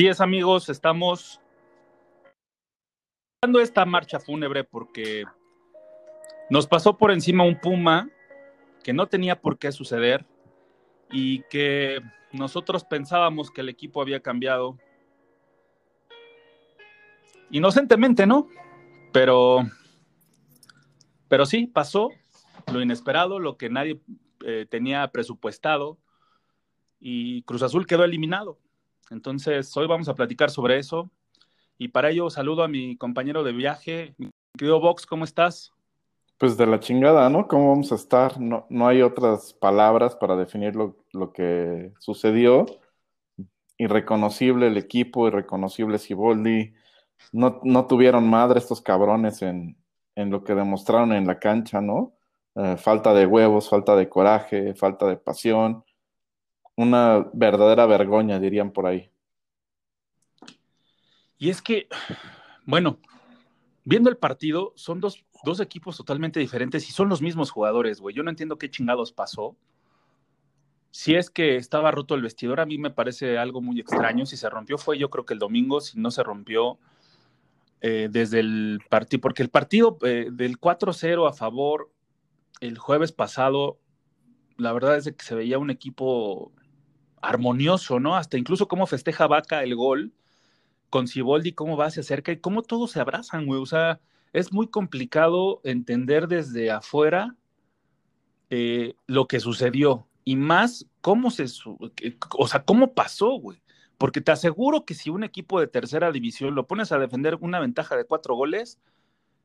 Así 0.00 0.08
es, 0.08 0.22
amigos, 0.22 0.70
estamos 0.70 1.42
dando 3.42 3.60
esta 3.60 3.84
marcha 3.84 4.18
fúnebre 4.18 4.64
porque 4.64 5.24
nos 6.48 6.66
pasó 6.66 6.96
por 6.96 7.10
encima 7.10 7.44
un 7.44 7.60
puma 7.60 8.08
que 8.82 8.94
no 8.94 9.08
tenía 9.08 9.42
por 9.42 9.58
qué 9.58 9.70
suceder 9.72 10.24
y 11.10 11.42
que 11.50 12.00
nosotros 12.32 12.82
pensábamos 12.82 13.50
que 13.50 13.60
el 13.60 13.68
equipo 13.68 14.00
había 14.00 14.20
cambiado. 14.20 14.78
Inocentemente, 17.50 18.26
¿no? 18.26 18.48
Pero, 19.12 19.68
pero 21.28 21.44
sí, 21.44 21.66
pasó 21.66 22.08
lo 22.72 22.80
inesperado, 22.80 23.38
lo 23.38 23.58
que 23.58 23.68
nadie 23.68 24.00
eh, 24.46 24.64
tenía 24.66 25.06
presupuestado 25.08 25.98
y 26.98 27.42
Cruz 27.42 27.62
Azul 27.62 27.86
quedó 27.86 28.04
eliminado. 28.04 28.58
Entonces, 29.10 29.76
hoy 29.76 29.88
vamos 29.88 30.08
a 30.08 30.14
platicar 30.14 30.50
sobre 30.50 30.78
eso. 30.78 31.10
Y 31.76 31.88
para 31.88 32.10
ello 32.10 32.30
saludo 32.30 32.62
a 32.62 32.68
mi 32.68 32.96
compañero 32.96 33.42
de 33.42 33.52
viaje, 33.52 34.14
mi 34.18 34.30
querido 34.56 34.80
Vox, 34.80 35.04
¿cómo 35.06 35.24
estás? 35.24 35.72
Pues 36.38 36.56
de 36.56 36.66
la 36.66 36.78
chingada, 36.78 37.28
¿no? 37.28 37.48
¿Cómo 37.48 37.70
vamos 37.70 37.90
a 37.92 37.96
estar? 37.96 38.40
No, 38.40 38.66
no 38.70 38.86
hay 38.86 39.02
otras 39.02 39.52
palabras 39.52 40.14
para 40.14 40.36
definir 40.36 40.76
lo, 40.76 40.96
lo, 41.12 41.32
que 41.32 41.92
sucedió. 41.98 42.66
Irreconocible 43.78 44.68
el 44.68 44.76
equipo, 44.76 45.26
irreconocible 45.26 45.98
Siboldi. 45.98 46.72
No, 47.32 47.60
no 47.64 47.86
tuvieron 47.86 48.28
madre 48.28 48.58
estos 48.58 48.80
cabrones 48.80 49.42
en, 49.42 49.76
en, 50.14 50.30
lo 50.30 50.44
que 50.44 50.54
demostraron 50.54 51.12
en 51.12 51.26
la 51.26 51.38
cancha, 51.38 51.80
¿no? 51.80 52.14
Eh, 52.54 52.76
falta 52.76 53.12
de 53.12 53.26
huevos, 53.26 53.68
falta 53.68 53.96
de 53.96 54.08
coraje, 54.08 54.74
falta 54.74 55.06
de 55.06 55.16
pasión 55.16 55.84
una 56.80 57.26
verdadera 57.32 57.86
vergüenza, 57.86 58.38
dirían 58.38 58.70
por 58.72 58.86
ahí. 58.86 59.10
Y 61.38 61.50
es 61.50 61.60
que, 61.60 61.88
bueno, 62.64 62.98
viendo 63.84 64.10
el 64.10 64.16
partido, 64.16 64.72
son 64.76 65.00
dos, 65.00 65.24
dos 65.44 65.60
equipos 65.60 65.96
totalmente 65.96 66.40
diferentes 66.40 66.88
y 66.88 66.92
son 66.92 67.08
los 67.08 67.22
mismos 67.22 67.50
jugadores, 67.50 68.00
güey. 68.00 68.14
Yo 68.14 68.22
no 68.22 68.30
entiendo 68.30 68.58
qué 68.58 68.70
chingados 68.70 69.12
pasó. 69.12 69.56
Si 70.90 71.14
es 71.14 71.30
que 71.30 71.56
estaba 71.56 71.90
roto 71.90 72.14
el 72.14 72.22
vestidor, 72.22 72.60
a 72.60 72.66
mí 72.66 72.78
me 72.78 72.90
parece 72.90 73.38
algo 73.38 73.60
muy 73.60 73.78
extraño. 73.78 74.26
Si 74.26 74.36
se 74.36 74.50
rompió 74.50 74.76
fue 74.76 74.98
yo 74.98 75.08
creo 75.10 75.24
que 75.24 75.34
el 75.34 75.38
domingo, 75.38 75.80
si 75.80 75.98
no 76.00 76.10
se 76.10 76.22
rompió 76.22 76.78
eh, 77.80 78.08
desde 78.10 78.40
el 78.40 78.80
partido, 78.88 79.20
porque 79.20 79.42
el 79.42 79.50
partido 79.50 79.98
eh, 80.02 80.28
del 80.32 80.58
4-0 80.58 81.28
a 81.28 81.32
favor 81.32 81.90
el 82.60 82.76
jueves 82.76 83.12
pasado, 83.12 83.78
la 84.56 84.72
verdad 84.72 84.96
es 84.98 85.12
que 85.12 85.24
se 85.24 85.34
veía 85.34 85.58
un 85.58 85.70
equipo 85.70 86.52
armonioso, 87.20 88.00
¿no? 88.00 88.16
Hasta 88.16 88.38
incluso 88.38 88.68
cómo 88.68 88.86
festeja 88.86 89.26
Vaca 89.26 89.62
el 89.62 89.74
gol 89.76 90.12
con 90.90 91.08
Ciboldi, 91.08 91.52
cómo 91.52 91.76
va, 91.76 91.90
se 91.90 92.00
acerca 92.00 92.32
y 92.32 92.40
cómo 92.40 92.62
todos 92.62 92.92
se 92.92 93.00
abrazan, 93.00 93.46
güey. 93.46 93.60
O 93.60 93.66
sea, 93.66 94.00
es 94.32 94.52
muy 94.52 94.68
complicado 94.68 95.60
entender 95.64 96.28
desde 96.28 96.70
afuera 96.70 97.36
eh, 98.50 98.94
lo 99.06 99.26
que 99.26 99.40
sucedió 99.40 100.08
y 100.24 100.36
más 100.36 100.86
cómo 101.00 101.30
se, 101.30 101.46
o 102.38 102.48
sea, 102.48 102.64
cómo 102.64 102.94
pasó, 102.94 103.32
güey. 103.32 103.62
Porque 103.98 104.20
te 104.20 104.32
aseguro 104.32 104.84
que 104.84 104.94
si 104.94 105.10
un 105.10 105.24
equipo 105.24 105.60
de 105.60 105.66
tercera 105.66 106.10
división 106.10 106.54
lo 106.54 106.66
pones 106.66 106.90
a 106.90 106.98
defender 106.98 107.36
una 107.40 107.60
ventaja 107.60 107.96
de 107.96 108.06
cuatro 108.06 108.34
goles, 108.34 108.80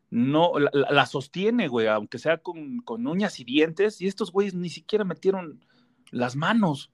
no 0.10 0.54
la, 0.60 1.06
sostiene, 1.06 1.68
güey, 1.68 1.88
aunque 1.88 2.20
sea 2.20 2.38
con, 2.38 2.80
con 2.80 3.06
uñas 3.06 3.40
y 3.40 3.44
dientes, 3.44 4.00
y 4.02 4.08
estos 4.08 4.32
güeyes 4.32 4.54
ni 4.54 4.70
siquiera 4.70 5.04
metieron 5.04 5.66
las 6.12 6.36
manos. 6.36 6.92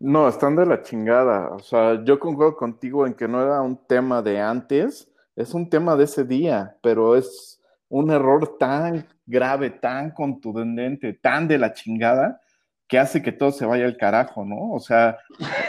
No, 0.00 0.28
están 0.28 0.54
de 0.54 0.64
la 0.64 0.82
chingada. 0.82 1.50
O 1.50 1.58
sea, 1.58 2.04
yo 2.04 2.20
concuerdo 2.20 2.56
contigo 2.56 3.06
en 3.06 3.14
que 3.14 3.26
no 3.26 3.42
era 3.42 3.60
un 3.62 3.76
tema 3.86 4.22
de 4.22 4.40
antes, 4.40 5.10
es 5.34 5.54
un 5.54 5.68
tema 5.68 5.96
de 5.96 6.04
ese 6.04 6.24
día, 6.24 6.76
pero 6.82 7.16
es 7.16 7.60
un 7.88 8.10
error 8.10 8.58
tan 8.58 9.08
grave, 9.26 9.70
tan 9.70 10.12
contundente, 10.12 11.14
tan 11.14 11.48
de 11.48 11.58
la 11.58 11.72
chingada, 11.72 12.40
que 12.86 12.98
hace 12.98 13.22
que 13.22 13.32
todo 13.32 13.50
se 13.50 13.66
vaya 13.66 13.84
al 13.84 13.96
carajo, 13.96 14.44
¿no? 14.44 14.72
O 14.72 14.80
sea, 14.80 15.18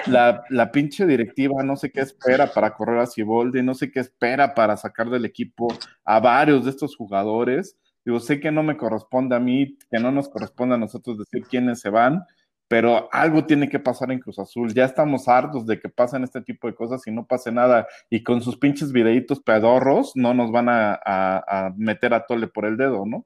la, 0.08 0.44
la 0.50 0.72
pinche 0.72 1.06
directiva 1.06 1.62
no 1.64 1.76
sé 1.76 1.92
qué 1.92 2.02
espera 2.02 2.48
para 2.54 2.74
correr 2.76 3.00
a 3.00 3.08
Ciboldi, 3.08 3.62
no 3.62 3.74
sé 3.74 3.92
qué 3.92 4.00
espera 4.00 4.54
para 4.54 4.78
sacar 4.78 5.10
del 5.10 5.26
equipo 5.26 5.68
a 6.06 6.20
varios 6.20 6.64
de 6.66 6.72
estos 6.72 6.96
jugadores. 6.96 7.78
Digo, 8.06 8.20
sé 8.20 8.40
que 8.40 8.52
no 8.52 8.64
me 8.64 8.78
corresponde 8.78 9.36
a 9.36 9.40
mí, 9.40 9.78
que 9.92 10.00
no 10.00 10.12
nos 10.12 10.30
corresponde 10.30 10.76
a 10.76 10.78
nosotros 10.78 11.18
decir 11.18 11.46
quiénes 11.48 11.82
se 11.82 11.90
van, 11.90 12.24
pero 12.70 13.10
algo 13.12 13.46
tiene 13.46 13.68
que 13.68 13.80
pasar 13.80 14.12
en 14.12 14.20
Cruz 14.20 14.38
Azul. 14.38 14.74
Ya 14.76 14.86
estamos 14.86 15.28
hartos 15.28 15.66
de 15.66 15.80
que 15.80 15.90
pasen 15.90 16.24
este 16.24 16.40
tipo 16.40 16.68
de 16.68 16.76
cosas 16.76 17.06
y 17.08 17.12
no 17.12 17.26
pase 17.26 17.52
nada. 17.52 17.88
Y 18.12 18.22
con 18.24 18.44
sus 18.44 18.58
pinches 18.58 18.92
videitos 18.92 19.42
pedorros 19.42 20.12
no 20.16 20.36
nos 20.36 20.52
van 20.52 20.68
a, 20.70 21.74
meter 21.76 22.14
a 22.14 22.28
tole 22.28 22.48
por 22.48 22.66
el 22.66 22.78
dedo, 22.78 23.08
¿no? 23.08 23.26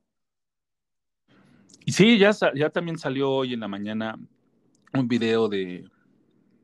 Y 1.86 1.92
sí, 1.92 2.18
ya, 2.18 2.31
ya 2.56 2.70
también 2.70 2.98
salió 2.98 3.30
hoy 3.30 3.54
en 3.54 3.59
la 3.59 3.68
mañana 3.68 4.18
un 4.94 5.09
video 5.09 5.50
de, 5.50 5.84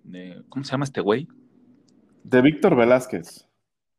de 0.03 0.41
¿cómo 0.47 0.63
se 0.63 0.71
llama 0.71 0.85
este 0.85 1.01
güey? 1.01 1.27
De 2.23 2.41
Víctor 2.41 2.77
Velázquez. 2.77 3.45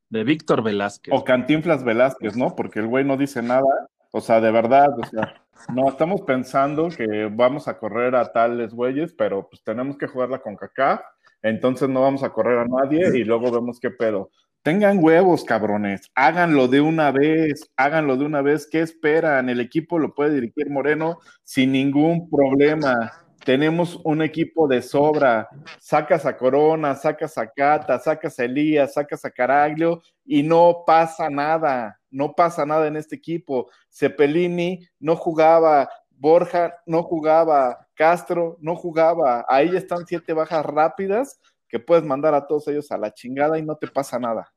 De 0.09 0.25
Víctor 0.25 0.63
Velázquez. 0.63 1.13
O 1.15 1.23
Cantinflas 1.23 1.85
Velázquez, 1.85 2.35
¿no? 2.35 2.57
Porque 2.57 2.79
el 2.79 2.87
güey 2.87 3.05
no 3.05 3.19
dice 3.19 3.43
nada. 3.43 3.91
O 4.11 4.23
sea, 4.23 4.41
de 4.41 4.51
verdad, 4.51 4.89
o 4.99 5.05
sea, 5.05 5.40
no, 5.75 5.89
estamos 5.89 6.23
pensando 6.23 6.89
que 6.89 7.31
vamos 7.31 7.69
a 7.69 7.79
correr 7.79 8.15
a 8.15 8.33
tales 8.33 8.73
güeyes, 8.73 9.13
pero 9.15 9.49
pues 9.49 9.63
tenemos 9.63 9.97
que 9.97 10.07
jugarla 10.07 10.41
con 10.41 10.57
CACAF, 10.57 11.01
entonces 11.43 11.89
no 11.89 12.03
vamos 12.03 12.23
a 12.23 12.31
correr 12.31 12.59
a 12.59 12.67
nadie 12.67 13.19
y 13.19 13.25
luego 13.25 13.51
vemos 13.51 13.79
qué 13.81 13.91
pedo. 13.91 14.31
Tengan 14.63 15.03
huevos, 15.03 15.45
cabrones, 15.45 16.11
háganlo 16.15 16.69
de 16.69 16.83
una 16.83 17.11
vez, 17.13 17.71
háganlo 17.77 18.19
de 18.19 18.27
una 18.27 18.43
vez. 18.43 18.69
¿Qué 18.71 18.81
esperan? 18.81 19.49
El 19.49 19.61
equipo 19.61 19.99
lo 19.99 20.15
puede 20.15 20.35
dirigir 20.35 20.69
Moreno 20.69 21.19
sin 21.45 21.73
ningún 21.73 22.29
problema. 22.29 23.11
Tenemos 23.45 24.01
un 24.05 24.23
equipo 24.23 24.69
de 24.69 24.83
sobra. 24.83 25.49
Sacas 25.79 26.27
a 26.27 26.37
Corona, 26.37 26.95
sacas 26.95 27.39
a 27.39 27.51
Cata, 27.51 27.99
sacas 27.99 28.39
a 28.39 28.45
Elías, 28.45 28.95
sacas 28.95 29.25
a 29.25 29.31
Caraglio 29.31 30.03
y 30.25 30.43
no 30.43 30.85
pasa 30.87 31.29
nada 31.31 32.01
no 32.11 32.35
pasa 32.35 32.67
nada 32.67 32.87
en 32.87 32.97
este 32.97 33.17
equipo. 33.17 33.71
Cepelini 33.89 34.87
no 34.99 35.17
jugaba, 35.17 35.89
Borja 36.11 36.75
no 36.87 37.03
jugaba, 37.03 37.89
Castro 37.95 38.57
no 38.61 38.77
jugaba. 38.77 39.45
Ahí 39.49 39.75
están 39.77 40.07
siete 40.07 40.33
bajas 40.33 40.65
rápidas 40.67 41.41
que 41.69 41.79
puedes 41.79 42.05
mandar 42.05 42.35
a 42.35 42.47
todos 42.47 42.67
ellos 42.69 42.91
a 42.91 42.99
la 42.99 43.15
chingada 43.15 43.59
y 43.59 43.63
no 43.63 43.77
te 43.77 43.87
pasa 43.87 44.19
nada. 44.19 44.53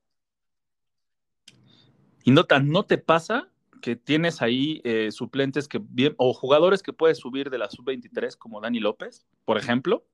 Y 2.24 2.32
nota, 2.32 2.60
¿no 2.60 2.84
te 2.84 2.98
pasa 2.98 3.50
que 3.84 3.98
tienes 3.98 4.42
ahí 4.42 4.80
eh, 4.86 5.12
suplentes 5.12 5.68
que 5.68 5.78
bien, 5.84 6.16
o 6.18 6.34
jugadores 6.34 6.82
que 6.82 6.94
puedes 6.94 7.18
subir 7.18 7.50
de 7.50 7.58
la 7.58 7.70
sub-23 7.70 8.38
como 8.38 8.62
Dani 8.62 8.80
López, 8.80 9.28
por 9.44 9.58
ejemplo, 9.58 10.06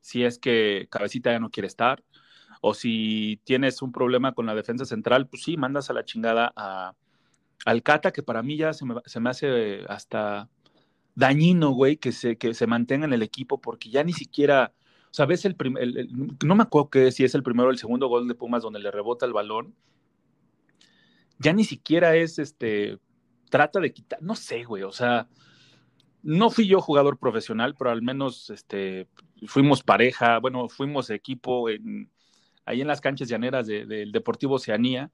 si 0.00 0.22
es 0.22 0.38
que 0.38 0.86
Cabecita 0.88 1.32
ya 1.32 1.40
no 1.40 1.50
quiere 1.50 1.66
estar, 1.66 2.04
o 2.60 2.74
si 2.74 3.40
tienes 3.42 3.82
un 3.82 3.90
problema 3.90 4.34
con 4.34 4.46
la 4.46 4.54
defensa 4.54 4.84
central, 4.84 5.26
pues 5.26 5.42
sí, 5.42 5.56
mandas 5.56 5.90
a 5.90 5.94
la 5.94 6.04
chingada 6.04 6.52
a, 6.54 6.94
al 7.64 7.82
Cata, 7.82 8.12
que 8.12 8.22
para 8.22 8.40
mí 8.44 8.56
ya 8.56 8.72
se 8.72 8.84
me, 8.84 8.94
se 9.04 9.18
me 9.18 9.30
hace 9.30 9.84
hasta 9.88 10.48
dañino, 11.16 11.70
güey, 11.70 11.96
que 11.96 12.12
se, 12.12 12.38
que 12.38 12.54
se 12.54 12.68
mantenga 12.68 13.06
en 13.06 13.14
el 13.14 13.22
equipo, 13.22 13.60
porque 13.60 13.90
ya 13.90 14.04
ni 14.04 14.12
siquiera, 14.12 14.72
o 15.10 15.14
sea, 15.14 15.26
ves 15.26 15.44
el, 15.44 15.56
no 16.44 16.54
me 16.54 16.62
acuerdo 16.62 16.88
que 16.88 17.10
si 17.10 17.24
es 17.24 17.34
el 17.34 17.42
primero 17.42 17.68
o 17.68 17.72
el 17.72 17.78
segundo 17.78 18.06
gol 18.06 18.28
de 18.28 18.36
Pumas 18.36 18.62
donde 18.62 18.78
le 18.78 18.92
rebota 18.92 19.26
el 19.26 19.32
balón, 19.32 19.74
ya 21.42 21.52
ni 21.52 21.64
siquiera 21.64 22.14
es, 22.16 22.38
este, 22.38 22.98
trata 23.50 23.80
de 23.80 23.92
quitar, 23.92 24.22
no 24.22 24.34
sé, 24.34 24.64
güey, 24.64 24.82
o 24.84 24.92
sea, 24.92 25.28
no 26.22 26.50
fui 26.50 26.66
yo 26.66 26.80
jugador 26.80 27.18
profesional, 27.18 27.74
pero 27.76 27.90
al 27.90 28.02
menos, 28.02 28.50
este, 28.50 29.08
fuimos 29.46 29.82
pareja, 29.82 30.38
bueno, 30.38 30.68
fuimos 30.68 31.10
equipo 31.10 31.68
en, 31.68 32.10
ahí 32.64 32.80
en 32.80 32.88
las 32.88 33.00
canchas 33.00 33.28
llaneras 33.28 33.66
del 33.66 34.12
Deportivo 34.12 34.54
Oceanía 34.54 35.10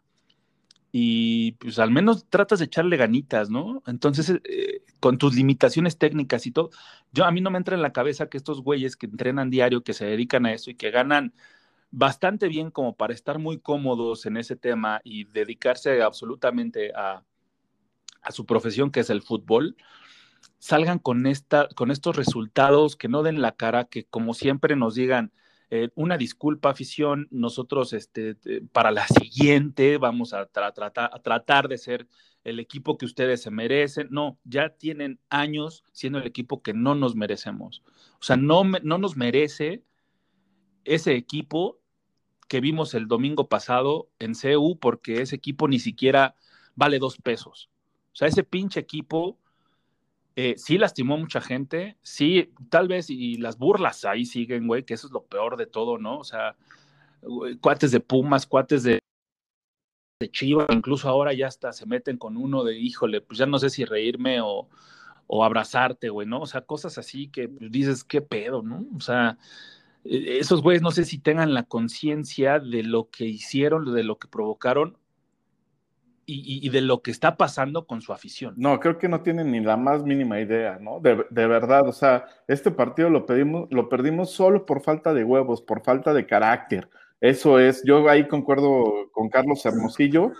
y 0.90 1.52
pues 1.52 1.78
al 1.78 1.90
menos 1.90 2.26
tratas 2.28 2.58
de 2.58 2.66
echarle 2.66 2.96
ganitas, 2.96 3.50
¿no? 3.50 3.82
Entonces, 3.86 4.30
eh, 4.44 4.82
con 5.00 5.18
tus 5.18 5.34
limitaciones 5.34 5.98
técnicas 5.98 6.46
y 6.46 6.50
todo, 6.50 6.70
yo 7.12 7.24
a 7.24 7.30
mí 7.30 7.40
no 7.40 7.50
me 7.50 7.58
entra 7.58 7.74
en 7.74 7.82
la 7.82 7.92
cabeza 7.92 8.28
que 8.28 8.38
estos 8.38 8.62
güeyes 8.62 8.96
que 8.96 9.06
entrenan 9.06 9.50
diario, 9.50 9.82
que 9.82 9.94
se 9.94 10.06
dedican 10.06 10.46
a 10.46 10.52
eso 10.52 10.70
y 10.70 10.74
que 10.74 10.90
ganan 10.90 11.34
bastante 11.90 12.48
bien 12.48 12.70
como 12.70 12.96
para 12.96 13.14
estar 13.14 13.38
muy 13.38 13.58
cómodos 13.58 14.26
en 14.26 14.36
ese 14.36 14.56
tema 14.56 15.00
y 15.04 15.24
dedicarse 15.24 16.02
absolutamente 16.02 16.92
a, 16.94 17.24
a 18.22 18.32
su 18.32 18.46
profesión, 18.46 18.90
que 18.90 19.00
es 19.00 19.10
el 19.10 19.22
fútbol, 19.22 19.76
salgan 20.58 20.98
con, 20.98 21.26
esta, 21.26 21.68
con 21.74 21.90
estos 21.90 22.16
resultados, 22.16 22.96
que 22.96 23.08
no 23.08 23.22
den 23.22 23.40
la 23.40 23.52
cara, 23.52 23.84
que 23.84 24.04
como 24.04 24.34
siempre 24.34 24.76
nos 24.76 24.94
digan, 24.94 25.32
eh, 25.70 25.90
una 25.94 26.16
disculpa, 26.16 26.70
afición. 26.70 27.28
Nosotros, 27.30 27.92
este, 27.92 28.36
para 28.72 28.90
la 28.90 29.06
siguiente, 29.06 29.98
vamos 29.98 30.32
a, 30.32 30.46
tratar 30.46 31.68
de 31.68 31.78
ser 31.78 32.08
el 32.44 32.58
equipo 32.58 32.96
que 32.96 33.04
ustedes 33.04 33.42
se 33.42 33.50
merecen. 33.50 34.08
No, 34.10 34.38
ya 34.44 34.70
tienen 34.70 35.20
años 35.28 35.84
siendo 35.92 36.18
el 36.18 36.26
equipo 36.26 36.62
que 36.62 36.72
no 36.72 36.94
nos 36.94 37.14
merecemos. 37.14 37.82
O 38.20 38.22
sea, 38.22 38.36
no, 38.36 38.64
no 38.64 38.98
nos 38.98 39.16
merece 39.16 39.82
ese 40.94 41.14
equipo 41.14 41.78
que 42.48 42.60
vimos 42.60 42.94
el 42.94 43.08
domingo 43.08 43.48
pasado 43.48 44.08
en 44.18 44.34
CEU, 44.34 44.78
porque 44.78 45.22
ese 45.22 45.36
equipo 45.36 45.68
ni 45.68 45.78
siquiera 45.78 46.34
vale 46.74 46.98
dos 46.98 47.18
pesos. 47.18 47.70
O 48.12 48.16
sea, 48.16 48.28
ese 48.28 48.42
pinche 48.42 48.80
equipo 48.80 49.38
eh, 50.34 50.54
sí 50.56 50.78
lastimó 50.78 51.18
mucha 51.18 51.40
gente, 51.40 51.96
sí, 52.02 52.52
tal 52.70 52.88
vez, 52.88 53.10
y 53.10 53.36
las 53.36 53.58
burlas 53.58 54.04
ahí 54.04 54.24
siguen, 54.24 54.66
güey, 54.66 54.84
que 54.84 54.94
eso 54.94 55.08
es 55.08 55.12
lo 55.12 55.24
peor 55.24 55.56
de 55.56 55.66
todo, 55.66 55.98
¿no? 55.98 56.18
O 56.18 56.24
sea, 56.24 56.56
cuates 57.60 57.90
de 57.90 58.00
Pumas, 58.00 58.46
cuates 58.46 58.82
de, 58.84 59.00
Chivas, 60.30 60.66
incluso 60.70 61.08
ahora 61.08 61.32
ya 61.32 61.46
hasta 61.46 61.72
se 61.72 61.86
meten 61.86 62.16
con 62.18 62.36
uno 62.36 62.64
de, 62.64 62.76
híjole, 62.78 63.20
pues 63.20 63.38
ya 63.38 63.46
no 63.46 63.58
sé 63.58 63.70
si 63.70 63.84
reírme 63.84 64.40
o, 64.40 64.68
o 65.26 65.44
abrazarte, 65.44 66.08
güey, 66.08 66.26
¿no? 66.26 66.40
O 66.40 66.46
sea, 66.46 66.62
cosas 66.62 66.98
así 66.98 67.28
que 67.28 67.48
dices, 67.60 68.02
qué 68.04 68.20
pedo, 68.20 68.62
¿no? 68.62 68.84
O 68.96 69.00
sea, 69.00 69.38
esos 70.08 70.62
güeyes 70.62 70.82
no 70.82 70.90
sé 70.90 71.04
si 71.04 71.18
tengan 71.18 71.54
la 71.54 71.64
conciencia 71.64 72.58
de 72.58 72.82
lo 72.82 73.10
que 73.10 73.24
hicieron, 73.24 73.92
de 73.94 74.04
lo 74.04 74.18
que 74.18 74.28
provocaron 74.28 74.96
y, 76.30 76.68
de 76.68 76.82
lo 76.82 77.00
que 77.00 77.10
está 77.10 77.38
pasando 77.38 77.86
con 77.86 78.02
su 78.02 78.12
afición. 78.12 78.52
No, 78.58 78.80
creo 78.80 78.98
que 78.98 79.08
no 79.08 79.22
tienen 79.22 79.50
ni 79.50 79.60
la 79.60 79.78
más 79.78 80.02
mínima 80.02 80.38
idea, 80.38 80.78
¿no? 80.78 81.00
De, 81.00 81.24
verdad, 81.30 81.88
o 81.88 81.92
sea, 81.92 82.26
este 82.46 82.70
partido 82.70 83.08
lo, 83.08 83.24
pedimos, 83.24 83.66
lo 83.70 83.88
perdimos 83.88 84.30
solo 84.30 84.66
por 84.66 84.82
falta 84.82 85.14
de 85.14 85.24
huevos, 85.24 85.62
por 85.62 85.82
falta 85.82 86.12
de 86.12 86.26
carácter. 86.26 86.90
Eso 87.22 87.58
es, 87.58 87.82
yo 87.82 88.06
ahí 88.10 88.28
concuerdo 88.28 89.10
con 89.12 89.30
Carlos 89.30 89.64
Hermosillo 89.64 90.32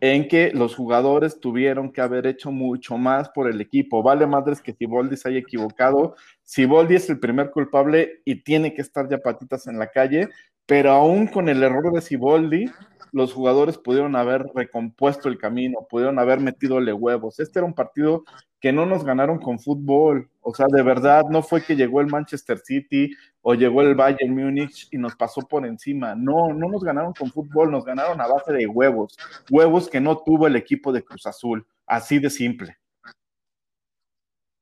en 0.00 0.28
que 0.28 0.50
los 0.52 0.74
jugadores 0.74 1.40
tuvieron 1.40 1.92
que 1.92 2.00
haber 2.00 2.26
hecho 2.26 2.50
mucho 2.50 2.98
más 2.98 3.28
por 3.30 3.50
el 3.50 3.60
equipo. 3.60 4.02
Vale 4.02 4.26
madres 4.26 4.60
que 4.60 4.72
Siboldi 4.72 5.16
se 5.16 5.28
haya 5.28 5.38
equivocado. 5.38 6.16
Siboldi 6.42 6.96
es 6.96 7.08
el 7.10 7.18
primer 7.18 7.50
culpable 7.50 8.20
y 8.24 8.42
tiene 8.42 8.74
que 8.74 8.82
estar 8.82 9.08
ya 9.08 9.18
patitas 9.18 9.66
en 9.66 9.78
la 9.78 9.88
calle, 9.88 10.28
pero 10.66 10.90
aún 10.92 11.26
con 11.26 11.48
el 11.48 11.62
error 11.62 11.92
de 11.92 12.00
Siboldi, 12.00 12.66
los 13.12 13.32
jugadores 13.32 13.78
pudieron 13.78 14.16
haber 14.16 14.46
recompuesto 14.54 15.28
el 15.28 15.38
camino, 15.38 15.86
pudieron 15.88 16.18
haber 16.18 16.40
metidole 16.40 16.92
huevos. 16.92 17.40
Este 17.40 17.58
era 17.58 17.66
un 17.66 17.74
partido 17.74 18.24
que 18.60 18.72
no 18.72 18.86
nos 18.86 19.04
ganaron 19.04 19.38
con 19.38 19.58
fútbol. 19.58 20.28
O 20.40 20.54
sea, 20.54 20.66
de 20.68 20.82
verdad, 20.82 21.24
no 21.30 21.42
fue 21.42 21.62
que 21.62 21.76
llegó 21.76 22.00
el 22.00 22.08
Manchester 22.08 22.58
City 22.58 23.10
o 23.42 23.54
llegó 23.54 23.82
el 23.82 23.94
Bayern 23.94 24.34
Múnich 24.34 24.88
y 24.90 24.98
nos 24.98 25.14
pasó 25.16 25.42
por 25.42 25.66
encima. 25.66 26.14
No, 26.14 26.52
no 26.52 26.68
nos 26.68 26.82
ganaron 26.82 27.12
con 27.12 27.30
fútbol, 27.30 27.70
nos 27.70 27.84
ganaron 27.84 28.20
a 28.20 28.26
base 28.26 28.52
de 28.52 28.66
huevos. 28.66 29.16
Huevos 29.50 29.88
que 29.88 30.00
no 30.00 30.18
tuvo 30.18 30.46
el 30.46 30.56
equipo 30.56 30.92
de 30.92 31.04
Cruz 31.04 31.26
Azul. 31.26 31.66
Así 31.86 32.18
de 32.18 32.30
simple. 32.30 32.76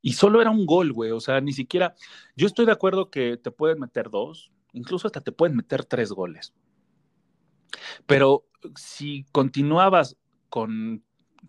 Y 0.02 0.12
solo 0.12 0.42
era 0.42 0.50
un 0.50 0.66
gol, 0.66 0.92
güey. 0.92 1.12
O 1.12 1.20
sea, 1.20 1.40
ni 1.40 1.52
siquiera. 1.52 1.94
Yo 2.36 2.46
estoy 2.46 2.66
de 2.66 2.72
acuerdo 2.72 3.10
que 3.10 3.38
te 3.38 3.50
pueden 3.50 3.80
meter 3.80 4.10
dos, 4.10 4.52
incluso 4.74 5.06
hasta 5.06 5.22
te 5.22 5.32
pueden 5.32 5.56
meter 5.56 5.84
tres 5.84 6.12
goles. 6.12 6.52
Pero 8.06 8.44
si 8.76 9.24
continuabas 9.32 10.16
con, 10.48 11.02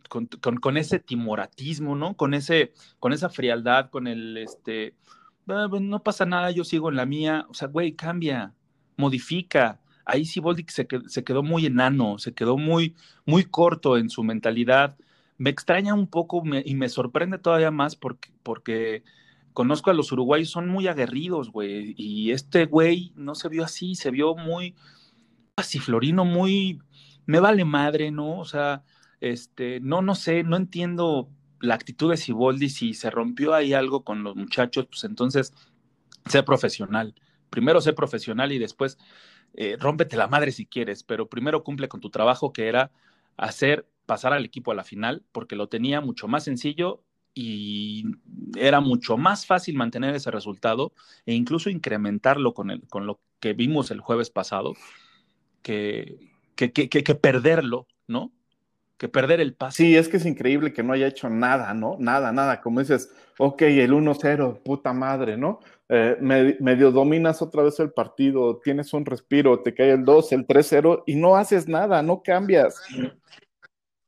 con, 0.09 0.77
ese 0.77 0.99
timoratismo, 0.99 1.95
¿no? 1.95 2.15
Con, 2.15 2.33
ese, 2.33 2.73
con 2.99 3.13
esa 3.13 3.29
frialdad, 3.29 3.89
con 3.89 4.07
el, 4.07 4.37
este, 4.37 4.95
ah, 5.47 5.67
no 5.79 6.03
pasa 6.03 6.25
nada, 6.25 6.51
yo 6.51 6.63
sigo 6.63 6.89
en 6.89 6.95
la 6.95 7.05
mía. 7.05 7.45
O 7.49 7.53
sea, 7.53 7.67
güey, 7.67 7.93
cambia, 7.93 8.53
modifica. 8.97 9.79
Ahí 10.05 10.25
sí 10.25 10.39
Boldic 10.39 10.69
se, 10.69 10.87
se 11.07 11.23
quedó 11.23 11.43
muy 11.43 11.65
enano, 11.65 12.19
se 12.19 12.33
quedó 12.33 12.57
muy, 12.57 12.95
muy 13.25 13.43
corto 13.43 13.97
en 13.97 14.09
su 14.09 14.23
mentalidad. 14.23 14.97
Me 15.37 15.49
extraña 15.49 15.93
un 15.93 16.07
poco 16.07 16.43
y 16.63 16.75
me 16.75 16.89
sorprende 16.89 17.37
todavía 17.39 17.71
más 17.71 17.95
porque, 17.95 18.31
porque 18.43 19.03
conozco 19.53 19.89
a 19.89 19.93
los 19.93 20.11
uruguayos, 20.11 20.49
son 20.49 20.67
muy 20.67 20.87
aguerridos, 20.87 21.51
güey. 21.51 21.95
Y 21.97 22.31
este 22.31 22.65
güey 22.65 23.13
no 23.15 23.35
se 23.35 23.49
vio 23.49 23.63
así, 23.63 23.95
se 23.95 24.11
vio 24.11 24.35
muy, 24.35 24.75
así 25.55 25.79
Florino 25.79 26.25
muy, 26.25 26.81
me 27.25 27.39
vale 27.39 27.65
madre, 27.65 28.11
¿no? 28.11 28.39
O 28.39 28.45
sea, 28.45 28.83
este, 29.21 29.79
no, 29.79 30.01
no 30.01 30.15
sé, 30.15 30.43
no 30.43 30.57
entiendo 30.57 31.29
la 31.61 31.75
actitud 31.75 32.11
de 32.11 32.17
Siboldi, 32.17 32.69
si 32.69 32.93
se 32.93 33.09
rompió 33.09 33.53
ahí 33.53 33.73
algo 33.73 34.03
con 34.03 34.23
los 34.23 34.35
muchachos, 34.35 34.87
pues 34.87 35.03
entonces 35.05 35.53
sé 36.25 36.43
profesional. 36.43 37.15
Primero 37.49 37.81
sé 37.81 37.93
profesional 37.93 38.51
y 38.51 38.59
después 38.59 38.97
eh, 39.53 39.77
rómpete 39.79 40.17
la 40.17 40.27
madre 40.27 40.51
si 40.51 40.65
quieres, 40.65 41.03
pero 41.03 41.29
primero 41.29 41.63
cumple 41.63 41.87
con 41.87 42.01
tu 42.01 42.09
trabajo 42.09 42.51
que 42.51 42.67
era 42.67 42.91
hacer 43.37 43.87
pasar 44.05 44.33
al 44.33 44.45
equipo 44.45 44.71
a 44.71 44.75
la 44.75 44.83
final, 44.83 45.23
porque 45.31 45.55
lo 45.55 45.67
tenía 45.67 46.01
mucho 46.01 46.27
más 46.27 46.43
sencillo 46.43 47.03
y 47.33 48.05
era 48.55 48.79
mucho 48.81 49.17
más 49.17 49.45
fácil 49.45 49.75
mantener 49.75 50.15
ese 50.15 50.31
resultado 50.31 50.93
e 51.25 51.33
incluso 51.33 51.69
incrementarlo 51.69 52.53
con, 52.53 52.71
el, 52.71 52.87
con 52.87 53.07
lo 53.07 53.19
que 53.39 53.53
vimos 53.53 53.91
el 53.91 53.99
jueves 53.99 54.29
pasado 54.29 54.73
que, 55.65 56.19
que, 56.55 57.15
perderlo, 57.15 57.87
¿no? 58.07 58.31
Que 58.97 59.09
perder 59.09 59.41
el 59.41 59.55
paso. 59.55 59.77
Sí, 59.77 59.97
es 59.97 60.07
que 60.07 60.17
es 60.17 60.25
increíble 60.25 60.73
que 60.73 60.83
no 60.83 60.93
haya 60.93 61.07
hecho 61.07 61.27
nada, 61.27 61.73
¿no? 61.73 61.97
Nada, 61.99 62.31
nada. 62.31 62.61
Como 62.61 62.79
dices, 62.81 63.11
ok, 63.39 63.63
el 63.63 63.91
1-0, 63.91 64.61
puta 64.61 64.93
madre, 64.93 65.37
¿no? 65.37 65.59
Eh, 65.89 66.17
medio 66.59 66.91
dominas 66.91 67.41
otra 67.41 67.63
vez 67.63 67.79
el 67.79 67.91
partido, 67.91 68.59
tienes 68.63 68.93
un 68.93 69.05
respiro, 69.05 69.59
te 69.61 69.73
cae 69.73 69.91
el 69.91 70.05
2, 70.05 70.31
el 70.33 70.47
3-0 70.47 71.03
y 71.07 71.15
no 71.15 71.35
haces 71.35 71.67
nada, 71.67 72.03
no 72.03 72.21
cambias. 72.21 72.79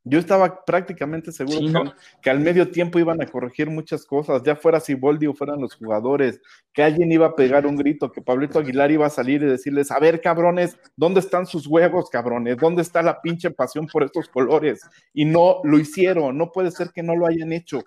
Yo 0.09 0.19
estaba 0.19 0.63
prácticamente 0.65 1.31
seguro 1.31 1.93
que, 2.21 2.29
al 2.29 2.39
medio 2.39 2.69
tiempo 2.71 2.99
iban 2.99 3.21
a 3.21 3.25
corregir 3.25 3.69
muchas 3.69 4.05
cosas, 4.05 4.41
ya 4.43 4.55
fuera 4.55 4.79
Siboldi 4.79 5.27
o 5.27 5.33
fueran 5.33 5.59
los 5.59 5.75
jugadores, 5.75 6.41
que 6.73 6.83
alguien 6.83 7.11
iba 7.11 7.27
a 7.27 7.35
pegar 7.35 7.65
un 7.65 7.75
grito, 7.75 8.11
que 8.11 8.21
Pablito 8.21 8.59
Aguilar 8.59 8.91
iba 8.91 9.05
a 9.05 9.09
salir 9.09 9.43
y 9.43 9.47
decirles, 9.47 9.91
a 9.91 9.99
ver, 9.99 10.21
cabrones, 10.21 10.77
¿dónde 10.95 11.19
están 11.19 11.45
sus 11.45 11.67
huevos, 11.67 12.09
cabrones? 12.09 12.57
¿Dónde 12.57 12.81
está 12.81 13.01
la 13.01 13.21
pinche 13.21 13.51
pasión 13.51 13.87
por 13.87 14.03
estos 14.03 14.29
colores? 14.29 14.81
Y 15.13 15.25
no 15.25 15.61
lo 15.63 15.77
hicieron, 15.79 16.37
no 16.37 16.51
puede 16.51 16.71
ser 16.71 16.91
que 16.91 17.03
no 17.03 17.15
lo 17.15 17.27
hayan 17.27 17.51
hecho. 17.51 17.83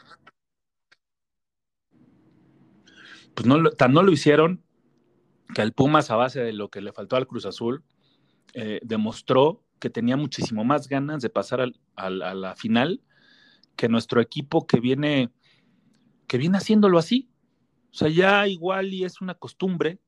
Pues 3.34 3.46
no, 3.46 3.70
tan 3.70 3.92
no 3.92 4.02
lo 4.02 4.12
hicieron 4.12 4.62
que 5.54 5.62
el 5.62 5.72
Pumas, 5.72 6.10
a 6.10 6.16
base 6.16 6.40
de 6.40 6.52
lo 6.52 6.68
que 6.68 6.80
le 6.80 6.92
faltó 6.92 7.16
al 7.16 7.26
Cruz 7.26 7.46
Azul, 7.46 7.82
eh, 8.54 8.80
demostró 8.82 9.62
que 9.80 9.90
tenía 9.90 10.16
muchísimo 10.16 10.62
más 10.62 10.88
ganas 10.88 11.22
de 11.22 11.30
pasar 11.30 11.72
a 11.96 12.10
la 12.10 12.54
final 12.54 13.02
que 13.76 13.88
nuestro 13.88 14.20
equipo 14.20 14.66
que 14.66 14.78
viene, 14.78 15.30
que 16.26 16.38
viene 16.38 16.58
haciéndolo 16.58 16.98
así. 16.98 17.30
O 17.90 17.94
sea, 17.94 18.08
ya 18.08 18.46
igual 18.46 18.92
y 18.92 19.04
es 19.04 19.20
una 19.20 19.34
costumbre, 19.34 19.98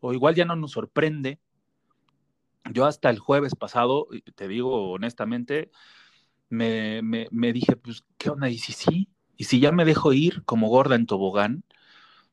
o 0.00 0.12
igual 0.12 0.34
ya 0.34 0.44
no 0.44 0.56
nos 0.56 0.72
sorprende. 0.72 1.38
Yo 2.72 2.86
hasta 2.86 3.10
el 3.10 3.18
jueves 3.18 3.54
pasado, 3.54 4.08
te 4.34 4.48
digo 4.48 4.92
honestamente, 4.92 5.70
me, 6.48 7.02
me 7.02 7.52
dije, 7.52 7.76
pues, 7.76 8.04
¿qué 8.18 8.30
onda? 8.30 8.48
Y 8.48 8.58
si 8.58 8.72
sí, 8.72 9.08
y 9.36 9.44
si 9.44 9.60
ya 9.60 9.72
me 9.72 9.84
dejo 9.84 10.12
ir 10.12 10.42
como 10.44 10.68
gorda 10.68 10.94
en 10.94 11.06
tobogán, 11.06 11.64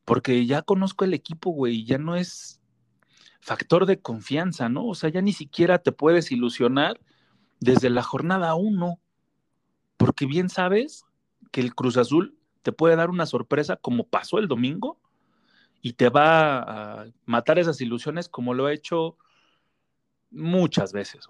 porque 0.06 0.46
ya 0.46 0.62
conozco 0.62 1.06
el 1.06 1.14
equipo, 1.14 1.52
güey, 1.52 1.84
ya 1.86 1.98
no 1.98 2.16
es 2.16 2.59
factor 3.40 3.86
de 3.86 4.00
confianza, 4.00 4.70
¿no? 4.70 4.86
O 4.86 4.96
sea, 4.96 5.10
ya 5.10 5.22
ni 5.22 5.34
siquiera 5.34 5.80
te 5.80 5.92
puedes 5.92 6.32
ilusionar 6.32 7.00
desde 7.60 7.90
la 7.90 8.04
jornada 8.04 8.56
uno, 8.56 9.00
porque 9.98 10.26
bien 10.26 10.50
sabes 10.50 11.06
que 11.52 11.62
el 11.62 11.76
Cruz 11.76 11.98
Azul 11.98 12.38
te 12.62 12.72
puede 12.72 12.96
dar 12.96 13.10
una 13.10 13.26
sorpresa 13.26 13.78
como 13.78 14.06
pasó 14.06 14.40
el 14.40 14.48
domingo 14.48 15.00
y 15.82 15.94
te 15.94 16.10
va 16.10 16.60
a 17.02 17.06
matar 17.26 17.60
esas 17.60 17.80
ilusiones 17.82 18.30
como 18.30 18.54
lo 18.54 18.66
ha 18.66 18.74
hecho 18.74 19.18
muchas 20.32 20.94
veces. 20.94 21.28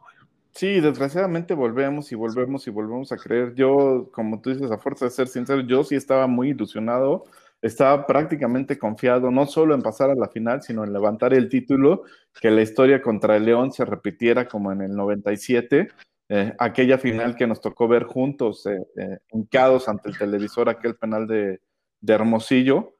Sí, 0.51 0.81
desgraciadamente 0.81 1.53
volvemos 1.53 2.11
y 2.11 2.15
volvemos 2.15 2.67
y 2.67 2.71
volvemos 2.71 3.11
a 3.11 3.17
creer. 3.17 3.53
Yo, 3.55 4.09
como 4.11 4.41
tú 4.41 4.49
dices, 4.49 4.71
a 4.71 4.77
fuerza 4.77 5.05
de 5.05 5.11
ser 5.11 5.27
sincero, 5.27 5.61
yo 5.61 5.83
sí 5.83 5.95
estaba 5.95 6.27
muy 6.27 6.49
ilusionado 6.49 7.25
estaba 7.61 8.05
prácticamente 8.05 8.77
confiado 8.77 9.31
no 9.31 9.45
solo 9.45 9.75
en 9.75 9.81
pasar 9.81 10.09
a 10.09 10.15
la 10.15 10.29
final, 10.29 10.61
sino 10.61 10.83
en 10.83 10.93
levantar 10.93 11.33
el 11.33 11.49
título, 11.49 12.03
que 12.39 12.51
la 12.51 12.61
historia 12.61 13.01
contra 13.01 13.35
el 13.35 13.45
León 13.45 13.71
se 13.71 13.85
repitiera 13.85 14.47
como 14.47 14.71
en 14.71 14.81
el 14.81 14.95
97, 14.95 15.89
eh, 16.29 16.53
aquella 16.59 16.97
final 16.97 17.35
que 17.35 17.47
nos 17.47 17.59
tocó 17.59 17.87
ver 17.87 18.03
juntos, 18.03 18.65
eh, 18.65 18.87
eh, 18.95 19.17
hincados 19.33 19.89
ante 19.89 20.09
el 20.09 20.17
televisor, 20.17 20.69
aquel 20.69 20.95
penal 20.95 21.27
de, 21.27 21.59
Hermosillo, 22.07 22.95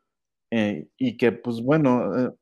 y 0.52 1.16
que 1.16 1.32
pues 1.32 1.62
bueno, 1.62 2.36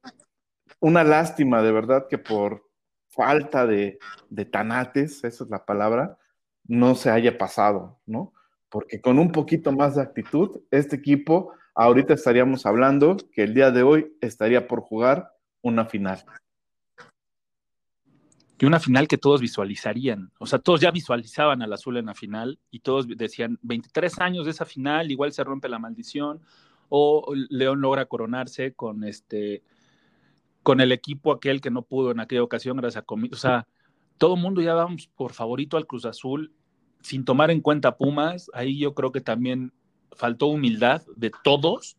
una 0.79 1.03
lástima 1.03 1.61
de 1.61 1.71
verdad 1.71 2.07
que 2.09 2.17
por 2.17 2.63
falta 3.09 3.67
de, 3.67 3.99
de 4.29 4.45
tanates, 4.45 5.23
esa 5.23 5.43
es 5.43 5.49
la 5.49 5.65
palabra, 5.65 6.17
no 6.65 6.95
se 6.95 7.11
haya 7.11 7.37
pasado, 7.37 7.99
¿no? 8.05 8.33
Porque 8.69 9.01
con 9.01 9.19
un 9.19 9.31
poquito 9.31 9.71
más 9.71 9.95
de 9.95 10.01
actitud, 10.01 10.61
este 10.71 10.95
equipo 10.95 11.53
ahorita 11.77 12.15
estaríamos 12.15 12.65
hablando 12.65 13.17
que 13.31 13.43
el 13.43 13.53
día 13.53 13.71
de 13.71 13.83
hoy 13.83 14.11
estaría 14.19 14.67
por 14.67 14.81
jugar 14.81 15.31
una 15.61 15.85
final. 15.85 16.25
Y 18.59 18.65
una 18.65 18.79
final 18.79 19.07
que 19.07 19.19
todos 19.19 19.39
visualizarían. 19.39 20.31
O 20.39 20.47
sea, 20.47 20.57
todos 20.57 20.81
ya 20.81 20.89
visualizaban 20.89 21.61
al 21.61 21.71
azul 21.71 21.97
en 21.97 22.07
la 22.07 22.15
final 22.15 22.59
y 22.71 22.79
todos 22.79 23.07
decían, 23.07 23.59
23 23.61 24.19
años 24.19 24.45
de 24.45 24.51
esa 24.51 24.65
final, 24.65 25.11
igual 25.11 25.31
se 25.31 25.43
rompe 25.43 25.69
la 25.69 25.77
maldición, 25.77 26.41
o 26.89 27.33
León 27.49 27.81
logra 27.81 28.05
coronarse 28.05 28.73
con 28.73 29.03
este 29.03 29.61
con 30.63 30.81
el 30.81 30.91
equipo 30.91 31.31
aquel 31.31 31.61
que 31.61 31.69
no 31.69 31.83
pudo 31.83 32.11
en 32.11 32.19
aquella 32.19 32.43
ocasión 32.43 32.75
gracias 32.75 33.03
a 33.03 33.05
Comi. 33.05 33.29
O 33.31 33.37
sea, 33.37 33.67
todo 34.17 34.35
el 34.35 34.41
mundo 34.41 34.61
ya 34.61 34.73
vamos 34.73 35.07
por 35.15 35.33
favorito 35.33 35.77
al 35.77 35.85
Cruz 35.85 36.05
Azul, 36.05 36.53
sin 37.01 37.23
tomar 37.23 37.51
en 37.51 37.61
cuenta 37.61 37.97
Pumas. 37.97 38.49
Ahí 38.53 38.79
yo 38.79 38.93
creo 38.93 39.11
que 39.11 39.21
también 39.21 39.71
faltó 40.15 40.47
humildad 40.47 41.03
de 41.15 41.31
todos, 41.43 41.97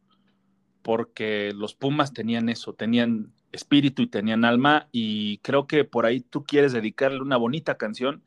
porque 0.83 1.53
los 1.55 1.75
Pumas 1.75 2.12
tenían 2.12 2.49
eso, 2.49 2.73
tenían 2.73 3.33
espíritu 3.53 4.03
y 4.03 4.07
tenían 4.07 4.45
alma, 4.45 4.88
y 4.93 5.38
creo 5.38 5.67
que 5.67 5.85
por 5.85 6.07
ahí 6.07 6.21
tú 6.21 6.45
quieres 6.45 6.73
dedicarle 6.73 7.21
una 7.21 7.37
bonita 7.37 7.77
canción 7.77 8.23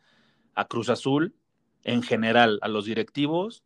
a 0.56 0.66
Cruz 0.66 0.90
Azul 0.90 1.36
en 1.84 2.04
general, 2.04 2.60
a 2.62 2.68
los 2.68 2.86
directivos, 2.86 3.64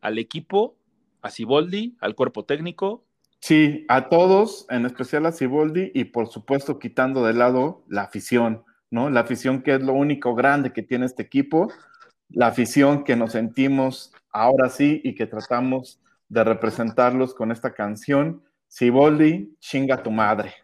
al 0.00 0.18
equipo, 0.18 0.76
a 1.20 1.30
Ciboldi, 1.30 1.96
al 2.00 2.14
cuerpo 2.14 2.44
técnico. 2.44 3.04
Sí, 3.40 3.84
a 3.88 4.08
todos, 4.08 4.66
en 4.70 4.86
especial 4.86 5.26
a 5.26 5.32
Ciboldi, 5.32 5.90
y 5.94 6.04
por 6.04 6.28
supuesto 6.28 6.78
quitando 6.78 7.24
de 7.24 7.34
lado 7.34 7.84
la 7.88 8.02
afición, 8.02 8.64
¿no? 8.90 9.10
La 9.10 9.20
afición 9.20 9.62
que 9.62 9.74
es 9.74 9.82
lo 9.82 9.92
único 9.92 10.34
grande 10.34 10.72
que 10.72 10.82
tiene 10.82 11.06
este 11.06 11.22
equipo, 11.22 11.72
la 12.28 12.48
afición 12.48 13.04
que 13.04 13.16
nos 13.16 13.32
sentimos 13.32 14.12
ahora 14.32 14.68
sí 14.68 15.00
y 15.04 15.14
que 15.14 15.26
tratamos 15.26 16.00
de 16.28 16.42
representarlos 16.42 17.34
con 17.34 17.52
esta 17.52 17.74
canción, 17.74 18.42
Siboldi, 18.66 19.54
chinga 19.60 20.02
tu 20.02 20.10
madre. 20.10 20.54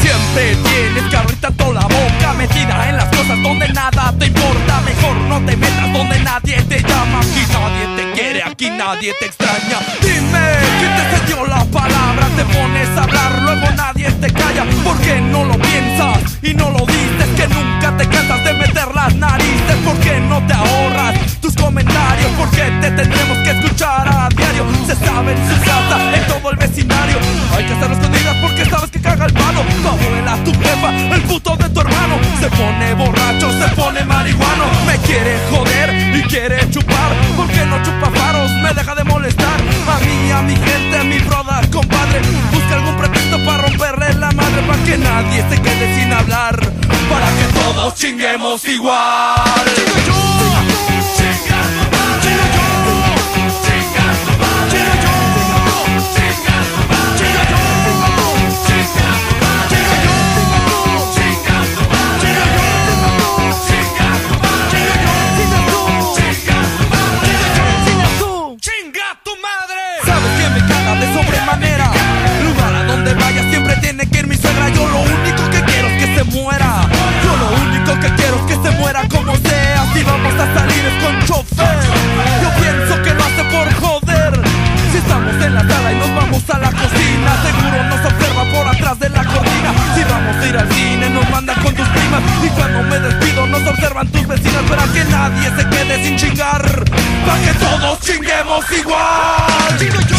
Siempre 0.00 0.56
tienes 0.64 1.10
que 1.10 1.16
abrir 1.16 1.38
la 1.74 1.82
boca 1.82 2.03
metida 2.34 2.88
en 2.88 2.96
las 2.96 3.08
cosas 3.08 3.42
donde 3.42 3.68
nada 3.68 4.12
te 4.18 4.26
importa. 4.26 4.80
Mejor 4.80 5.16
no 5.28 5.40
te 5.44 5.56
metas 5.56 5.92
donde 5.92 6.18
nadie 6.20 6.62
te 6.62 6.80
llama. 6.82 7.20
Aquí 7.20 7.44
nadie 7.52 7.96
te 7.96 8.13
quiere, 8.34 8.50
aquí 8.50 8.70
nadie 8.70 9.12
te 9.18 9.26
extraña. 9.26 9.78
Dime, 10.00 10.44
¿quién 10.78 10.94
te 10.96 11.26
dio 11.26 11.46
la 11.46 11.64
palabra? 11.66 12.26
Te 12.36 12.44
pones 12.44 12.88
a 12.96 13.04
hablar, 13.04 13.42
luego 13.42 13.70
nadie 13.76 14.10
te 14.10 14.32
calla. 14.32 14.64
Porque 14.82 15.20
no 15.20 15.44
lo 15.44 15.54
piensas 15.58 16.38
y 16.42 16.54
no 16.54 16.70
lo 16.70 16.84
dices. 16.86 17.28
Que 17.36 17.46
nunca 17.48 17.96
te 17.96 18.08
cansas 18.08 18.44
de 18.44 18.54
meter 18.54 18.94
las 18.94 19.14
narices. 19.14 19.76
Porque 19.84 20.20
no 20.20 20.44
te 20.46 20.54
ahorras 20.54 21.14
tus 21.40 21.54
comentarios. 21.54 22.30
Porque 22.38 22.62
te 22.80 22.90
tendremos 22.90 23.38
que 23.38 23.50
escuchar 23.50 24.08
a 24.08 24.28
diario. 24.28 24.64
Se 24.86 24.96
sabe 24.96 25.32
en 25.32 25.38
su 25.48 25.54
en 26.14 26.26
todo 26.26 26.50
el 26.50 26.56
vecindario. 26.56 27.18
Hay 27.56 27.64
que 27.64 27.72
hacerlo 27.72 27.94
escondidas 27.94 28.36
porque 28.42 28.64
sabes 28.66 28.90
que 28.90 29.00
caga 29.00 29.26
el 29.26 29.32
palo. 29.32 29.62
Tu 29.82 29.88
abuela, 29.88 30.36
tu 30.44 30.52
jefa, 30.52 30.90
el 31.14 31.22
puto 31.22 31.56
de 31.56 31.68
tu 31.70 31.80
hermano. 31.80 32.18
Se 32.40 32.48
pone 32.50 32.94
borracho, 32.94 33.50
se 33.50 33.68
pone 33.74 34.04
marihuano. 34.04 34.64
Me 34.86 34.96
quiere 34.98 35.38
joder 35.50 36.16
y 36.16 36.22
quiere 36.22 36.68
chupar. 36.70 37.12
Porque 37.36 37.64
no 37.66 37.82
chupa 37.82 38.23
me 38.64 38.72
deja 38.72 38.94
de 38.94 39.04
molestar. 39.04 39.60
A 39.94 39.98
mí, 40.00 40.30
a 40.32 40.42
mi 40.42 40.56
gente, 40.56 40.98
a 40.98 41.04
mi 41.04 41.18
brother, 41.18 41.68
compadre. 41.70 42.20
Busca 42.50 42.74
algún 42.76 42.96
pretexto 42.96 43.36
para 43.44 43.64
romperle 43.64 44.14
la 44.14 44.30
madre. 44.32 44.62
Para 44.66 44.82
que 44.84 44.96
nadie 44.96 45.44
se 45.50 45.60
quede 45.60 45.94
sin 45.94 46.12
hablar. 46.12 46.58
Para 47.10 47.26
que 47.36 47.46
todos 47.60 47.94
chinguemos 47.94 48.64
igual. 48.66 49.64
Chingo 49.76 49.98
yo. 50.06 51.03
Muera. 76.32 76.82
Yo 77.22 77.36
lo 77.36 77.48
único 77.62 78.00
que 78.00 78.14
quiero 78.14 78.36
es 78.36 78.56
que 78.56 78.68
se 78.68 78.70
muera 78.78 79.06
como 79.08 79.36
sea. 79.36 79.84
Si 79.92 80.02
vamos 80.02 80.34
a 80.34 80.54
salir 80.54 80.84
es 80.84 81.04
con 81.04 81.18
chofer. 81.26 81.78
Yo 82.42 82.50
pienso 82.60 83.02
que 83.02 83.14
lo 83.14 83.24
hace 83.24 83.44
por 83.44 83.72
joder. 83.74 84.40
Si 84.92 84.98
estamos 84.98 85.34
en 85.42 85.54
la 85.54 85.60
sala 85.60 85.92
y 85.92 85.96
nos 85.96 86.14
vamos 86.14 86.42
a 86.50 86.58
la 86.58 86.70
cocina, 86.70 87.30
seguro 87.42 87.82
nos 87.84 88.04
observa 88.04 88.44
por 88.52 88.68
atrás 88.68 88.98
de 89.00 89.08
la 89.10 89.24
cortina. 89.24 89.70
Si 89.94 90.04
vamos 90.04 90.36
a 90.36 90.46
ir 90.46 90.56
al 90.56 90.72
cine, 90.72 91.10
nos 91.10 91.28
mandan 91.30 91.60
con 91.62 91.74
tus 91.74 91.88
primas. 91.88 92.22
Y 92.42 92.48
cuando 92.48 92.82
me 92.82 92.98
despido, 92.98 93.46
nos 93.46 93.66
observan 93.66 94.06
tus 94.08 94.26
vecinas. 94.26 94.62
Para 94.68 94.84
que 94.92 95.04
nadie 95.04 95.50
se 95.56 95.68
quede 95.68 96.04
sin 96.04 96.16
chingar. 96.16 96.62
Para 97.26 97.40
que 97.42 97.54
todos 97.54 98.00
chinguemos 98.00 98.64
igual. 98.72 100.13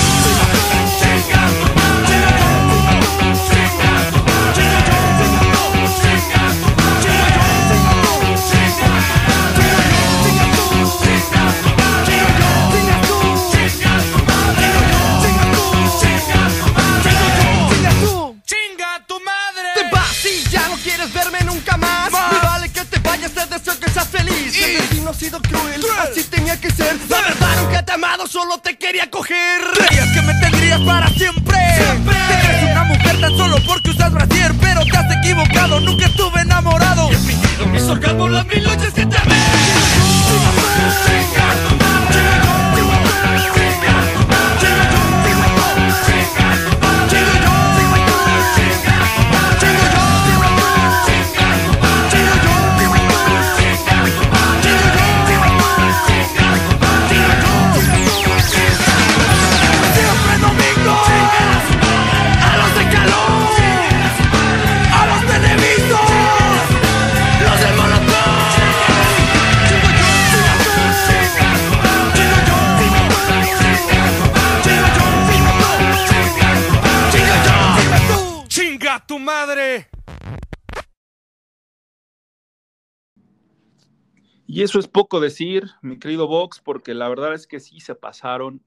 Eso 84.65 84.79
es 84.79 84.87
poco 84.87 85.19
decir, 85.19 85.69
mi 85.81 85.97
querido 85.97 86.27
Vox, 86.27 86.59
porque 86.59 86.93
la 86.93 87.07
verdad 87.07 87.33
es 87.33 87.47
que 87.47 87.59
sí 87.59 87.79
se 87.79 87.95
pasaron 87.95 88.61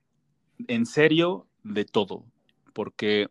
en 0.66 0.86
serio 0.86 1.46
de 1.64 1.84
todo, 1.84 2.24
porque 2.72 3.28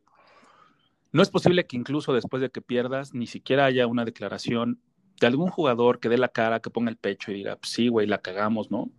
no 1.11 1.23
es 1.23 1.29
posible 1.29 1.65
que 1.65 1.77
incluso 1.77 2.13
después 2.13 2.41
de 2.41 2.49
que 2.49 2.61
pierdas, 2.61 3.13
ni 3.13 3.25
siquiera 3.25 3.65
haya 3.65 3.87
una 3.87 4.05
declaración 4.05 4.81
de 5.19 5.27
algún 5.27 5.49
jugador 5.49 5.99
que 5.99 6.09
dé 6.09 6.17
la 6.17 6.27
cara, 6.27 6.59
que 6.59 6.69
ponga 6.69 6.91
el 6.91 6.97
pecho 6.97 7.31
y 7.31 7.35
diga, 7.35 7.55
pues 7.55 7.71
sí, 7.71 7.87
güey, 7.87 8.05
la 8.05 8.19
cagamos, 8.19 8.69
¿no? 8.69 8.91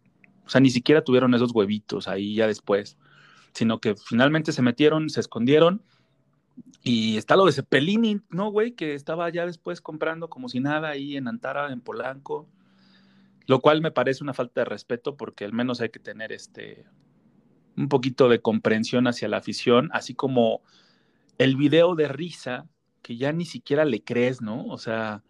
O 0.45 0.49
sea, 0.49 0.61
ni 0.61 0.71
siquiera 0.71 1.05
tuvieron 1.05 1.35
esos 1.35 1.55
huevitos 1.55 2.09
ahí 2.09 2.35
ya 2.35 2.47
después, 2.47 2.97
sino 3.53 3.81
que 3.81 3.95
finalmente 3.95 4.53
se 4.53 4.63
metieron, 4.63 5.11
se 5.11 5.21
escondieron. 5.21 5.83
Y 6.83 7.19
está 7.19 7.37
lo 7.37 7.45
de 7.45 7.53
Cepelini, 7.53 8.21
¿no, 8.31 8.51
güey? 8.51 8.73
Que 8.73 8.95
estaba 8.95 9.29
ya 9.31 9.45
después 9.45 9.81
comprando 9.81 10.29
como 10.31 10.49
si 10.49 10.59
nada 10.59 10.89
ahí 10.89 11.17
en 11.17 11.29
Antara, 11.29 11.71
en 11.71 11.83
Polanco. 11.83 12.49
Lo 13.49 13.61
cual 13.61 13.81
me 13.81 13.91
parece 13.91 14.23
una 14.23 14.35
falta 14.35 14.61
de 14.61 14.67
respeto 14.67 15.17
porque 15.17 15.47
al 15.47 15.55
menos 15.55 15.81
hay 15.81 15.89
que 15.89 15.99
tener 15.99 16.33
este 16.33 16.85
un 17.77 17.89
poquito 17.89 18.29
de 18.29 18.43
comprensión 18.43 19.07
hacia 19.07 19.29
la 19.29 19.39
afición, 19.39 19.89
así 19.93 20.15
como 20.15 20.63
el 21.39 21.57
video 21.57 21.95
de 21.95 22.09
risa 22.09 22.69
que 23.01 23.17
ya 23.17 23.33
ni 23.33 23.47
siquiera 23.47 23.87
le 23.87 24.05
crees, 24.05 24.43
¿no? 24.43 24.67
O 24.67 24.77
sea, 24.77 25.23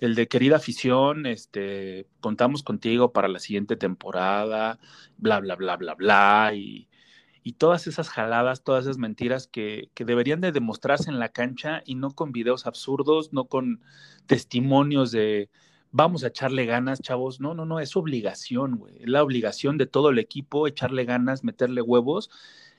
el 0.00 0.14
de 0.14 0.28
querida 0.28 0.56
afición, 0.56 1.24
este, 1.24 2.08
contamos 2.20 2.62
contigo 2.62 3.12
para 3.12 3.28
la 3.28 3.38
siguiente 3.38 3.76
temporada, 3.76 4.78
bla, 5.16 5.40
bla, 5.40 5.54
bla, 5.54 5.76
bla, 5.76 5.94
bla, 5.94 6.52
y, 6.54 6.88
y 7.42 7.54
todas 7.54 7.86
esas 7.86 8.10
jaladas, 8.10 8.64
todas 8.64 8.84
esas 8.84 8.98
mentiras 8.98 9.46
que, 9.46 9.90
que, 9.94 10.04
deberían 10.04 10.42
de 10.42 10.52
demostrarse 10.52 11.08
en 11.08 11.20
la 11.20 11.30
cancha 11.30 11.82
y 11.86 11.94
no 11.94 12.10
con 12.10 12.32
videos 12.32 12.66
absurdos, 12.66 13.32
no 13.32 13.46
con 13.46 13.80
testimonios 14.26 15.10
de 15.12 15.48
vamos 15.92 16.24
a 16.24 16.28
echarle 16.28 16.66
ganas, 16.66 17.00
chavos. 17.00 17.40
No, 17.40 17.54
no, 17.54 17.64
no, 17.64 17.78
es 17.78 17.96
obligación, 17.96 18.76
güey. 18.76 18.96
Es 19.00 19.08
la 19.08 19.22
obligación 19.22 19.78
de 19.78 19.86
todo 19.86 20.10
el 20.10 20.18
equipo 20.18 20.66
echarle 20.66 21.04
ganas, 21.04 21.44
meterle 21.44 21.82
huevos 21.82 22.30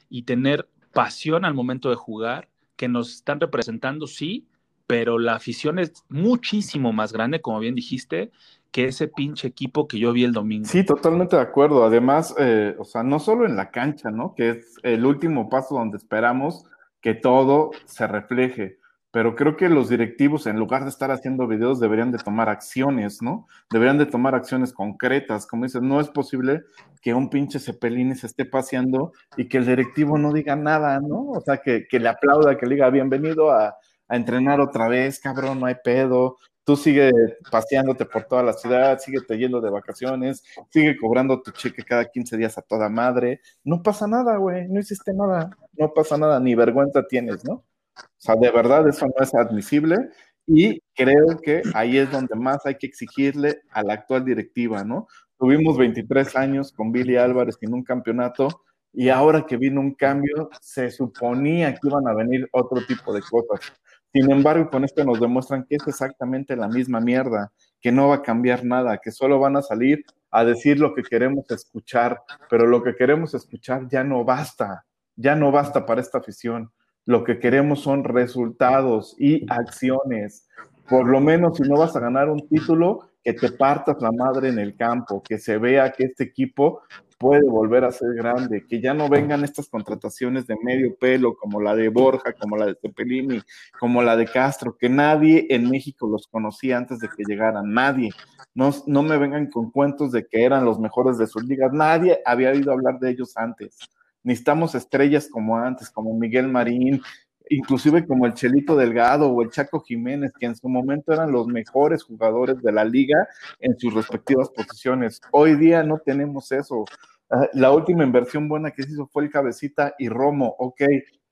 y 0.09 0.23
tener 0.23 0.67
pasión 0.91 1.45
al 1.45 1.53
momento 1.53 1.89
de 1.89 1.95
jugar, 1.95 2.49
que 2.75 2.87
nos 2.87 3.13
están 3.15 3.39
representando, 3.39 4.07
sí, 4.07 4.47
pero 4.87 5.17
la 5.17 5.35
afición 5.35 5.79
es 5.79 6.03
muchísimo 6.09 6.91
más 6.91 7.13
grande, 7.13 7.41
como 7.41 7.59
bien 7.59 7.75
dijiste, 7.75 8.31
que 8.71 8.85
ese 8.85 9.07
pinche 9.07 9.47
equipo 9.47 9.87
que 9.87 9.99
yo 9.99 10.11
vi 10.11 10.23
el 10.23 10.33
domingo. 10.33 10.67
Sí, 10.67 10.83
totalmente 10.83 11.35
de 11.35 11.41
acuerdo. 11.41 11.85
Además, 11.85 12.33
eh, 12.39 12.75
o 12.79 12.83
sea, 12.83 13.03
no 13.03 13.19
solo 13.19 13.45
en 13.45 13.55
la 13.55 13.69
cancha, 13.69 14.09
¿no? 14.09 14.33
Que 14.35 14.49
es 14.49 14.75
el 14.81 15.05
último 15.05 15.49
paso 15.49 15.75
donde 15.75 15.97
esperamos 15.97 16.65
que 16.99 17.13
todo 17.13 17.71
se 17.85 18.07
refleje. 18.07 18.79
Pero 19.13 19.35
creo 19.35 19.55
que 19.55 19.69
los 19.69 19.89
directivos, 19.89 20.47
en 20.47 20.57
lugar 20.57 20.85
de 20.85 20.89
estar 20.89 21.11
haciendo 21.11 21.45
videos, 21.45 21.79
deberían 21.79 22.11
de 22.11 22.17
tomar 22.17 22.49
acciones, 22.49 23.21
¿no? 23.21 23.45
Deberían 23.71 23.99
de 23.99 24.07
tomar 24.07 24.33
acciones 24.33 24.73
concretas. 24.73 25.45
Como 25.45 25.65
dices, 25.65 25.83
no 25.83 26.01
es 26.01 26.09
posible 26.09 26.63
que 26.99 27.13
un 27.13 27.29
pinche 27.29 27.59
Cepelini 27.59 28.15
se 28.15 28.25
esté 28.25 28.43
paseando 28.43 29.11
y 29.37 29.47
que 29.47 29.59
el 29.59 29.67
directivo 29.67 30.17
no 30.17 30.33
diga 30.33 30.55
nada, 30.55 30.99
¿no? 30.99 31.29
O 31.29 31.41
sea, 31.41 31.57
que, 31.57 31.85
le 31.91 32.09
aplauda, 32.09 32.57
que 32.57 32.65
le 32.65 32.73
diga 32.73 32.89
bienvenido 32.89 33.51
a, 33.51 33.77
a 34.07 34.15
entrenar 34.15 34.59
otra 34.59 34.87
vez, 34.87 35.19
cabrón, 35.19 35.59
no 35.59 35.67
hay 35.67 35.75
pedo. 35.83 36.37
Tú 36.63 36.75
sigue 36.75 37.11
paseándote 37.51 38.05
por 38.05 38.23
toda 38.23 38.41
la 38.41 38.53
ciudad, 38.53 38.97
sigue 38.97 39.19
yendo 39.37 39.61
de 39.61 39.69
vacaciones, 39.69 40.43
sigue 40.71 40.97
cobrando 40.97 41.39
tu 41.39 41.51
cheque 41.51 41.83
cada 41.83 42.05
15 42.05 42.35
días 42.35 42.57
a 42.57 42.63
toda 42.63 42.89
madre. 42.89 43.41
No 43.63 43.83
pasa 43.83 44.07
nada, 44.07 44.37
güey, 44.37 44.67
no 44.69 44.79
hiciste 44.79 45.13
nada, 45.13 45.51
no 45.73 45.93
pasa 45.93 46.17
nada, 46.17 46.39
ni 46.39 46.55
vergüenza 46.55 47.05
tienes, 47.07 47.45
¿no? 47.45 47.63
O 47.97 48.01
sea, 48.17 48.35
de 48.35 48.51
verdad 48.51 48.87
eso 48.87 49.05
no 49.05 49.23
es 49.23 49.33
admisible 49.33 50.09
y 50.45 50.81
creo 50.95 51.37
que 51.41 51.61
ahí 51.73 51.97
es 51.97 52.11
donde 52.11 52.35
más 52.35 52.65
hay 52.65 52.75
que 52.75 52.87
exigirle 52.87 53.61
a 53.71 53.83
la 53.83 53.93
actual 53.93 54.25
directiva, 54.25 54.83
¿no? 54.83 55.07
Tuvimos 55.37 55.77
23 55.77 56.35
años 56.35 56.71
con 56.71 56.91
Billy 56.91 57.17
Álvarez 57.17 57.57
en 57.61 57.73
un 57.73 57.83
campeonato 57.83 58.63
y 58.93 59.09
ahora 59.09 59.45
que 59.45 59.57
vino 59.57 59.81
un 59.81 59.95
cambio, 59.95 60.49
se 60.61 60.91
suponía 60.91 61.73
que 61.73 61.87
iban 61.87 62.07
a 62.07 62.13
venir 62.13 62.47
otro 62.51 62.85
tipo 62.85 63.11
de 63.13 63.21
cosas. 63.21 63.73
Sin 64.13 64.31
embargo, 64.31 64.69
con 64.69 64.83
esto 64.83 65.03
nos 65.03 65.19
demuestran 65.19 65.65
que 65.67 65.77
es 65.77 65.87
exactamente 65.87 66.55
la 66.55 66.67
misma 66.67 66.99
mierda, 66.99 67.51
que 67.81 67.91
no 67.91 68.09
va 68.09 68.15
a 68.15 68.21
cambiar 68.21 68.63
nada, 68.63 68.99
que 68.99 69.11
solo 69.11 69.39
van 69.39 69.57
a 69.57 69.63
salir 69.63 70.05
a 70.29 70.45
decir 70.45 70.79
lo 70.79 70.93
que 70.93 71.01
queremos 71.01 71.49
escuchar, 71.49 72.21
pero 72.49 72.67
lo 72.67 72.83
que 72.83 72.95
queremos 72.95 73.33
escuchar 73.33 73.87
ya 73.89 74.03
no 74.03 74.23
basta, 74.23 74.85
ya 75.15 75.35
no 75.35 75.51
basta 75.51 75.85
para 75.87 76.01
esta 76.01 76.19
afición. 76.19 76.71
Lo 77.05 77.23
que 77.23 77.39
queremos 77.39 77.81
son 77.81 78.03
resultados 78.03 79.15
y 79.19 79.45
acciones. 79.49 80.47
Por 80.89 81.07
lo 81.07 81.19
menos 81.19 81.57
si 81.57 81.63
no 81.63 81.77
vas 81.77 81.95
a 81.95 81.99
ganar 81.99 82.29
un 82.29 82.47
título, 82.47 83.09
que 83.23 83.33
te 83.33 83.51
partas 83.51 84.01
la 84.01 84.11
madre 84.11 84.49
en 84.49 84.59
el 84.59 84.75
campo, 84.75 85.23
que 85.23 85.37
se 85.37 85.57
vea 85.57 85.93
que 85.93 86.03
este 86.03 86.25
equipo 86.25 86.81
puede 87.17 87.49
volver 87.49 87.85
a 87.85 87.91
ser 87.91 88.13
grande, 88.15 88.65
que 88.67 88.81
ya 88.81 88.93
no 88.93 89.07
vengan 89.07 89.45
estas 89.45 89.69
contrataciones 89.69 90.45
de 90.45 90.57
medio 90.61 90.93
pelo 90.97 91.37
como 91.37 91.61
la 91.61 91.73
de 91.73 91.87
Borja, 91.87 92.33
como 92.33 92.57
la 92.57 92.65
de 92.65 92.75
Cepelini, 92.75 93.41
como 93.79 94.01
la 94.01 94.17
de 94.17 94.25
Castro, 94.25 94.75
que 94.77 94.89
nadie 94.89 95.47
en 95.49 95.69
México 95.69 96.05
los 96.05 96.27
conocía 96.27 96.77
antes 96.77 96.99
de 96.99 97.07
que 97.07 97.23
llegaran, 97.25 97.73
nadie. 97.73 98.09
No, 98.53 98.71
no 98.87 99.03
me 99.03 99.17
vengan 99.17 99.49
con 99.49 99.71
cuentos 99.71 100.11
de 100.11 100.27
que 100.27 100.43
eran 100.43 100.65
los 100.65 100.79
mejores 100.79 101.17
de 101.17 101.27
sus 101.27 101.45
ligas, 101.45 101.71
nadie 101.71 102.19
había 102.25 102.49
oído 102.49 102.73
hablar 102.73 102.99
de 102.99 103.11
ellos 103.11 103.37
antes. 103.37 103.77
Necesitamos 104.23 104.75
estrellas 104.75 105.27
como 105.29 105.57
antes, 105.57 105.89
como 105.89 106.13
Miguel 106.17 106.47
Marín, 106.47 107.01
inclusive 107.49 108.05
como 108.07 108.25
el 108.25 108.33
Chelito 108.33 108.75
Delgado 108.75 109.29
o 109.29 109.41
el 109.41 109.49
Chaco 109.49 109.81
Jiménez, 109.81 110.31
que 110.39 110.45
en 110.45 110.55
su 110.55 110.69
momento 110.69 111.13
eran 111.13 111.31
los 111.31 111.47
mejores 111.47 112.03
jugadores 112.03 112.61
de 112.61 112.71
la 112.71 112.85
liga 112.85 113.27
en 113.59 113.77
sus 113.77 113.93
respectivas 113.93 114.49
posiciones. 114.49 115.21
Hoy 115.31 115.55
día 115.55 115.83
no 115.83 115.99
tenemos 115.99 116.51
eso. 116.51 116.85
Ah, 117.29 117.47
la 117.53 117.71
última 117.71 118.03
inversión 118.03 118.47
buena 118.47 118.71
que 118.71 118.83
se 118.83 118.91
hizo 118.91 119.07
fue 119.07 119.23
el 119.23 119.29
Cabecita 119.29 119.95
y 119.97 120.09
Romo. 120.09 120.55
Ok, 120.57 120.81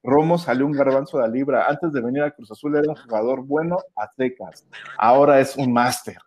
Romo 0.03 0.37
salió 0.37 0.65
un 0.65 0.71
garbanzo 0.71 1.17
de 1.17 1.23
la 1.23 1.29
libra. 1.29 1.67
Antes 1.67 1.91
de 1.93 2.01
venir 2.01 2.23
a 2.23 2.31
Cruz 2.31 2.51
Azul 2.51 2.75
era 2.75 2.89
un 2.89 2.95
jugador 2.95 3.45
bueno 3.45 3.77
a 3.95 4.11
secas. 4.11 4.67
Ahora 4.97 5.39
es 5.39 5.55
un 5.55 5.71
máster. 5.71 6.17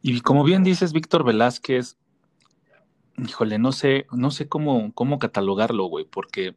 Y 0.00 0.20
como 0.20 0.44
bien 0.44 0.62
dices, 0.62 0.92
Víctor 0.92 1.24
Velázquez, 1.24 1.96
híjole, 3.26 3.58
no 3.58 3.72
sé, 3.72 4.06
no 4.12 4.30
sé 4.30 4.48
cómo, 4.48 4.92
cómo 4.94 5.18
catalogarlo, 5.18 5.86
güey, 5.86 6.04
porque 6.04 6.56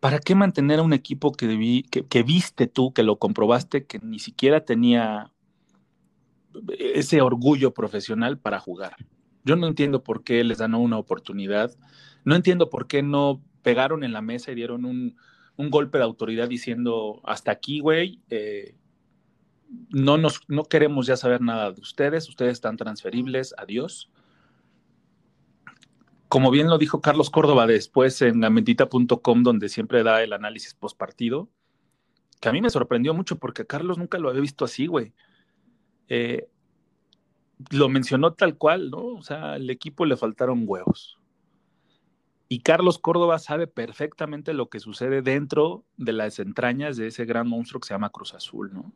¿para 0.00 0.18
qué 0.18 0.34
mantener 0.34 0.78
a 0.78 0.82
un 0.82 0.92
equipo 0.92 1.32
que, 1.32 1.82
que 2.08 2.22
viste 2.22 2.66
tú, 2.66 2.92
que 2.92 3.02
lo 3.02 3.18
comprobaste, 3.18 3.86
que 3.86 3.98
ni 3.98 4.18
siquiera 4.18 4.64
tenía 4.64 5.32
ese 6.78 7.20
orgullo 7.20 7.72
profesional 7.72 8.38
para 8.38 8.58
jugar. 8.58 8.96
Yo 9.44 9.56
no 9.56 9.66
entiendo 9.66 10.02
por 10.02 10.24
qué 10.24 10.44
les 10.44 10.58
dan 10.58 10.74
una 10.74 10.98
oportunidad. 10.98 11.74
No 12.24 12.34
entiendo 12.34 12.70
por 12.70 12.86
qué 12.86 13.02
no 13.02 13.42
pegaron 13.62 14.04
en 14.04 14.12
la 14.12 14.22
mesa 14.22 14.52
y 14.52 14.54
dieron 14.54 14.84
un, 14.84 15.16
golpe 15.56 15.98
de 15.98 16.04
autoridad 16.04 16.48
diciendo, 16.48 17.20
hasta 17.24 17.50
aquí, 17.50 17.80
güey, 17.80 18.20
eh, 18.30 18.76
no, 19.90 20.16
nos, 20.16 20.40
no 20.46 20.64
queremos 20.64 21.06
ya 21.06 21.16
saber 21.16 21.40
nada 21.40 21.72
de 21.72 21.80
ustedes, 21.80 22.28
ustedes 22.28 22.52
están 22.52 22.76
transferibles, 22.76 23.54
adiós. 23.58 24.08
Como 26.28 26.50
bien 26.50 26.68
lo 26.68 26.78
dijo 26.78 27.00
Carlos 27.00 27.30
Córdoba 27.30 27.66
después 27.66 28.20
en 28.22 28.40
lamentita.com, 28.40 29.42
donde 29.42 29.68
siempre 29.68 30.02
da 30.02 30.22
el 30.22 30.32
análisis 30.32 30.74
post 30.74 30.96
partido, 30.96 31.48
que 32.40 32.48
a 32.48 32.52
mí 32.52 32.60
me 32.60 32.70
sorprendió 32.70 33.14
mucho 33.14 33.38
porque 33.38 33.66
Carlos 33.66 33.98
nunca 33.98 34.18
lo 34.18 34.28
había 34.28 34.42
visto 34.42 34.64
así, 34.64 34.86
güey. 34.86 35.12
Eh, 36.08 36.48
lo 37.70 37.88
mencionó 37.88 38.34
tal 38.34 38.56
cual, 38.56 38.90
¿no? 38.90 39.04
O 39.04 39.22
sea, 39.22 39.54
al 39.54 39.68
equipo 39.70 40.04
le 40.04 40.16
faltaron 40.16 40.64
huevos. 40.66 41.18
Y 42.48 42.60
Carlos 42.60 42.98
Córdoba 42.98 43.38
sabe 43.38 43.66
perfectamente 43.66 44.54
lo 44.54 44.70
que 44.70 44.80
sucede 44.80 45.20
dentro 45.20 45.84
de 45.96 46.12
las 46.12 46.38
entrañas 46.38 46.96
de 46.96 47.08
ese 47.08 47.26
gran 47.26 47.46
monstruo 47.46 47.80
que 47.80 47.88
se 47.88 47.94
llama 47.94 48.10
Cruz 48.10 48.32
Azul, 48.32 48.72
¿no? 48.72 48.92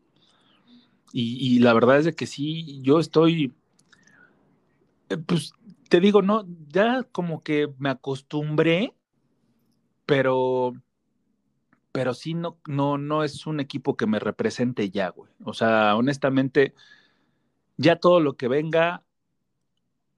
Y, 1.15 1.59
la 1.59 1.75
verdad 1.75 1.99
es 1.99 2.07
de 2.07 2.15
que 2.15 2.27
sí, 2.27 2.81
yo 2.81 2.99
estoy, 2.99 3.53
eh, 5.11 5.19
pues 5.19 5.53
te 5.93 6.01
digo, 6.01 6.23
no, 6.23 6.47
ya 6.69 7.03
como 7.13 7.43
que 7.43 7.69
me 7.77 7.91
acostumbré, 7.91 8.95
pero, 10.07 10.73
pero 11.93 12.15
sí 12.15 12.33
no, 12.33 12.59
no, 12.67 12.97
no 12.97 13.25
es 13.25 13.47
un 13.47 13.61
equipo 13.61 13.95
que 13.95 14.07
me 14.07 14.19
represente 14.19 14.89
ya, 14.89 15.11
güey. 15.11 15.31
O 15.45 15.53
sea, 15.53 15.95
honestamente, 15.95 16.73
ya 17.77 17.97
todo 17.97 18.21
lo 18.21 18.39
que 18.39 18.49
venga, 18.49 19.05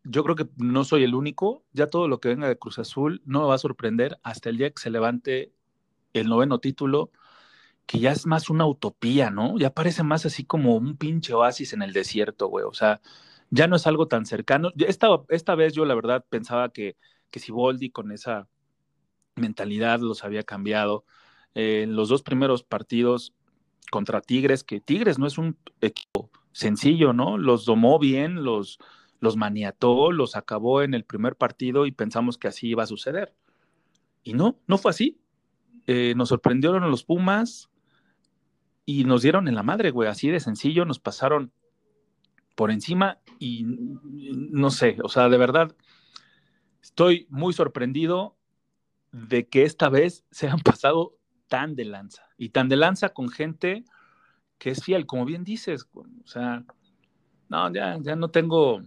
yo 0.05 0.23
creo 0.23 0.37
que 0.37 0.49
no 0.59 0.85
soy 0.85 1.03
el 1.03 1.17
único, 1.17 1.65
ya 1.73 1.89
todo 1.89 2.07
lo 2.07 2.21
que 2.21 2.29
venga 2.29 2.47
de 2.47 2.57
Cruz 2.57 2.79
Azul 2.79 3.21
no 3.25 3.41
me 3.41 3.49
va 3.49 3.57
a 3.57 3.59
sorprender 3.59 4.21
hasta 4.23 4.51
el 4.51 4.59
día 4.59 4.71
que 4.71 4.81
se 4.81 4.91
levante 4.91 5.53
el 6.13 6.29
noveno 6.29 6.61
título, 6.61 7.11
que 7.87 7.99
ya 7.99 8.13
es 8.13 8.27
más 8.27 8.49
una 8.49 8.65
utopía, 8.65 9.31
¿no? 9.31 9.59
Ya 9.59 9.71
parece 9.75 10.05
más 10.05 10.25
así 10.25 10.45
como 10.45 10.77
un 10.77 10.97
pinche 10.97 11.35
oasis 11.35 11.73
en 11.73 11.83
el 11.83 11.93
desierto, 11.93 12.47
güey. 12.47 12.65
O 12.65 12.75
sea, 12.75 13.01
ya 13.51 13.67
no 13.67 13.77
es 13.77 13.87
algo 13.87 14.09
tan 14.09 14.27
cercano. 14.27 14.73
Esta, 14.77 15.09
esta 15.29 15.55
vez 15.55 15.73
yo 15.75 15.85
la 15.85 15.95
verdad 15.95 16.25
pensaba 16.29 16.71
que, 16.71 16.97
que 17.31 17.41
si 17.41 17.53
Boldi 17.53 17.91
con 17.91 18.13
esa 18.13 18.49
mentalidad 19.37 20.01
los 20.01 20.25
había 20.25 20.43
cambiado. 20.43 21.05
en 21.55 21.95
los 21.95 22.09
dos 22.09 22.23
primeros 22.23 22.65
partidos 22.65 23.33
contra 23.91 24.21
Tigres, 24.21 24.65
que 24.65 24.81
Tigres 24.81 25.19
no 25.19 25.27
es 25.27 25.39
un 25.39 25.57
equipo 25.81 26.31
sencillo, 26.53 27.13
¿no? 27.13 27.39
Los 27.39 27.65
domó 27.65 27.99
bien, 27.99 28.43
los, 28.43 28.79
los 29.21 29.37
maniató, 29.37 30.11
los 30.11 30.37
acabó 30.37 30.83
en 30.83 30.95
el 30.95 31.05
primer 31.05 31.37
partido 31.37 31.87
y 31.87 31.93
pensamos 31.93 32.39
que 32.39 32.49
así 32.49 32.69
iba 32.69 32.83
a 32.83 32.89
suceder. 32.89 33.35
Y 34.23 34.35
no, 34.35 34.59
no 34.67 34.79
fue 34.79 34.91
así. 34.91 35.21
Eh, 35.87 36.15
nos 36.17 36.31
sorprendieron 36.31 36.91
los 36.91 37.05
Pumas 37.05 37.71
y 38.87 39.05
nos 39.05 39.23
dieron 39.23 39.49
en 39.49 39.55
la 39.55 39.63
madre, 39.63 39.91
güey, 39.91 40.09
así 40.09 40.29
de 40.29 40.41
sencillo, 40.41 40.85
nos 40.85 40.99
pasaron 40.99 41.53
por 42.55 42.71
encima 42.71 43.19
y 43.39 43.65
no 43.65 44.71
sé, 44.71 44.97
o 45.03 45.09
sea, 45.09 45.29
de 45.29 45.39
verdad, 45.39 45.75
estoy 46.83 47.27
muy 47.31 47.53
sorprendido 47.53 48.37
de 49.13 49.49
que 49.49 49.65
esta 49.65 49.89
vez 49.89 50.25
se 50.31 50.49
han 50.49 50.61
pasado 50.61 51.17
tan 51.49 51.77
de 51.77 51.85
lanza 51.85 52.25
y 52.37 52.51
tan 52.51 52.69
de 52.69 52.77
lanza 52.77 53.11
con 53.11 53.29
gente 53.29 53.85
que 54.59 54.71
es 54.71 54.83
fiel, 54.83 55.07
como 55.07 55.25
bien 55.25 55.45
dices, 55.45 55.89
o 55.93 56.07
sea, 56.27 56.65
no, 57.49 57.73
ya, 57.73 57.99
ya 58.01 58.17
no 58.17 58.29
tengo 58.29 58.81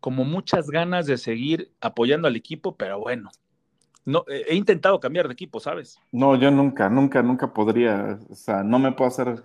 como 0.00 0.24
muchas 0.24 0.68
ganas 0.70 1.06
de 1.06 1.18
seguir 1.18 1.72
apoyando 1.80 2.28
al 2.28 2.36
equipo, 2.36 2.76
pero 2.76 2.98
bueno, 2.98 3.30
no, 4.04 4.24
he 4.28 4.56
intentado 4.56 4.98
cambiar 4.98 5.28
de 5.28 5.34
equipo, 5.34 5.60
¿sabes? 5.60 5.98
No, 6.10 6.34
yo 6.36 6.50
nunca, 6.50 6.88
nunca, 6.88 7.22
nunca 7.22 7.52
podría, 7.52 8.18
o 8.28 8.34
sea, 8.34 8.64
no 8.64 8.78
me 8.78 8.92
puedo 8.92 9.08
hacer 9.08 9.42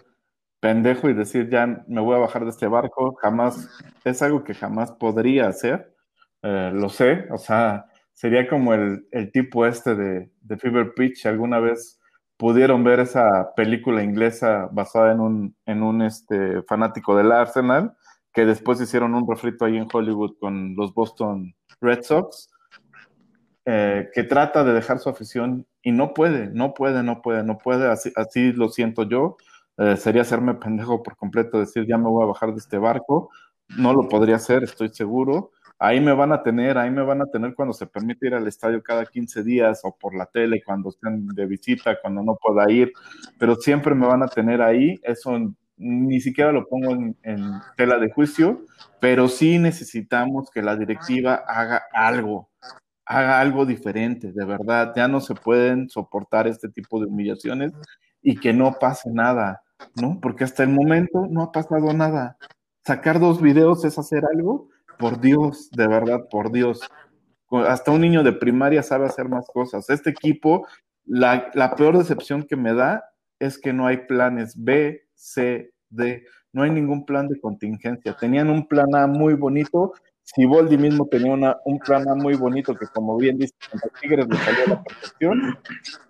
pendejo 0.60 1.10
y 1.10 1.14
decir 1.14 1.50
ya 1.50 1.84
me 1.88 2.02
voy 2.02 2.16
a 2.16 2.20
bajar 2.20 2.44
de 2.44 2.50
este 2.50 2.68
barco, 2.68 3.16
jamás, 3.22 3.70
es 4.04 4.22
algo 4.22 4.44
que 4.44 4.54
jamás 4.54 4.92
podría 4.92 5.48
hacer, 5.48 5.94
eh, 6.42 6.72
lo 6.74 6.90
sé, 6.90 7.28
o 7.32 7.38
sea, 7.38 7.86
sería 8.14 8.48
como 8.48 8.74
el, 8.74 9.08
tipo 9.32 9.66
este 9.66 9.96
de, 9.96 10.32
de, 10.42 10.58
Fever 10.58 10.94
Pitch, 10.96 11.26
alguna 11.26 11.60
vez 11.60 12.00
pudieron 12.38 12.84
ver 12.84 13.00
esa 13.00 13.54
película 13.56 14.04
inglesa 14.04 14.70
basada 14.72 15.12
en 15.12 15.20
un, 15.20 15.56
en 15.66 15.84
un 15.84 16.02
este, 16.02 16.62
fanático 16.64 17.16
del 17.16 17.32
Arsenal, 17.32 17.94
que 18.34 18.46
después 18.46 18.80
hicieron 18.80 19.16
un 19.16 19.28
refrito 19.28 19.66
ahí 19.66 19.78
en 19.78 19.88
Hollywood 19.92 20.38
con 20.40 20.76
los 20.76 20.94
Boston 20.94 21.56
Red 21.82 22.04
Sox, 22.04 22.50
eh, 23.66 24.10
que 24.14 24.24
trata 24.24 24.64
de 24.64 24.74
dejar 24.74 25.00
su 25.00 25.10
afición 25.10 25.68
y 25.82 25.92
no 25.92 26.14
puede, 26.14 26.48
no 26.48 26.74
puede, 26.74 27.04
no 27.04 27.22
puede, 27.22 27.44
no 27.44 27.58
puede, 27.58 27.88
así, 27.90 28.14
así 28.16 28.54
lo 28.54 28.70
siento 28.70 29.04
yo, 29.04 29.38
eh, 29.78 29.98
sería 29.98 30.24
hacerme 30.24 30.56
pendejo 30.56 31.04
por 31.04 31.16
completo, 31.16 31.60
decir 31.60 31.86
ya 31.88 31.98
me 31.98 32.10
voy 32.10 32.24
a 32.24 32.28
bajar 32.28 32.52
de 32.52 32.60
este 32.60 32.78
barco, 32.78 33.30
no 33.78 33.94
lo 33.94 34.08
podría 34.08 34.38
hacer, 34.38 34.64
estoy 34.64 34.90
seguro. 34.90 35.52
Ahí 35.80 36.00
me 36.02 36.14
van 36.14 36.32
a 36.32 36.42
tener, 36.42 36.78
ahí 36.78 36.90
me 36.90 37.04
van 37.04 37.22
a 37.22 37.28
tener 37.28 37.54
cuando 37.54 37.74
se 37.74 37.86
permite 37.86 38.28
ir 38.28 38.34
al 38.34 38.48
estadio 38.48 38.82
cada 38.82 39.06
15 39.06 39.44
días 39.44 39.82
o 39.84 39.96
por 39.96 40.16
la 40.16 40.26
tele, 40.26 40.64
cuando 40.66 40.90
estén 40.90 41.28
de 41.28 41.46
visita, 41.46 42.00
cuando 42.02 42.24
no 42.24 42.36
pueda 42.36 42.72
ir, 42.72 42.92
pero 43.38 43.56
siempre 43.56 43.94
me 43.94 44.08
van 44.08 44.24
a 44.24 44.28
tener 44.28 44.62
ahí. 44.62 45.00
Eso 45.04 45.38
ni 45.78 46.20
siquiera 46.20 46.52
lo 46.52 46.68
pongo 46.68 46.94
en, 46.94 47.16
en 47.22 47.52
tela 47.76 48.00
de 48.00 48.12
juicio, 48.12 48.66
pero 49.00 49.28
sí 49.28 49.60
necesitamos 49.60 50.50
que 50.50 50.64
la 50.64 50.76
directiva 50.76 51.44
haga 51.48 51.84
algo, 51.94 52.50
haga 53.06 53.40
algo 53.40 53.66
diferente, 53.68 54.32
de 54.34 54.46
verdad. 54.46 54.94
Ya 54.96 55.08
no 55.08 55.22
se 55.22 55.36
pueden 55.36 55.90
soportar 55.90 56.48
este 56.48 56.70
tipo 56.70 57.00
de 57.00 57.06
humillaciones 57.06 57.74
y 58.22 58.38
que 58.38 58.54
no 58.54 58.74
pase 58.80 59.12
nada. 59.12 59.62
¿No? 59.96 60.20
Porque 60.22 60.44
hasta 60.44 60.64
el 60.64 60.70
momento 60.70 61.28
no 61.30 61.42
ha 61.44 61.52
pasado 61.52 61.94
nada. 61.94 62.38
Sacar 62.86 63.20
dos 63.20 63.42
videos 63.42 63.84
es 63.86 63.98
hacer 63.98 64.24
algo, 64.26 64.70
por 64.98 65.20
Dios, 65.20 65.70
de 65.72 65.88
verdad, 65.88 66.28
por 66.30 66.52
Dios. 66.52 66.82
Hasta 67.52 67.92
un 67.92 68.02
niño 68.02 68.24
de 68.24 68.34
primaria 68.34 68.84
sabe 68.84 69.06
hacer 69.06 69.30
más 69.30 69.46
cosas. 69.48 69.90
Este 69.90 70.10
equipo, 70.10 70.68
la, 71.06 71.50
la 71.54 71.76
peor 71.76 71.98
decepción 71.98 72.44
que 72.44 72.56
me 72.56 72.74
da 72.74 73.04
es 73.40 73.60
que 73.60 73.74
no 73.74 73.88
hay 73.88 73.98
planes 74.08 74.54
B, 74.56 75.08
C, 75.14 75.72
D. 75.90 76.26
No 76.54 76.64
hay 76.64 76.72
ningún 76.72 77.06
plan 77.06 77.28
de 77.28 77.40
contingencia. 77.40 78.16
Tenían 78.18 78.50
un 78.50 78.68
plan 78.68 78.96
A 78.96 79.08
muy 79.08 79.36
bonito 79.36 79.94
Siboldi 80.36 80.78
mismo 80.78 81.08
tenía 81.08 81.58
un 81.66 81.80
plan 81.80 82.08
A 82.10 82.16
muy 82.16 82.36
bonito 82.36 82.76
que, 82.76 82.86
como 82.88 83.16
bien 83.18 83.38
dice, 83.38 83.54
a 83.72 84.00
Tigres 84.00 84.28
le 84.28 84.38
salió 84.38 84.66
a 84.66 84.68
la 84.68 84.84
perfección, 84.84 85.58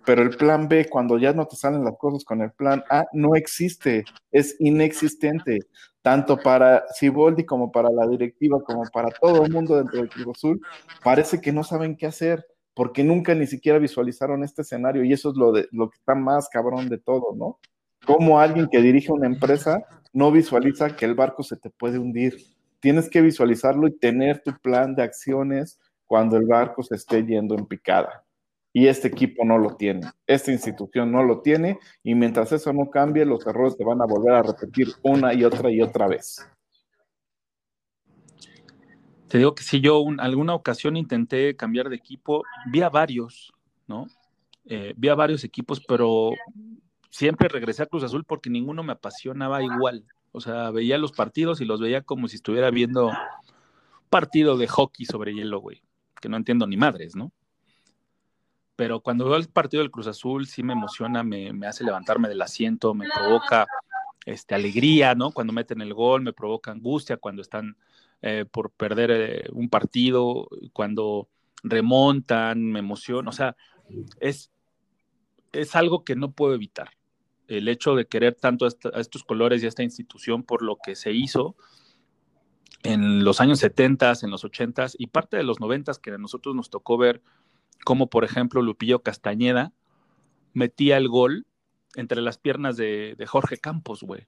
pero 0.04 0.22
el 0.22 0.30
plan 0.30 0.66
B, 0.68 0.88
cuando 0.88 1.18
ya 1.18 1.32
no 1.32 1.46
te 1.46 1.54
salen 1.54 1.84
las 1.84 1.96
cosas 1.96 2.24
con 2.24 2.42
el 2.42 2.50
plan 2.50 2.82
A, 2.90 3.04
no 3.12 3.36
existe, 3.36 4.04
es 4.32 4.56
inexistente, 4.58 5.60
tanto 6.02 6.36
para 6.36 6.84
Siboldi 6.94 7.44
como 7.44 7.70
para 7.70 7.90
la 7.90 8.08
directiva, 8.08 8.60
como 8.64 8.82
para 8.92 9.08
todo 9.10 9.44
el 9.44 9.52
mundo 9.52 9.76
dentro 9.76 10.00
del 10.00 10.08
Club 10.08 10.32
Azul. 10.32 10.60
Parece 11.04 11.40
que 11.40 11.52
no 11.52 11.62
saben 11.62 11.96
qué 11.96 12.06
hacer, 12.06 12.44
porque 12.74 13.04
nunca 13.04 13.36
ni 13.36 13.46
siquiera 13.46 13.78
visualizaron 13.78 14.42
este 14.42 14.62
escenario, 14.62 15.04
y 15.04 15.12
eso 15.12 15.30
es 15.30 15.36
lo, 15.36 15.52
de, 15.52 15.68
lo 15.70 15.90
que 15.90 15.96
está 15.96 16.16
más 16.16 16.48
cabrón 16.48 16.88
de 16.88 16.98
todo, 16.98 17.36
¿no? 17.36 17.60
Como 18.04 18.40
alguien 18.40 18.68
que 18.68 18.82
dirige 18.82 19.12
una 19.12 19.26
empresa 19.26 19.84
no 20.12 20.32
visualiza 20.32 20.96
que 20.96 21.04
el 21.04 21.14
barco 21.14 21.44
se 21.44 21.56
te 21.56 21.70
puede 21.70 21.98
hundir 21.98 22.57
tienes 22.80 23.08
que 23.08 23.20
visualizarlo 23.20 23.88
y 23.88 23.98
tener 23.98 24.42
tu 24.42 24.52
plan 24.52 24.94
de 24.94 25.02
acciones 25.02 25.78
cuando 26.06 26.36
el 26.36 26.46
barco 26.46 26.82
se 26.82 26.94
esté 26.96 27.24
yendo 27.24 27.54
en 27.54 27.66
picada. 27.66 28.24
Y 28.72 28.86
este 28.86 29.08
equipo 29.08 29.44
no 29.44 29.58
lo 29.58 29.76
tiene, 29.76 30.02
esta 30.26 30.52
institución 30.52 31.10
no 31.10 31.22
lo 31.22 31.40
tiene, 31.40 31.78
y 32.02 32.14
mientras 32.14 32.52
eso 32.52 32.72
no 32.72 32.90
cambie, 32.90 33.24
los 33.24 33.46
errores 33.46 33.74
se 33.76 33.84
van 33.84 34.00
a 34.00 34.06
volver 34.06 34.34
a 34.34 34.42
repetir 34.42 34.88
una 35.02 35.34
y 35.34 35.44
otra 35.44 35.70
y 35.70 35.80
otra 35.80 36.06
vez. 36.06 36.46
Te 39.28 39.38
digo 39.38 39.54
que 39.54 39.62
si 39.62 39.80
yo 39.80 40.02
en 40.08 40.20
alguna 40.20 40.54
ocasión 40.54 40.96
intenté 40.96 41.56
cambiar 41.56 41.88
de 41.88 41.96
equipo, 41.96 42.44
vi 42.70 42.82
a 42.82 42.88
varios, 42.88 43.52
¿no? 43.86 44.06
Eh, 44.64 44.94
vi 44.96 45.08
a 45.08 45.14
varios 45.14 45.44
equipos, 45.44 45.82
pero 45.86 46.32
siempre 47.10 47.48
regresé 47.48 47.82
a 47.82 47.86
Cruz 47.86 48.04
Azul 48.04 48.24
porque 48.24 48.50
ninguno 48.50 48.82
me 48.82 48.92
apasionaba 48.92 49.62
igual. 49.62 50.04
O 50.38 50.40
sea, 50.40 50.70
veía 50.70 50.98
los 50.98 51.10
partidos 51.10 51.60
y 51.60 51.64
los 51.64 51.80
veía 51.80 52.02
como 52.02 52.28
si 52.28 52.36
estuviera 52.36 52.70
viendo 52.70 53.10
partido 54.08 54.56
de 54.56 54.68
hockey 54.68 55.04
sobre 55.04 55.34
hielo, 55.34 55.58
güey. 55.58 55.82
Que 56.20 56.28
no 56.28 56.36
entiendo 56.36 56.64
ni 56.68 56.76
madres, 56.76 57.16
¿no? 57.16 57.32
Pero 58.76 59.00
cuando 59.00 59.24
veo 59.24 59.34
el 59.34 59.48
partido 59.48 59.82
del 59.82 59.90
Cruz 59.90 60.06
Azul, 60.06 60.46
sí 60.46 60.62
me 60.62 60.74
emociona, 60.74 61.24
me, 61.24 61.50
hace 61.66 61.82
levantarme 61.82 62.28
del 62.28 62.40
asiento, 62.40 62.94
me 62.94 63.08
provoca 63.08 63.66
este, 64.24 64.54
alegría, 64.54 65.16
¿no? 65.16 65.32
Cuando 65.32 65.52
meten 65.52 65.80
el 65.80 65.92
gol, 65.92 66.22
me 66.22 66.32
provoca 66.32 66.70
angustia, 66.70 67.16
cuando 67.16 67.42
están 67.42 67.76
eh, 68.22 68.44
por 68.48 68.70
perder 68.70 69.10
eh, 69.10 69.44
un 69.52 69.68
partido, 69.68 70.48
cuando 70.72 71.28
remontan, 71.64 72.62
me 72.64 72.78
emociona. 72.78 73.28
O 73.28 73.32
sea, 73.32 73.56
es, 74.20 74.52
es 75.50 75.74
algo 75.74 76.04
que 76.04 76.14
no 76.14 76.30
puedo 76.30 76.54
evitar 76.54 76.90
el 77.48 77.68
hecho 77.68 77.94
de 77.94 78.06
querer 78.06 78.34
tanto 78.34 78.66
a, 78.66 79.00
estos 79.00 79.24
colores 79.24 79.62
y 79.62 79.66
a 79.66 79.68
esta 79.68 79.82
institución 79.82 80.42
por 80.42 80.62
lo 80.62 80.76
que 80.76 80.94
se 80.94 81.12
hizo 81.12 81.56
en 82.84 83.24
los 83.24 83.40
años 83.40 83.58
70, 83.58 84.12
en 84.22 84.30
los 84.30 84.44
80 84.44 84.86
y 84.98 85.08
parte 85.08 85.36
de 85.36 85.42
los 85.42 85.58
90 85.58 85.92
que 86.00 86.12
a 86.12 86.18
nosotros 86.18 86.54
nos 86.54 86.70
tocó 86.70 86.96
ver 86.96 87.22
como 87.84 88.08
por 88.08 88.24
ejemplo 88.24 88.62
Lupillo 88.62 89.02
Castañeda 89.02 89.72
metía 90.52 90.96
el 90.96 91.08
gol 91.08 91.46
entre 91.96 92.20
las 92.20 92.38
piernas 92.38 92.76
de, 92.76 93.16
Jorge 93.26 93.56
Campos, 93.56 94.02
güey. 94.02 94.26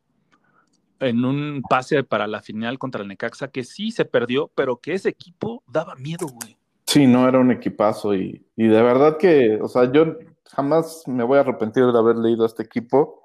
En 0.98 1.24
un 1.24 1.62
pase 1.68 2.02
para 2.04 2.26
la 2.26 2.42
final 2.42 2.78
contra 2.78 3.02
el 3.02 3.08
Necaxa 3.08 3.48
que 3.48 3.64
sí 3.64 3.90
se 3.90 4.04
perdió, 4.04 4.50
pero 4.54 4.78
que 4.78 4.94
ese 4.94 5.08
equipo 5.10 5.62
daba 5.66 5.94
miedo, 5.94 6.26
güey. 6.26 6.56
Sí, 6.86 7.06
no 7.06 7.28
era 7.28 7.38
un 7.38 7.52
equipazo 7.52 8.14
y, 8.14 8.44
y 8.56 8.66
de 8.66 8.82
verdad 8.82 9.16
que, 9.16 9.58
o 9.62 9.68
sea, 9.68 9.90
yo 9.92 10.16
jamás 10.50 11.02
me 11.06 11.24
voy 11.24 11.38
a 11.38 11.40
arrepentir 11.40 11.84
de 11.84 11.98
haber 11.98 12.16
leído 12.16 12.44
a 12.44 12.46
este 12.46 12.62
equipo. 12.62 13.20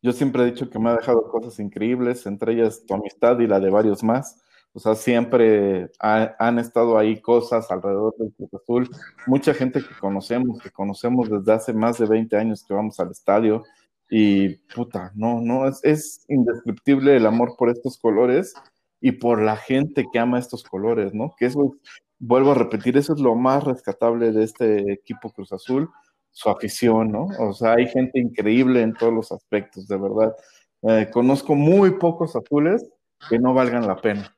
Yo 0.00 0.12
siempre 0.12 0.42
he 0.42 0.46
dicho 0.46 0.70
que 0.70 0.78
me 0.78 0.90
ha 0.90 0.96
dejado 0.96 1.28
cosas 1.28 1.58
increíbles, 1.58 2.26
entre 2.26 2.52
ellas 2.52 2.84
tu 2.86 2.94
amistad 2.94 3.38
y 3.40 3.46
la 3.46 3.60
de 3.60 3.70
varios 3.70 4.02
más. 4.02 4.42
O 4.72 4.80
sea, 4.80 4.94
siempre 4.94 5.90
han 5.98 6.58
estado 6.58 6.98
ahí 6.98 7.20
cosas 7.20 7.70
alrededor 7.70 8.14
del 8.16 8.32
Cruz 8.34 8.54
Azul. 8.54 8.90
Mucha 9.26 9.52
gente 9.54 9.80
que 9.80 9.94
conocemos, 9.98 10.60
que 10.62 10.70
conocemos 10.70 11.28
desde 11.28 11.52
hace 11.52 11.72
más 11.72 11.98
de 11.98 12.06
20 12.06 12.36
años 12.36 12.64
que 12.64 12.74
vamos 12.74 13.00
al 13.00 13.10
estadio. 13.10 13.64
Y 14.10 14.56
puta, 14.74 15.10
no, 15.14 15.40
no, 15.40 15.66
es, 15.66 15.80
es 15.82 16.24
indescriptible 16.28 17.16
el 17.16 17.26
amor 17.26 17.56
por 17.58 17.70
estos 17.70 17.98
colores 17.98 18.54
y 19.00 19.12
por 19.12 19.42
la 19.42 19.56
gente 19.56 20.06
que 20.12 20.18
ama 20.18 20.38
estos 20.38 20.62
colores, 20.64 21.12
¿no? 21.12 21.34
Que 21.36 21.46
eso 21.46 21.74
vuelvo 22.18 22.52
a 22.52 22.54
repetir, 22.54 22.96
eso 22.96 23.14
es 23.14 23.20
lo 23.20 23.34
más 23.34 23.64
rescatable 23.64 24.32
de 24.32 24.44
este 24.44 24.92
equipo 24.92 25.30
Cruz 25.30 25.52
Azul, 25.52 25.90
su 26.30 26.48
afición, 26.48 27.12
¿no? 27.12 27.26
O 27.38 27.52
sea, 27.52 27.74
hay 27.74 27.88
gente 27.88 28.18
increíble 28.18 28.82
en 28.82 28.94
todos 28.94 29.12
los 29.12 29.32
aspectos, 29.32 29.88
de 29.88 29.96
verdad. 29.96 30.34
Eh, 30.82 31.10
conozco 31.12 31.54
muy 31.54 31.98
pocos 31.98 32.36
azules 32.36 32.88
que 33.28 33.38
no 33.38 33.54
valgan 33.54 33.86
la 33.86 33.96
pena. 33.96 34.36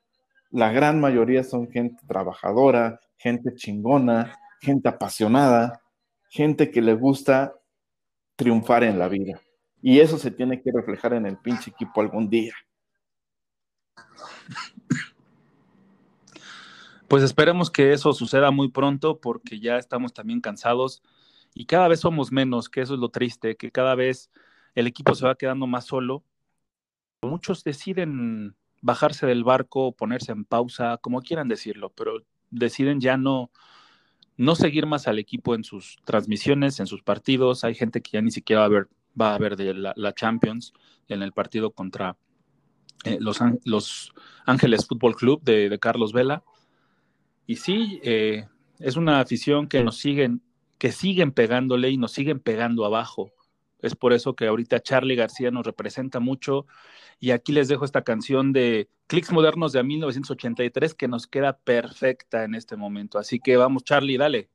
La 0.50 0.72
gran 0.72 1.00
mayoría 1.00 1.44
son 1.44 1.70
gente 1.70 2.02
trabajadora, 2.06 3.00
gente 3.18 3.54
chingona, 3.54 4.38
gente 4.60 4.88
apasionada, 4.88 5.82
gente 6.30 6.70
que 6.70 6.80
le 6.80 6.94
gusta 6.94 7.54
triunfar 8.36 8.84
en 8.84 8.98
la 8.98 9.08
vida. 9.08 9.40
Y 9.82 10.00
eso 10.00 10.18
se 10.18 10.30
tiene 10.30 10.62
que 10.62 10.72
reflejar 10.72 11.14
en 11.14 11.26
el 11.26 11.38
pinche 11.38 11.70
equipo 11.70 12.00
algún 12.00 12.28
día. 12.28 12.54
Pues 17.10 17.24
esperemos 17.24 17.72
que 17.72 17.92
eso 17.92 18.12
suceda 18.12 18.52
muy 18.52 18.68
pronto 18.68 19.18
porque 19.18 19.58
ya 19.58 19.78
estamos 19.78 20.12
también 20.12 20.40
cansados 20.40 21.02
y 21.52 21.66
cada 21.66 21.88
vez 21.88 21.98
somos 21.98 22.30
menos, 22.30 22.68
que 22.68 22.82
eso 22.82 22.94
es 22.94 23.00
lo 23.00 23.08
triste, 23.08 23.56
que 23.56 23.72
cada 23.72 23.96
vez 23.96 24.30
el 24.76 24.86
equipo 24.86 25.16
se 25.16 25.26
va 25.26 25.34
quedando 25.34 25.66
más 25.66 25.86
solo. 25.86 26.22
Muchos 27.22 27.64
deciden 27.64 28.54
bajarse 28.80 29.26
del 29.26 29.42
barco, 29.42 29.90
ponerse 29.90 30.30
en 30.30 30.44
pausa, 30.44 30.98
como 30.98 31.20
quieran 31.20 31.48
decirlo, 31.48 31.90
pero 31.96 32.24
deciden 32.48 33.00
ya 33.00 33.16
no, 33.16 33.50
no 34.36 34.54
seguir 34.54 34.86
más 34.86 35.08
al 35.08 35.18
equipo 35.18 35.56
en 35.56 35.64
sus 35.64 35.98
transmisiones, 36.04 36.78
en 36.78 36.86
sus 36.86 37.02
partidos. 37.02 37.64
Hay 37.64 37.74
gente 37.74 38.02
que 38.02 38.12
ya 38.12 38.22
ni 38.22 38.30
siquiera 38.30 38.60
va 38.60 38.66
a 38.66 38.68
ver, 38.68 38.88
va 39.20 39.34
a 39.34 39.38
ver 39.38 39.56
de 39.56 39.74
la, 39.74 40.14
Champions 40.14 40.72
en 41.08 41.22
el 41.22 41.32
partido 41.32 41.72
contra 41.72 42.16
eh, 43.02 43.18
los, 43.18 43.40
los, 43.64 44.12
Ángeles 44.46 44.86
Fútbol 44.86 45.16
Club 45.16 45.42
de, 45.42 45.76
Carlos 45.80 46.12
Vela. 46.12 46.44
Y 47.50 47.56
sí, 47.56 48.00
eh, 48.04 48.46
es 48.78 48.94
una 48.94 49.18
afición 49.18 49.66
que 49.66 49.82
nos 49.82 49.98
siguen, 49.98 50.40
que 50.78 50.92
siguen 50.92 51.32
pegándole 51.32 51.90
y 51.90 51.96
nos 51.96 52.12
siguen 52.12 52.38
pegando 52.38 52.84
abajo. 52.84 53.32
Es 53.80 53.96
por 53.96 54.12
eso 54.12 54.36
que 54.36 54.46
ahorita 54.46 54.78
Charlie 54.78 55.16
García 55.16 55.50
nos 55.50 55.66
representa 55.66 56.20
mucho. 56.20 56.66
Y 57.18 57.32
aquí 57.32 57.50
les 57.50 57.66
dejo 57.66 57.84
esta 57.84 58.04
canción 58.04 58.52
de 58.52 58.88
Clicks 59.08 59.32
Modernos 59.32 59.72
de 59.72 59.82
1983 59.82 60.94
que 60.94 61.08
nos 61.08 61.26
queda 61.26 61.58
perfecta 61.58 62.44
en 62.44 62.54
este 62.54 62.76
momento. 62.76 63.18
Así 63.18 63.40
que 63.40 63.56
vamos, 63.56 63.82
Charlie, 63.82 64.16
dale. 64.16 64.48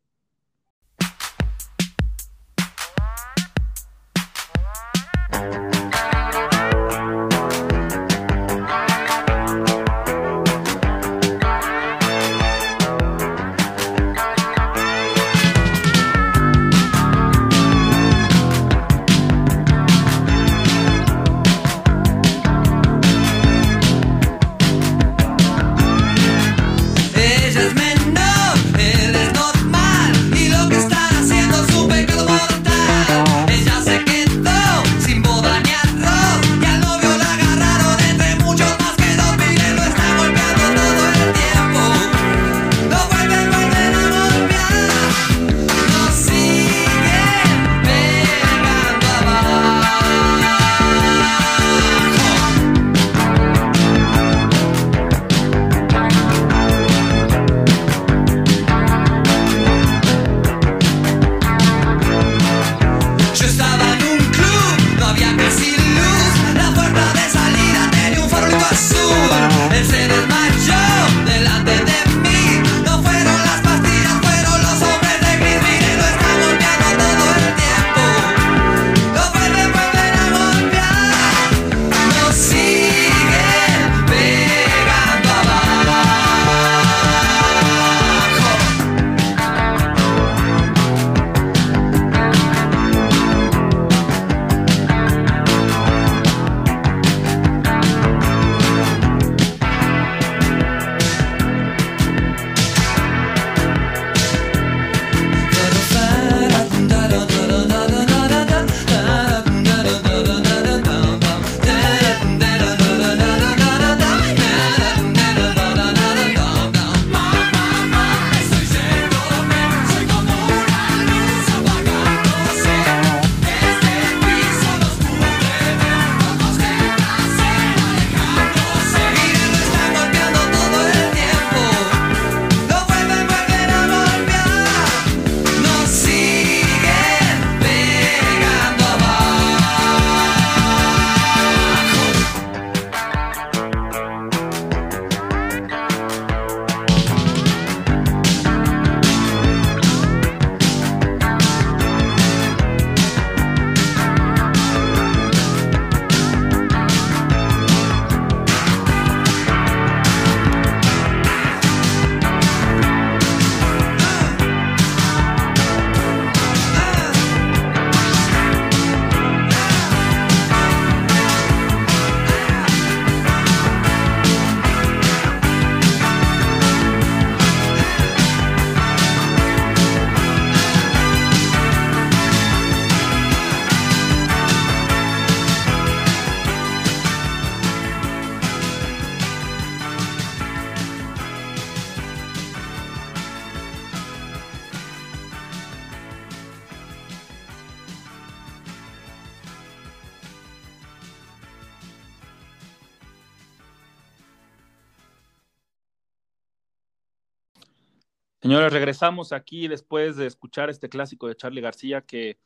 Señores, 208.46 208.72
regresamos 208.72 209.34
aquí 209.34 209.68
después 209.68 210.18
de 210.18 210.28
escuchar 210.28 210.70
este 210.70 210.88
clásico 210.88 211.28
de 211.28 211.36
Charlie 211.36 211.62
García 211.62 212.02
que 212.02 212.38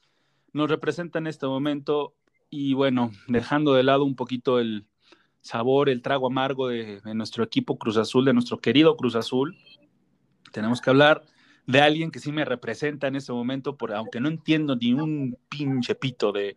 nos 0.53 0.69
representa 0.69 1.19
en 1.19 1.27
este 1.27 1.45
momento. 1.45 2.15
Y 2.49 2.73
bueno, 2.73 3.11
dejando 3.27 3.73
de 3.73 3.83
lado 3.83 4.05
un 4.05 4.15
poquito 4.15 4.61
el 4.61 4.87
sabor, 5.41 5.89
el 5.89 6.01
trago 6.01 6.27
amargo 6.27 6.69
de, 6.69 7.01
nuestro 7.13 7.43
equipo 7.43 7.77
Cruz 7.77 7.97
Azul, 7.97 8.23
de 8.23 8.31
nuestro 8.31 8.59
querido 8.59 8.95
Cruz 8.95 9.15
Azul, 9.15 9.57
tenemos 10.53 10.79
que 10.79 10.89
hablar 10.89 11.25
de 11.67 11.81
alguien 11.81 12.11
que 12.11 12.19
sí 12.19 12.31
me 12.31 12.45
representa 12.45 13.07
en 13.07 13.17
este 13.17 13.33
momento, 13.33 13.75
por, 13.75 13.93
aunque 13.93 14.21
no 14.21 14.29
entiendo 14.29 14.77
ni 14.77 14.93
un 14.93 15.37
pinche 15.49 15.95
pito 15.95 16.31
de 16.31 16.55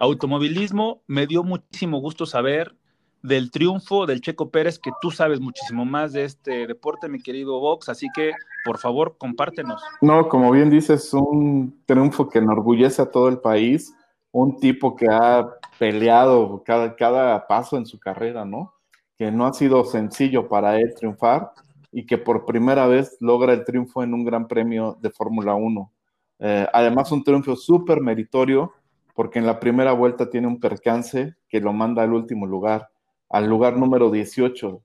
automovilismo, 0.00 1.04
me 1.06 1.28
dio 1.28 1.44
muchísimo 1.44 2.00
gusto 2.00 2.26
saber 2.26 2.74
del 3.22 3.50
triunfo 3.50 4.06
del 4.06 4.20
Checo 4.20 4.50
Pérez, 4.50 4.78
que 4.78 4.90
tú 5.00 5.10
sabes 5.10 5.40
muchísimo 5.40 5.84
más 5.84 6.12
de 6.12 6.24
este 6.24 6.66
deporte, 6.66 7.08
mi 7.08 7.22
querido 7.22 7.60
Vox, 7.60 7.88
así 7.88 8.06
que 8.14 8.32
por 8.64 8.78
favor, 8.78 9.16
compártenos. 9.18 9.82
No, 10.00 10.28
como 10.28 10.50
bien 10.50 10.70
dices, 10.70 11.12
un 11.14 11.82
triunfo 11.86 12.28
que 12.28 12.38
enorgullece 12.38 13.02
a 13.02 13.10
todo 13.10 13.28
el 13.28 13.38
país, 13.38 13.94
un 14.32 14.58
tipo 14.58 14.96
que 14.96 15.06
ha 15.10 15.48
peleado 15.78 16.62
cada, 16.64 16.94
cada 16.94 17.46
paso 17.46 17.76
en 17.76 17.86
su 17.86 17.98
carrera, 17.98 18.44
¿no? 18.44 18.74
Que 19.16 19.30
no 19.30 19.46
ha 19.46 19.52
sido 19.52 19.84
sencillo 19.84 20.48
para 20.48 20.78
él 20.78 20.94
triunfar 20.94 21.52
y 21.90 22.06
que 22.06 22.18
por 22.18 22.44
primera 22.44 22.86
vez 22.86 23.16
logra 23.20 23.52
el 23.52 23.64
triunfo 23.64 24.02
en 24.02 24.14
un 24.14 24.24
gran 24.24 24.46
premio 24.46 24.96
de 25.00 25.10
Fórmula 25.10 25.54
1. 25.54 25.92
Eh, 26.40 26.66
además, 26.72 27.10
un 27.12 27.24
triunfo 27.24 27.56
súper 27.56 28.00
meritorio 28.00 28.72
porque 29.14 29.38
en 29.38 29.46
la 29.46 29.58
primera 29.58 29.92
vuelta 29.92 30.30
tiene 30.30 30.46
un 30.46 30.60
percance 30.60 31.34
que 31.48 31.60
lo 31.60 31.72
manda 31.72 32.02
al 32.02 32.12
último 32.12 32.46
lugar 32.46 32.88
al 33.30 33.46
lugar 33.46 33.76
número 33.76 34.10
18. 34.10 34.82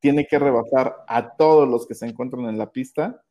Tiene 0.00 0.26
que 0.26 0.38
rebasar 0.38 1.04
a 1.06 1.36
todos 1.36 1.68
los 1.68 1.86
que 1.86 1.94
se 1.94 2.06
encuentran 2.06 2.46
en 2.46 2.58
la 2.58 2.72
pista 2.72 3.22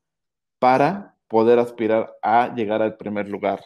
para 0.60 1.18
poder 1.28 1.60
aspirar 1.60 2.16
a 2.22 2.54
llegar 2.56 2.82
al 2.82 2.96
primer 2.96 3.28
lugar. 3.28 3.62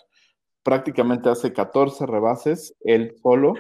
Prácticamente 0.64 1.30
hace 1.30 1.54
14 1.54 2.06
rebases 2.06 2.76
él 2.82 3.16
solo 3.22 3.54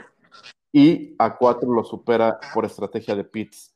y 0.71 1.15
a 1.19 1.37
4 1.37 1.71
lo 1.71 1.83
supera 1.83 2.39
por 2.53 2.65
estrategia 2.65 3.15
de 3.15 3.23
pits. 3.23 3.75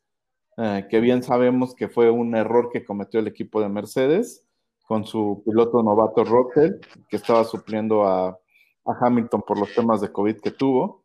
Eh, 0.57 0.87
que 0.89 0.99
bien 0.99 1.23
sabemos 1.23 1.73
que 1.75 1.87
fue 1.87 2.09
un 2.09 2.35
error 2.35 2.69
que 2.71 2.83
cometió 2.83 3.19
el 3.19 3.27
equipo 3.27 3.61
de 3.61 3.69
Mercedes 3.69 4.45
con 4.85 5.05
su 5.05 5.41
piloto 5.45 5.81
novato 5.81 6.23
Rockel, 6.23 6.79
que 7.09 7.15
estaba 7.15 7.43
supliendo 7.43 8.05
a, 8.05 8.37
Hamilton 8.83 9.43
por 9.43 9.57
los 9.59 9.73
temas 9.73 10.01
de 10.01 10.11
COVID 10.11 10.41
que 10.41 10.51
tuvo. 10.51 11.00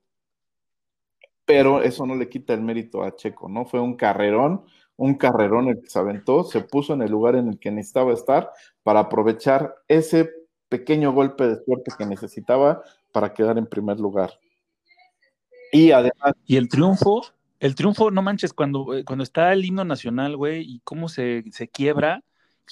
Pero 1.46 1.80
eso 1.82 2.04
no 2.04 2.14
le 2.16 2.28
quita 2.28 2.52
el 2.52 2.60
mérito 2.60 3.02
a 3.02 3.14
Checo, 3.14 3.48
¿no? 3.48 3.64
Fue 3.64 3.80
un 3.80 3.96
carrerón, 3.96 4.64
un 4.96 5.14
carrerón 5.14 5.68
el 5.68 5.80
que 5.80 5.88
se 5.88 5.98
aventó, 5.98 6.44
se 6.44 6.60
puso 6.60 6.92
en 6.94 7.02
el 7.02 7.10
lugar 7.10 7.36
en 7.36 7.48
el 7.48 7.58
que 7.58 7.70
necesitaba 7.70 8.12
estar 8.12 8.50
para 8.82 9.00
aprovechar 9.00 9.76
ese 9.88 10.30
pequeño 10.68 11.12
golpe 11.12 11.46
de 11.46 11.64
suerte 11.64 11.92
que 11.96 12.04
necesitaba 12.04 12.82
para 13.12 13.32
quedar 13.32 13.56
en 13.58 13.66
primer 13.66 14.00
lugar. 14.00 14.38
Y 15.72 15.92
además. 15.92 16.34
Y 16.44 16.56
el 16.56 16.68
triunfo, 16.68 17.22
el 17.60 17.74
triunfo, 17.74 18.10
no 18.10 18.22
manches, 18.22 18.52
cuando, 18.52 18.94
eh, 18.94 19.04
cuando 19.04 19.22
está 19.22 19.52
el 19.52 19.64
himno 19.64 19.84
nacional, 19.84 20.36
güey, 20.36 20.62
y 20.62 20.80
cómo 20.80 21.08
se, 21.08 21.44
se 21.52 21.68
quiebra, 21.68 22.22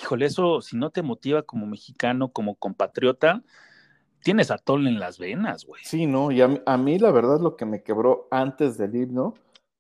híjole, 0.00 0.26
eso 0.26 0.60
si 0.60 0.76
no 0.76 0.90
te 0.90 1.02
motiva 1.02 1.42
como 1.42 1.66
mexicano, 1.66 2.32
como 2.32 2.56
compatriota, 2.56 3.42
tienes 4.24 4.50
atol 4.50 4.88
en 4.88 4.98
las 4.98 5.18
venas, 5.18 5.66
güey. 5.66 5.84
Sí, 5.84 6.06
no, 6.06 6.32
y 6.32 6.40
a, 6.40 6.48
mí 6.48 6.98
la 6.98 7.12
verdad 7.12 7.40
lo 7.40 7.56
que 7.56 7.66
me 7.66 7.82
quebró 7.82 8.26
antes 8.30 8.78
del 8.78 8.96
himno 8.96 9.34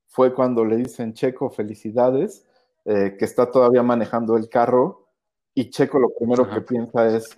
fue 0.06 0.34
cuando 0.34 0.64
le 0.64 0.76
dicen 0.76 1.14
Checo, 1.14 1.50
felicidades, 1.50 2.46
eh, 2.84 3.16
que 3.18 3.24
está 3.24 3.50
todavía 3.50 3.82
manejando 3.82 4.36
el 4.36 4.48
carro, 4.48 5.08
y 5.54 5.70
Checo 5.70 5.98
lo 5.98 6.10
primero 6.16 6.48
que 6.48 6.60
piensa 6.60 7.08
es, 7.08 7.36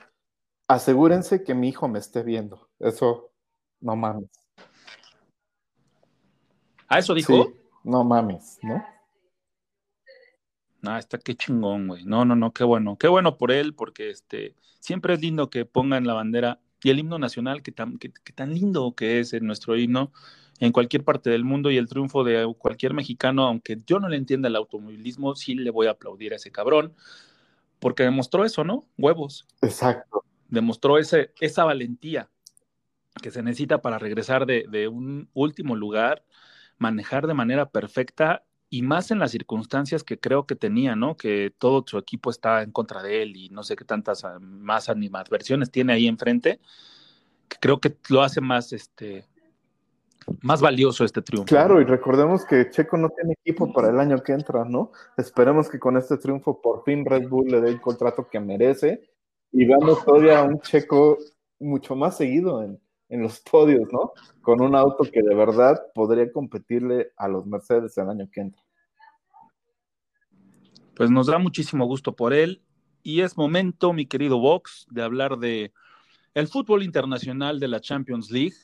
asegúrense 0.67 1.45
que 1.45 1.55
mi 1.55 1.69
hijo 1.69 1.87
me 1.87 2.01
esté 2.01 2.23
viendo. 2.23 2.69
Eso, 2.81 3.31
no 3.81 3.95
mames. 3.95 4.29
¿A 6.89 6.99
eso 6.99 7.15
dijo? 7.15 7.53
no 7.85 8.03
mames, 8.03 8.59
¿no? 8.63 8.85
Ah, 10.83 10.99
está 10.99 11.19
qué 11.19 11.37
chingón, 11.37 11.87
güey. 11.87 12.05
No, 12.05 12.25
no, 12.25 12.35
no, 12.35 12.53
qué 12.53 12.65
bueno. 12.65 12.97
Qué 12.97 13.07
bueno 13.07 13.39
por 13.39 13.53
él, 13.53 13.75
porque 13.75 14.11
este, 14.11 14.57
siempre 14.81 15.15
es 15.15 15.21
lindo 15.21 15.51
que 15.51 15.65
pongan 15.65 16.07
la 16.07 16.15
bandera 16.15 16.61
y 16.83 16.91
el 16.91 16.99
himno 16.99 17.19
nacional, 17.19 17.63
que 17.63 17.73
tan, 17.73 17.99
que, 17.99 18.11
tan 18.35 18.55
lindo 18.55 18.95
que 18.95 19.21
es 19.21 19.33
en 19.33 19.47
nuestro 19.47 19.77
himno 19.77 20.13
en 20.59 20.73
cualquier 20.73 21.05
parte 21.05 21.29
del 21.29 21.45
mundo 21.45 21.71
y 21.71 21.77
el 21.77 21.89
triunfo 21.89 22.25
de 22.25 22.51
cualquier 22.59 22.95
mexicano, 22.95 23.47
aunque 23.47 23.79
yo 23.87 24.01
no 24.01 24.09
le 24.09 24.17
entienda 24.17 24.49
el 24.49 24.57
automovilismo, 24.57 25.35
sí 25.35 25.55
le 25.55 25.71
voy 25.71 25.87
a 25.87 25.91
aplaudir 25.91 26.33
a 26.33 26.37
ese 26.37 26.51
cabrón, 26.51 26.95
porque 27.79 28.05
demostró 28.05 28.45
eso, 28.45 28.65
¿no? 28.65 28.85
Huevos. 28.97 29.47
Exacto. 29.61 30.25
Demostró 30.49 30.97
ese, 30.97 31.33
esa 31.41 31.65
valentía 31.65 32.31
que 33.21 33.31
se 33.31 33.43
necesita 33.43 33.83
para 33.83 33.99
regresar 33.99 34.47
de, 34.47 34.65
de 34.71 34.89
un 34.89 35.29
último 35.35 35.77
lugar, 35.77 36.25
manejar 36.79 37.27
de 37.27 37.35
manera 37.35 37.69
perfecta 37.69 38.46
y 38.69 38.83
más 38.83 39.11
en 39.11 39.19
las 39.19 39.31
circunstancias 39.31 40.03
que 40.03 40.19
creo 40.19 40.47
que 40.47 40.57
tenía, 40.57 40.97
¿no? 40.97 41.17
Que 41.17 41.53
todo 41.57 41.85
su 41.87 41.99
equipo 41.99 42.31
está 42.31 42.63
en 42.63 42.73
contra 42.73 43.03
de 43.03 43.23
él 43.23 43.37
y 43.37 43.49
no 43.51 43.63
sé 43.63 43.77
qué 43.77 43.85
tantas 43.85 44.25
ah, 44.25 44.39
más 44.41 44.89
animadversiones 44.89 45.71
tiene 45.71 45.93
ahí 45.93 46.09
enfrente, 46.09 46.61
que 47.49 47.59
creo 47.61 47.81
que 47.81 47.97
lo 48.09 48.23
hace 48.23 48.41
más, 48.41 48.73
este, 48.73 49.25
más 50.43 50.61
valioso 50.61 51.05
este 51.05 51.23
triunfo. 51.23 51.47
Claro, 51.47 51.81
y 51.81 51.85
recordemos 51.85 52.45
que 52.45 52.69
Checo 52.71 52.97
no 52.97 53.09
tiene 53.11 53.35
equipo 53.35 53.73
para 53.73 53.91
el 53.91 54.01
año 54.01 54.23
que 54.23 54.33
entra, 54.33 54.65
¿no? 54.65 54.91
Esperemos 55.17 55.69
que 55.69 55.79
con 55.79 55.97
este 55.97 56.17
triunfo 56.17 56.61
por 56.61 56.83
fin 56.85 57.05
Red 57.05 57.29
Bull 57.29 57.49
le 57.49 57.61
dé 57.61 57.69
el 57.69 57.81
contrato 57.81 58.29
que 58.29 58.41
merece 58.41 59.09
y 59.53 59.65
veamos 59.65 60.05
todavía 60.05 60.41
a 60.41 60.45
un 60.45 60.61
Checo 60.61 61.19
mucho 61.61 61.95
más 61.95 62.17
seguido 62.17 62.63
en, 62.63 62.81
en 63.09 63.23
los 63.23 63.41
podios, 63.41 63.89
¿no? 63.93 64.13
Con 64.43 64.61
un 64.61 64.75
auto 64.75 65.05
que 65.05 65.23
de 65.23 65.35
verdad 65.35 65.81
podría 65.95 66.31
competirle 66.33 67.13
a 67.17 67.29
los 67.29 67.47
Mercedes 67.47 67.97
el 67.99 68.09
año 68.09 68.29
que 68.31 68.41
entra. 68.41 68.63
Pues 70.95 71.11
nos 71.11 71.27
da 71.27 71.39
muchísimo 71.39 71.87
gusto 71.87 72.17
por 72.17 72.33
él 72.33 72.63
y 73.03 73.21
es 73.21 73.37
momento, 73.37 73.93
mi 73.93 74.07
querido 74.07 74.39
Vox, 74.41 74.87
de 74.91 75.03
hablar 75.03 75.39
de 75.39 75.73
el 76.35 76.49
fútbol 76.49 76.83
internacional 76.83 77.61
de 77.61 77.69
la 77.69 77.81
Champions 77.81 78.31
League 78.31 78.57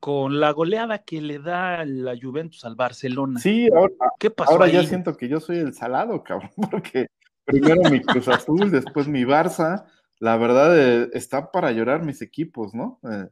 con 0.00 0.40
la 0.40 0.50
goleada 0.50 0.98
que 0.98 1.20
le 1.20 1.38
da 1.38 1.84
la 1.84 2.14
Juventus 2.20 2.64
al 2.64 2.74
Barcelona. 2.74 3.38
Sí, 3.38 3.68
ahora, 3.74 3.92
¿Qué 4.18 4.30
pasó 4.30 4.52
ahora 4.52 4.68
ya 4.68 4.82
siento 4.82 5.16
que 5.16 5.28
yo 5.28 5.40
soy 5.40 5.58
el 5.58 5.74
salado, 5.74 6.22
cabrón, 6.24 6.50
porque 6.70 7.06
primero 7.44 7.88
mi 7.90 8.00
Cruz 8.00 8.28
Azul, 8.28 8.70
después 8.70 9.06
mi 9.06 9.24
Barça, 9.24 9.84
la 10.20 10.36
verdad 10.36 10.78
eh, 10.78 11.10
está 11.14 11.50
para 11.50 11.72
llorar 11.72 12.04
mis 12.04 12.22
equipos, 12.22 12.74
¿no? 12.74 13.00
Eh, 13.10 13.28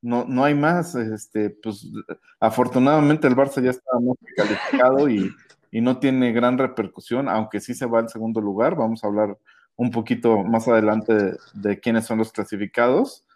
no, 0.00 0.24
no 0.24 0.44
hay 0.44 0.54
más, 0.54 0.94
este, 0.94 1.50
pues 1.50 1.86
afortunadamente 2.40 3.26
el 3.26 3.36
Barça 3.36 3.62
ya 3.62 3.70
está 3.70 3.98
muy 4.00 4.16
calificado 4.36 5.10
y, 5.10 5.30
no 5.72 5.98
tiene 5.98 6.32
gran 6.32 6.56
repercusión, 6.56 7.28
aunque 7.28 7.60
sí 7.60 7.74
se 7.74 7.86
va 7.86 7.98
al 8.00 8.08
segundo 8.08 8.40
lugar, 8.40 8.74
vamos 8.74 9.04
a 9.04 9.08
hablar 9.08 9.36
un 9.76 9.90
poquito 9.90 10.42
más 10.42 10.66
adelante 10.66 11.36
de, 11.54 11.80
quiénes 11.80 12.06
son 12.06 12.18
los 12.18 12.32
clasificados, 12.32 13.26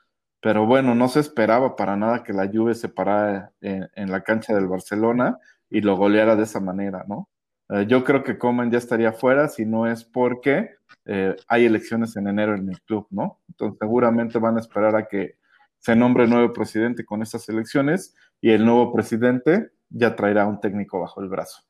pero 0.41 0.67
bueno, 0.67 0.95
no 0.95 1.09
se 1.09 1.21
esperaba 1.21 1.77
para 1.77 1.97
nada 1.97 2.25
que 2.25 2.33
la 2.33 2.49
Juve 2.49 2.75
se 2.75 2.89
parara 2.89 3.53
en, 3.61 3.89
en 3.97 4.11
la 4.11 4.23
cancha 4.25 4.55
del 4.55 4.67
Barcelona 4.67 5.39
y 5.71 5.83
lo 5.83 5.97
goleara 5.97 6.37
de 6.37 6.45
esa 6.45 6.61
manera, 6.61 7.05
¿no? 7.07 7.29
Eh, 7.73 7.87
yo 7.89 8.05
creo 8.05 8.23
que 8.23 8.37
Coman 8.37 8.71
ya 8.71 8.77
estaría 8.77 9.13
fuera 9.13 9.49
si 9.49 9.65
no 9.65 9.87
es 9.87 10.05
porque 10.05 10.73
eh, 11.07 11.35
hay 11.49 11.65
elecciones 11.65 12.15
en 12.17 12.29
enero 12.29 12.55
en 12.55 12.69
el 12.69 12.81
club, 12.83 13.07
¿no? 13.11 13.41
Entonces 13.49 13.79
seguramente 13.81 14.39
van 14.39 14.59
a 14.59 14.61
esperar 14.61 14.95
a 14.95 15.09
que 15.09 15.37
se 15.79 15.97
nombre 15.97 16.27
nuevo 16.27 16.53
presidente 16.53 17.05
con 17.05 17.23
estas 17.23 17.49
elecciones 17.49 18.15
y 18.43 18.51
el 18.51 18.67
nuevo 18.67 18.93
presidente 18.93 19.71
ya 19.89 20.15
traerá 20.15 20.47
un 20.47 20.61
técnico 20.61 21.01
bajo 21.01 21.23
el 21.23 21.29
brazo. 21.29 21.63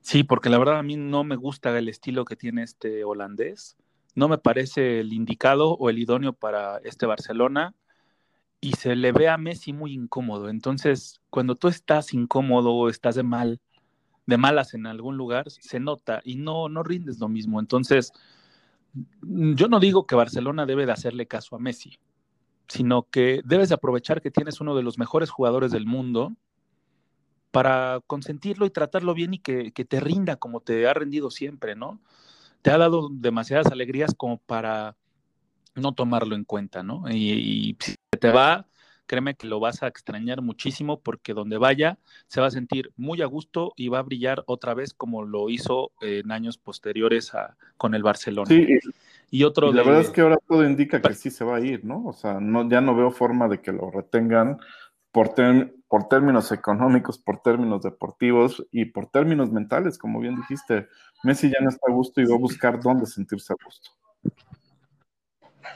Sí, 0.00 0.24
porque 0.24 0.48
la 0.48 0.58
verdad 0.58 0.78
a 0.78 0.82
mí 0.82 0.96
no 0.96 1.22
me 1.22 1.36
gusta 1.36 1.76
el 1.76 1.88
estilo 1.88 2.24
que 2.24 2.34
tiene 2.34 2.62
este 2.62 3.04
holandés. 3.04 3.76
No 4.14 4.26
me 4.28 4.38
parece 4.38 5.00
el 5.00 5.12
indicado 5.12 5.74
o 5.74 5.90
el 5.90 5.98
idóneo 5.98 6.32
para 6.32 6.78
este 6.78 7.04
Barcelona 7.04 7.74
y 8.60 8.72
se 8.72 8.96
le 8.96 9.12
ve 9.12 9.28
a 9.28 9.36
Messi 9.36 9.74
muy 9.74 9.92
incómodo. 9.92 10.48
Entonces, 10.48 11.20
cuando 11.28 11.56
tú 11.56 11.68
estás 11.68 12.14
incómodo 12.14 12.72
o 12.72 12.88
estás 12.88 13.14
de 13.14 13.22
mal, 13.22 13.60
de 14.28 14.36
malas 14.36 14.74
en 14.74 14.86
algún 14.86 15.16
lugar, 15.16 15.50
se 15.50 15.80
nota 15.80 16.20
y 16.22 16.36
no, 16.36 16.68
no 16.68 16.82
rindes 16.82 17.18
lo 17.18 17.28
mismo. 17.28 17.60
Entonces, 17.60 18.12
yo 19.22 19.68
no 19.68 19.80
digo 19.80 20.06
que 20.06 20.14
Barcelona 20.14 20.66
debe 20.66 20.84
de 20.84 20.92
hacerle 20.92 21.26
caso 21.26 21.56
a 21.56 21.58
Messi, 21.58 21.98
sino 22.68 23.04
que 23.04 23.40
debes 23.46 23.70
de 23.70 23.76
aprovechar 23.76 24.20
que 24.20 24.30
tienes 24.30 24.60
uno 24.60 24.76
de 24.76 24.82
los 24.82 24.98
mejores 24.98 25.30
jugadores 25.30 25.72
del 25.72 25.86
mundo 25.86 26.34
para 27.52 28.00
consentirlo 28.06 28.66
y 28.66 28.70
tratarlo 28.70 29.14
bien 29.14 29.32
y 29.32 29.38
que, 29.38 29.70
te 29.72 29.98
rinda 29.98 30.36
como 30.36 30.60
te 30.60 30.86
ha 30.86 30.92
rendido 30.92 31.30
siempre, 31.30 31.74
¿no? 31.74 31.98
Te 32.60 32.70
ha 32.70 32.76
dado 32.76 33.08
demasiadas 33.10 33.68
alegrías 33.68 34.14
como 34.14 34.36
para 34.36 34.94
no 35.74 35.92
tomarlo 35.92 36.36
en 36.36 36.44
cuenta, 36.44 36.82
¿no? 36.82 37.04
Y, 37.08 37.32
y 37.32 37.76
si 37.80 37.94
te 38.20 38.30
va, 38.30 38.66
créeme 39.08 39.34
que 39.34 39.48
lo 39.48 39.58
vas 39.58 39.82
a 39.82 39.88
extrañar 39.88 40.42
muchísimo 40.42 41.00
porque 41.00 41.34
donde 41.34 41.58
vaya 41.58 41.98
se 42.28 42.40
va 42.40 42.46
a 42.46 42.52
sentir 42.52 42.92
muy 42.96 43.22
a 43.22 43.26
gusto 43.26 43.72
y 43.74 43.88
va 43.88 43.98
a 43.98 44.02
brillar 44.02 44.44
otra 44.46 44.74
vez 44.74 44.94
como 44.94 45.24
lo 45.24 45.48
hizo 45.48 45.90
en 46.00 46.30
años 46.30 46.58
posteriores 46.58 47.34
a, 47.34 47.56
con 47.76 47.94
el 47.96 48.04
Barcelona. 48.04 48.48
Sí, 48.48 48.68
y 49.30 49.42
otro 49.42 49.72
la 49.72 49.82
verdad 49.82 50.02
es 50.02 50.10
que 50.10 50.20
ahora 50.20 50.38
todo 50.46 50.64
indica 50.64 51.02
que 51.02 51.14
sí 51.14 51.30
se 51.30 51.44
va 51.44 51.56
a 51.56 51.60
ir, 51.60 51.84
¿no? 51.84 52.06
O 52.06 52.12
sea, 52.12 52.38
no, 52.40 52.68
ya 52.68 52.80
no 52.80 52.94
veo 52.94 53.10
forma 53.10 53.48
de 53.48 53.60
que 53.60 53.72
lo 53.72 53.90
retengan 53.90 54.58
por, 55.10 55.34
por 55.88 56.08
términos 56.08 56.52
económicos, 56.52 57.18
por 57.18 57.40
términos 57.42 57.82
deportivos 57.82 58.64
y 58.70 58.84
por 58.86 59.08
términos 59.08 59.50
mentales, 59.50 59.98
como 59.98 60.20
bien 60.20 60.36
dijiste. 60.36 60.86
Messi 61.24 61.50
ya 61.50 61.58
no 61.60 61.70
está 61.70 61.90
a 61.90 61.94
gusto 61.94 62.20
y 62.20 62.26
va 62.26 62.36
a 62.36 62.38
buscar 62.38 62.80
dónde 62.80 63.06
sentirse 63.06 63.52
a 63.52 63.56
gusto. 63.64 63.90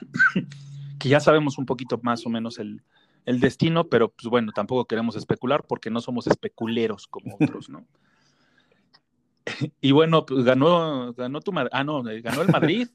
Que 0.99 1.09
ya 1.09 1.19
sabemos 1.19 1.59
un 1.59 1.67
poquito 1.67 1.99
más 2.05 2.25
o 2.27 2.31
menos 2.31 2.61
el, 2.61 2.81
el 3.25 3.41
destino, 3.41 3.89
pero 3.89 4.09
pues 4.11 4.29
bueno, 4.29 4.53
tampoco 4.53 4.87
queremos 4.87 5.17
especular 5.17 5.65
porque 5.69 5.91
no 5.91 6.01
somos 6.01 6.27
especuleros 6.27 7.07
como 7.07 7.37
otros, 7.41 7.69
¿no? 7.69 7.87
y 9.81 9.93
bueno, 9.93 10.25
pues 10.25 10.45
ganó, 10.45 11.13
ganó 11.15 11.41
tu 11.41 11.53
ah 11.73 11.85
no, 11.85 12.03
ganó 12.03 12.43
el 12.43 12.49
Madrid 12.49 12.89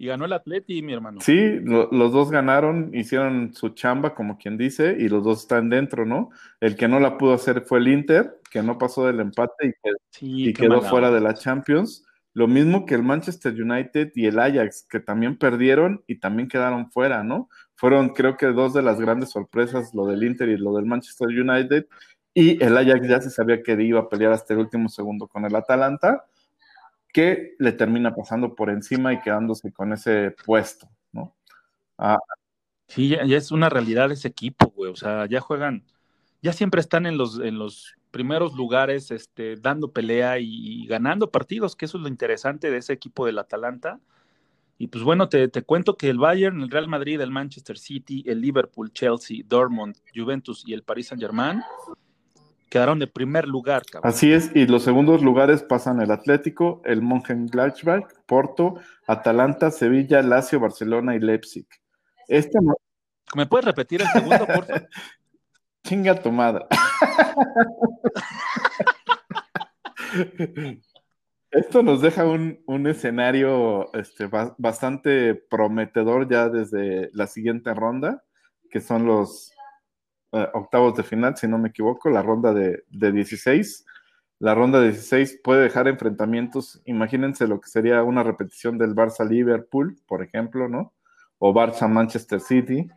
y 0.00 0.06
ganó 0.06 0.24
el 0.24 0.32
Atleti, 0.32 0.80
mi 0.80 0.94
hermano. 0.94 1.20
Sí, 1.20 1.60
los 1.60 2.12
dos 2.12 2.30
ganaron, 2.30 2.90
hicieron 2.94 3.52
su 3.52 3.68
chamba, 3.70 4.14
como 4.14 4.38
quien 4.38 4.56
dice, 4.56 4.96
y 4.98 5.10
los 5.10 5.22
dos 5.22 5.40
están 5.40 5.68
dentro, 5.68 6.06
¿no? 6.06 6.30
El 6.58 6.74
que 6.74 6.88
no 6.88 7.00
la 7.00 7.18
pudo 7.18 7.34
hacer 7.34 7.66
fue 7.66 7.80
el 7.80 7.88
Inter, 7.88 8.40
que 8.50 8.62
no 8.62 8.78
pasó 8.78 9.06
del 9.06 9.20
empate 9.20 9.76
y, 10.22 10.54
quedó 10.54 10.80
fuera 10.80 11.10
de 11.10 11.20
la 11.20 11.34
Champions. 11.34 12.06
Lo 12.32 12.48
mismo 12.48 12.86
que 12.86 12.94
el 12.94 13.02
Manchester 13.02 13.52
United 13.52 14.12
y 14.14 14.24
el 14.24 14.38
Ajax, 14.38 14.86
que 14.88 15.00
también 15.00 15.36
perdieron 15.36 16.02
y 16.06 16.14
también 16.14 16.48
quedaron 16.48 16.90
fuera, 16.90 17.22
¿no? 17.22 17.50
Fueron, 17.80 18.10
creo 18.10 18.36
que, 18.36 18.44
dos 18.48 18.74
de 18.74 18.82
las 18.82 19.00
grandes 19.00 19.30
sorpresas, 19.30 19.94
lo 19.94 20.04
del 20.04 20.22
Inter 20.22 20.50
y 20.50 20.58
lo 20.58 20.74
del 20.74 20.84
Manchester 20.84 21.28
United, 21.28 21.86
Y 22.34 22.62
el 22.62 22.76
Ajax 22.76 23.08
ya 23.08 23.22
se 23.22 23.30
sabía 23.30 23.62
que 23.62 23.72
iba 23.82 24.00
a 24.00 24.08
pelear 24.10 24.32
hasta 24.34 24.52
el 24.52 24.60
último 24.60 24.90
segundo 24.90 25.26
con 25.26 25.46
el 25.46 25.56
Atalanta, 25.56 26.26
que 27.10 27.54
le 27.58 27.72
termina 27.72 28.14
pasando 28.14 28.54
por 28.54 28.68
encima 28.68 29.14
y 29.14 29.20
quedándose 29.22 29.72
con 29.72 29.94
ese 29.94 30.36
puesto, 30.44 30.90
¿no? 31.10 31.34
Ah, 31.96 32.18
sí, 32.86 33.08
ya, 33.08 33.22
es 33.22 33.50
una 33.50 33.70
realidad 33.70 34.12
ese 34.12 34.28
equipo, 34.28 34.66
güey. 34.76 34.92
O 34.92 34.96
sea, 34.96 35.24
ya 35.24 35.40
juegan, 35.40 35.82
ya 36.42 36.52
siempre 36.52 36.82
están 36.82 37.06
en 37.06 37.16
los, 37.16 37.40
en 37.40 37.58
los 37.58 37.96
primeros 38.10 38.52
lugares, 38.52 39.10
este, 39.10 39.56
dando 39.56 39.90
pelea 39.90 40.38
y, 40.38 40.86
ganando 40.86 41.30
partidos, 41.30 41.76
que 41.76 41.86
eso 41.86 41.96
es 41.96 42.02
lo 42.02 42.08
interesante 42.08 42.70
de 42.70 42.76
ese 42.76 42.92
equipo 42.92 43.24
del 43.24 43.38
Atalanta. 43.38 44.00
Y 44.80 44.86
pues 44.86 45.04
bueno, 45.04 45.28
te, 45.28 45.46
te, 45.48 45.60
cuento 45.60 45.94
que 45.98 46.08
el 46.08 46.16
Bayern, 46.16 46.62
el 46.62 46.70
Real 46.70 46.88
Madrid, 46.88 47.20
el 47.20 47.30
Manchester 47.30 47.76
City, 47.76 48.24
el 48.26 48.40
Liverpool, 48.40 48.90
Chelsea, 48.94 49.42
Dortmund, 49.44 49.94
Juventus 50.14 50.64
y 50.66 50.72
el 50.72 50.84
Paris 50.84 51.08
Saint 51.08 51.22
Germain 51.22 51.62
quedaron 52.70 52.98
de 52.98 53.06
primer 53.06 53.46
lugar. 53.46 53.82
Cabrón. 53.84 54.10
Así 54.10 54.32
es, 54.32 54.50
y 54.56 54.66
los 54.66 54.82
segundos 54.82 55.22
lugares 55.22 55.62
pasan 55.62 56.00
el 56.00 56.10
Atlético, 56.10 56.80
el 56.86 57.02
Mönchengladbach, 57.02 58.10
Porto, 58.24 58.76
Atalanta, 59.06 59.70
Sevilla, 59.70 60.22
Lazio, 60.22 60.60
Barcelona 60.60 61.14
y 61.14 61.18
Leipzig. 61.18 61.66
Este 62.26 62.58
¿Me 63.36 63.44
puedes 63.44 63.66
repetir 63.66 64.00
el 64.00 64.08
segundo, 64.08 64.46
por 64.46 64.66
Chinga 65.84 66.14
tu 66.22 66.32
madre. 66.32 66.64
Esto 71.50 71.82
nos 71.82 72.00
deja 72.00 72.24
un, 72.26 72.86
escenario 72.86 73.92
este, 73.94 74.28
bastante 74.56 75.34
prometedor 75.34 76.30
ya 76.30 76.48
desde 76.48 77.10
la 77.12 77.26
siguiente 77.26 77.74
ronda, 77.74 78.22
que 78.70 78.80
son 78.80 79.04
los 79.04 79.52
eh, 80.30 80.46
octavos 80.54 80.94
de 80.94 81.02
final, 81.02 81.36
si 81.36 81.48
no 81.48 81.58
me 81.58 81.70
equivoco, 81.70 82.08
la 82.08 82.22
ronda 82.22 82.54
de, 82.54 82.84
de 82.88 83.10
16. 83.10 83.84
La 84.38 84.54
ronda 84.54 84.78
de 84.78 84.92
16 84.92 85.40
puede 85.42 85.62
dejar 85.62 85.88
enfrentamientos, 85.88 86.80
imagínense 86.84 87.48
lo 87.48 87.60
que 87.60 87.68
sería 87.68 88.04
una 88.04 88.22
repetición 88.22 88.78
del 88.78 88.94
Barça-Liverpool, 88.94 90.00
por 90.06 90.22
ejemplo, 90.22 90.68
¿no? 90.68 90.94
O 91.38 91.52
Barça-Manchester 91.52 92.38
City. 92.38 92.88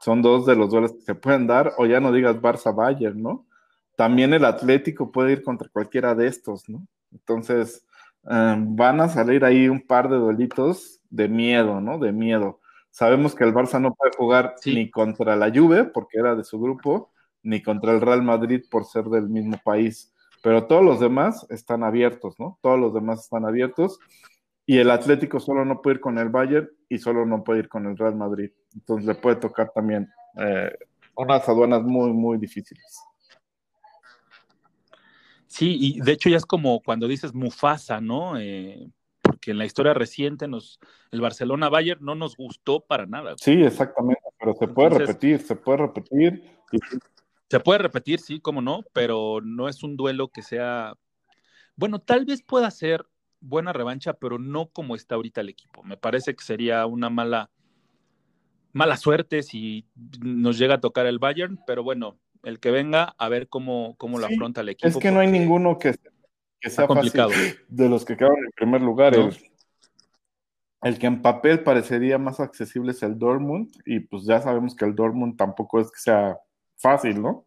Son 0.00 0.22
dos 0.22 0.46
de 0.46 0.54
los 0.54 0.70
duelos 0.70 0.92
que 0.92 1.00
se 1.00 1.14
pueden 1.16 1.48
dar, 1.48 1.72
o 1.78 1.84
ya 1.84 1.98
no 1.98 2.12
digas 2.12 2.36
Barça-Bayern, 2.36 3.20
¿no? 3.20 3.48
También 3.96 4.32
el 4.34 4.44
Atlético 4.44 5.10
puede 5.10 5.32
ir 5.32 5.42
contra 5.42 5.68
cualquiera 5.68 6.14
de 6.14 6.28
estos, 6.28 6.68
¿no? 6.68 6.86
Entonces, 7.10 7.84
eh, 8.30 8.56
van 8.58 9.00
a 9.00 9.08
salir 9.08 9.44
ahí 9.44 9.68
un 9.68 9.80
par 9.86 10.08
de 10.08 10.16
duelitos 10.16 11.00
de 11.10 11.28
miedo, 11.28 11.80
¿no? 11.80 11.98
De 11.98 12.12
miedo. 12.12 12.60
Sabemos 12.90 13.34
que 13.34 13.44
el 13.44 13.54
Barça 13.54 13.80
no 13.80 13.94
puede 13.94 14.12
jugar 14.16 14.54
ni 14.66 14.90
contra 14.90 15.36
la 15.36 15.50
Juve, 15.54 15.84
porque 15.84 16.18
era 16.18 16.34
de 16.34 16.44
su 16.44 16.60
grupo, 16.60 17.12
ni 17.42 17.62
contra 17.62 17.92
el 17.92 18.00
Real 18.00 18.22
Madrid 18.22 18.62
por 18.70 18.84
ser 18.84 19.04
del 19.04 19.28
mismo 19.28 19.56
país. 19.64 20.12
Pero 20.42 20.66
todos 20.66 20.84
los 20.84 21.00
demás 21.00 21.46
están 21.50 21.82
abiertos, 21.82 22.38
¿no? 22.38 22.58
Todos 22.62 22.78
los 22.78 22.94
demás 22.94 23.20
están 23.24 23.44
abiertos. 23.44 23.98
Y 24.66 24.78
el 24.78 24.90
Atlético 24.90 25.40
solo 25.40 25.64
no 25.64 25.80
puede 25.80 25.96
ir 25.96 26.00
con 26.00 26.18
el 26.18 26.28
Bayern 26.28 26.68
y 26.88 26.98
solo 26.98 27.24
no 27.24 27.42
puede 27.42 27.60
ir 27.60 27.68
con 27.68 27.86
el 27.86 27.96
Real 27.96 28.16
Madrid. 28.16 28.50
Entonces 28.74 29.06
le 29.06 29.14
puede 29.14 29.36
tocar 29.36 29.70
también 29.74 30.08
eh, 30.38 30.70
unas 31.16 31.48
aduanas 31.48 31.82
muy, 31.82 32.12
muy 32.12 32.38
difíciles. 32.38 33.00
Sí, 35.48 35.76
y 35.80 36.00
de 36.00 36.12
hecho 36.12 36.28
ya 36.28 36.36
es 36.36 36.46
como 36.46 36.80
cuando 36.82 37.08
dices 37.08 37.34
Mufasa, 37.34 38.00
¿no? 38.00 38.38
Eh, 38.38 38.90
porque 39.22 39.50
en 39.50 39.58
la 39.58 39.64
historia 39.64 39.94
reciente 39.94 40.46
nos, 40.46 40.78
el 41.10 41.20
Barcelona 41.20 41.68
Bayern 41.68 42.04
no 42.04 42.14
nos 42.14 42.36
gustó 42.36 42.80
para 42.80 43.06
nada. 43.06 43.34
Sí, 43.38 43.62
exactamente, 43.62 44.22
pero 44.38 44.54
se 44.54 44.68
puede 44.68 44.90
repetir, 44.90 45.40
se 45.40 45.56
puede 45.56 45.78
repetir. 45.78 46.42
Se 47.50 47.60
puede 47.60 47.78
repetir, 47.78 48.20
sí, 48.20 48.40
cómo 48.40 48.60
no, 48.60 48.84
pero 48.92 49.40
no 49.42 49.68
es 49.68 49.82
un 49.82 49.96
duelo 49.96 50.28
que 50.28 50.42
sea, 50.42 50.94
bueno, 51.76 51.98
tal 51.98 52.26
vez 52.26 52.42
pueda 52.42 52.70
ser 52.70 53.06
buena 53.40 53.72
revancha, 53.72 54.12
pero 54.12 54.38
no 54.38 54.68
como 54.68 54.94
está 54.94 55.14
ahorita 55.14 55.40
el 55.40 55.48
equipo. 55.48 55.82
Me 55.82 55.96
parece 55.96 56.34
que 56.34 56.44
sería 56.44 56.84
una 56.84 57.08
mala, 57.08 57.50
mala 58.72 58.98
suerte 58.98 59.42
si 59.42 59.86
nos 60.20 60.58
llega 60.58 60.74
a 60.74 60.80
tocar 60.80 61.06
el 61.06 61.18
Bayern, 61.18 61.58
pero 61.66 61.82
bueno, 61.82 62.18
el 62.42 62.60
que 62.60 62.70
venga 62.70 63.14
a 63.18 63.28
ver 63.28 63.48
cómo, 63.48 63.94
cómo 63.98 64.18
lo 64.18 64.26
afronta 64.26 64.60
el 64.60 64.70
equipo. 64.70 64.88
Es 64.88 64.96
que 64.96 65.10
no 65.10 65.20
hay 65.20 65.28
ninguno 65.28 65.78
que 65.78 65.94
que 66.60 66.70
sea 66.70 66.86
complicado. 66.86 67.30
de 67.68 67.88
los 67.88 68.04
que 68.04 68.16
quedaron 68.16 68.38
en 68.38 68.50
primer 68.52 68.80
lugar. 68.80 69.14
El, 70.82 70.98
que 70.98 71.06
en 71.06 71.22
papel 71.22 71.62
parecería 71.62 72.18
más 72.18 72.40
accesible 72.40 72.92
es 72.92 73.02
el 73.02 73.18
Dortmund, 73.18 73.70
y 73.84 74.00
pues 74.00 74.24
ya 74.24 74.40
sabemos 74.40 74.76
que 74.76 74.84
el 74.84 74.94
Dortmund 74.94 75.36
tampoco 75.36 75.80
es 75.80 75.90
que 75.90 75.98
sea 75.98 76.38
fácil, 76.76 77.20
¿no? 77.20 77.46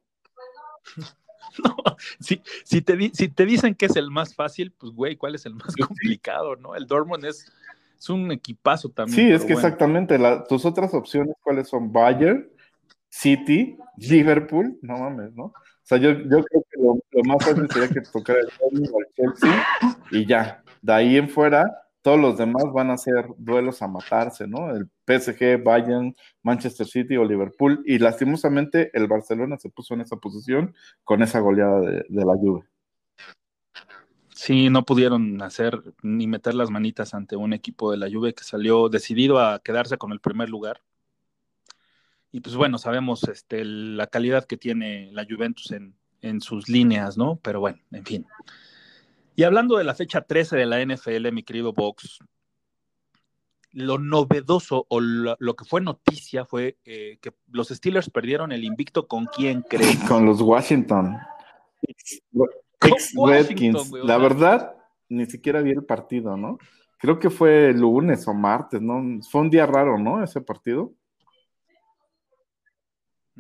No, 1.66 1.76
si, 2.22 2.42
si, 2.64 2.82
te, 2.82 3.12
si 3.14 3.28
te 3.28 3.46
dicen 3.46 3.76
que 3.76 3.88
es 3.88 3.98
el 3.98 4.10
más 4.10 4.34
fácil, 4.34 4.72
pues 4.72 4.94
güey, 4.94 5.18
¿cuál 5.18 5.36
es 5.36 5.46
el 5.46 5.54
más 5.54 5.76
complicado, 5.76 6.56
no? 6.56 6.76
El 6.76 6.88
Dortmund 6.88 7.26
es, 7.26 7.52
es 8.00 8.10
un 8.10 8.32
equipazo 8.32 8.88
también. 8.88 9.16
Sí, 9.18 9.34
es 9.34 9.44
que 9.44 9.52
exactamente, 9.52 10.18
tus 10.48 10.64
otras 10.64 10.94
opciones, 10.94 11.36
¿cuáles 11.44 11.68
son? 11.68 11.92
Bayern, 11.92 12.50
City, 13.12 13.78
Liverpool, 13.98 14.80
no 14.82 14.98
mames, 14.98 15.34
¿no? 15.36 15.54
sea, 15.92 15.98
yo, 15.98 16.12
yo 16.12 16.44
creo 16.44 16.66
que 16.70 16.82
lo, 16.82 17.24
más 17.26 17.44
fácil 17.44 17.68
sería 17.70 17.90
que 17.90 18.02
tocara 18.02 18.40
el 18.40 18.50
Chelsea 19.16 19.66
y 20.12 20.26
ya. 20.26 20.64
De 20.82 20.94
ahí 20.94 21.18
en 21.18 21.30
fuera, 21.30 21.66
todos 22.02 22.20
los 22.20 22.38
demás 22.38 22.64
van 22.74 22.90
a 22.92 22.98
ser 22.98 23.28
duelos 23.38 23.82
a 23.82 23.88
matarse, 23.88 24.48
¿no? 24.48 24.72
El 24.72 24.90
PSG, 25.06 25.62
Bayern, 25.64 26.16
Manchester 26.44 26.88
City 26.88 27.18
o 27.18 27.26
Liverpool. 27.26 27.84
Y 27.86 28.00
lastimosamente 28.00 28.90
el 28.94 29.08
Barcelona 29.08 29.58
se 29.58 29.70
puso 29.70 29.94
en 29.94 30.02
esa 30.02 30.16
posición 30.16 30.74
con 31.04 31.22
esa 31.22 31.40
goleada 31.40 31.82
de, 31.82 32.06
de 32.08 32.26
la 32.26 32.36
Juve. 32.36 32.64
Sí, 34.34 34.70
no 34.70 34.86
pudieron 34.86 35.42
hacer 35.44 35.80
ni 36.02 36.26
meter 36.26 36.56
las 36.56 36.72
manitas 36.72 37.14
ante 37.14 37.36
un 37.36 37.54
equipo 37.54 37.92
de 37.92 37.98
la 37.98 38.10
Juve 38.10 38.34
que 38.34 38.44
salió 38.44 38.90
decidido 38.90 39.40
a 39.40 39.60
quedarse 39.60 39.98
con 39.98 40.14
el 40.14 40.20
primer 40.20 40.50
lugar. 40.50 40.82
Y 42.32 42.42
pues 42.42 42.56
bueno, 42.56 42.78
sabemos 42.78 43.24
este, 43.24 43.66
la 43.66 44.08
calidad 44.08 44.46
que 44.46 44.58
tiene 44.58 45.10
la 45.12 45.26
Juventus 45.30 45.72
en, 45.72 45.96
sus 46.40 46.70
líneas, 46.70 47.18
¿no? 47.18 47.40
Pero 47.42 47.60
bueno, 47.60 47.80
en 47.92 48.06
fin. 48.06 48.26
Y 49.36 49.44
hablando 49.44 49.78
de 49.78 49.84
la 49.84 49.96
fecha 49.96 50.22
13 50.22 50.56
de 50.56 50.66
la 50.68 50.86
NFL, 50.86 51.32
mi 51.32 51.42
querido 51.42 51.74
Box, 51.74 52.20
lo 53.72 53.98
novedoso 53.98 54.86
o 54.88 55.00
lo, 55.00 55.56
que 55.56 55.66
fue 55.66 55.82
noticia 55.82 56.46
fue 56.46 56.78
eh, 56.86 57.18
que 57.22 57.34
los 57.52 57.70
Steelers 57.70 58.10
perdieron 58.10 58.52
el 58.52 58.64
invicto 58.64 59.08
con 59.08 59.26
quién 59.26 59.64
crees? 59.64 59.98
Con 60.08 60.26
los 60.26 60.42
Washington. 60.42 61.18
Redskins. 63.26 63.92
la 63.92 64.18
verdad, 64.18 64.76
ni 65.10 65.26
siquiera 65.26 65.62
vi 65.62 65.72
el 65.72 65.84
partido, 65.84 66.38
¿no? 66.38 66.58
Creo 66.98 67.20
que 67.20 67.30
fue 67.30 67.74
lunes 67.74 68.28
o 68.28 68.34
martes, 68.34 68.82
¿no? 68.82 69.02
Fue 69.30 69.42
un 69.42 69.50
día 69.50 69.66
raro, 69.66 69.98
¿no? 69.98 70.24
Ese 70.24 70.40
partido. 70.42 70.94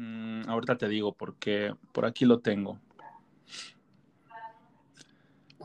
Mm, 0.02 0.49
ahorita 0.49 0.80
te 0.80 0.88
digo 0.88 1.14
porque 1.14 1.76
por 1.91 2.06
aquí 2.08 2.26
lo 2.26 2.39
tengo. 2.39 2.80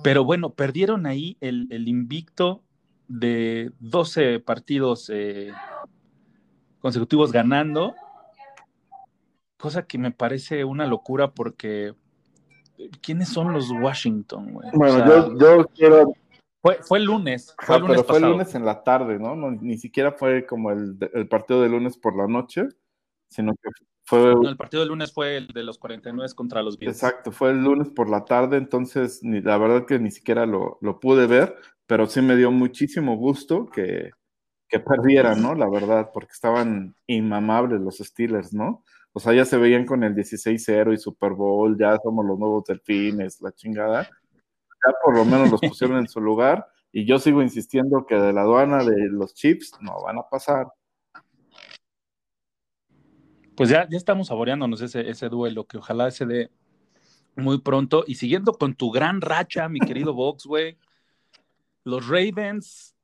Pero 0.03 0.25
bueno, 0.25 0.51
perdieron 0.51 1.07
ahí 1.07 1.39
el, 1.41 1.89
invicto 1.89 2.63
de 3.09 3.73
12 3.81 4.41
partidos 4.41 5.11
eh, 5.11 5.53
consecutivos 6.81 7.33
ganando, 7.33 7.95
cosa 9.57 9.87
que 9.87 9.97
me 9.97 10.11
parece 10.11 10.65
una 10.65 10.87
locura 10.87 11.31
porque 11.31 11.95
¿quiénes 13.01 13.31
son 13.31 13.55
los 13.55 13.71
Washington? 13.71 14.59
Bueno, 14.75 15.39
yo, 15.39 15.67
quiero... 15.69 16.13
Fue, 16.61 16.99
el 16.99 17.05
lunes. 17.05 17.55
Fue 17.59 17.77
el 17.77 17.83
lunes 17.83 17.97
pero 18.03 18.09
fue 18.09 18.19
el 18.19 18.33
lunes 18.33 18.55
en 18.55 18.67
la 18.67 18.83
tarde, 18.83 19.19
¿no? 19.19 19.35
Ni 19.35 19.79
siquiera 19.79 20.13
fue 20.13 20.45
como 20.45 20.73
el, 20.73 20.99
el 21.15 21.27
partido 21.27 21.63
de 21.63 21.71
lunes 21.71 21.97
por 21.97 22.15
la 22.15 22.27
noche, 22.27 22.69
sino 23.31 23.55
que 23.55 23.71
el 24.13 24.57
partido 24.57 24.81
del 24.81 24.91
lunes 24.91 25.13
fue 25.13 25.37
el 25.37 25.49
de 25.49 25.65
los 25.65 25.79
49 25.79 26.33
contra 26.35 26.63
los 26.63 26.79
Bills. 26.79 26.95
Exacto, 26.95 27.33
fue 27.33 27.51
el 27.51 27.63
lunes 27.63 27.89
por 27.91 28.09
la 28.09 28.25
tarde, 28.25 28.57
entonces 28.57 29.21
ni, 29.23 29.41
la 29.41 29.59
verdad 29.59 29.87
que 29.87 29.99
ni 29.99 30.11
siquiera 30.11 30.47
lo, 30.47 30.79
pude 31.01 31.27
ver, 31.27 31.57
pero 31.87 32.07
sí 32.07 32.23
me 32.23 32.37
dio 32.37 32.51
muchísimo 32.51 33.17
gusto 33.17 33.67
que, 33.67 34.11
que 34.69 34.81
perdieran, 34.81 35.43
¿no? 35.43 35.55
La 35.55 35.69
verdad, 35.69 36.11
porque 36.13 36.33
estaban 36.33 36.95
inmamables 37.07 37.81
los 37.81 37.99
Steelers, 37.99 38.53
¿no? 38.53 38.85
O 39.13 39.19
sea, 39.19 39.33
ya 39.33 39.45
se 39.45 39.57
veían 39.57 39.87
con 39.87 40.05
el 40.05 40.15
16-0 40.15 40.93
y 40.93 40.99
Super 40.99 41.33
Bowl, 41.33 41.77
ya 41.79 41.97
somos 42.03 42.25
los 42.25 42.39
nuevos 42.39 42.65
delfines, 42.65 43.41
la 43.41 43.51
chingada. 43.53 44.03
Ya 44.03 44.93
por 45.03 45.17
lo 45.17 45.25
menos 45.25 45.51
los 45.51 45.61
pusieron 45.61 45.99
en 45.99 46.07
su 46.07 46.21
lugar 46.21 46.67
y 46.93 47.07
yo 47.07 47.19
sigo 47.19 47.43
insistiendo 47.43 48.07
que 48.07 48.15
de 48.15 48.33
la 48.33 48.43
aduana 48.43 48.85
de 48.85 49.09
los 49.09 49.35
chips 49.35 49.73
no 49.81 50.03
van 50.03 50.19
a 50.19 50.29
pasar 50.29 50.67
pues 53.57 53.71
ya, 53.71 53.89
ya 53.89 53.97
estamos 53.97 54.29
saboreándonos 54.29 54.81
ese, 54.81 55.09
ese 55.09 55.29
duelo, 55.29 55.67
que 55.67 55.79
ojalá 55.79 56.11
se 56.11 56.27
dé 56.27 56.51
muy 57.37 57.61
pronto. 57.61 58.05
Y 58.07 58.17
siguiendo 58.17 58.53
con 58.53 58.75
tu 58.75 58.91
gran 58.91 59.21
racha, 59.21 59.69
mi 59.69 59.81
querido 59.81 60.15
Vox, 60.15 60.47
güey, 60.47 60.77
los 61.85 62.09
Ravens, 62.09 62.95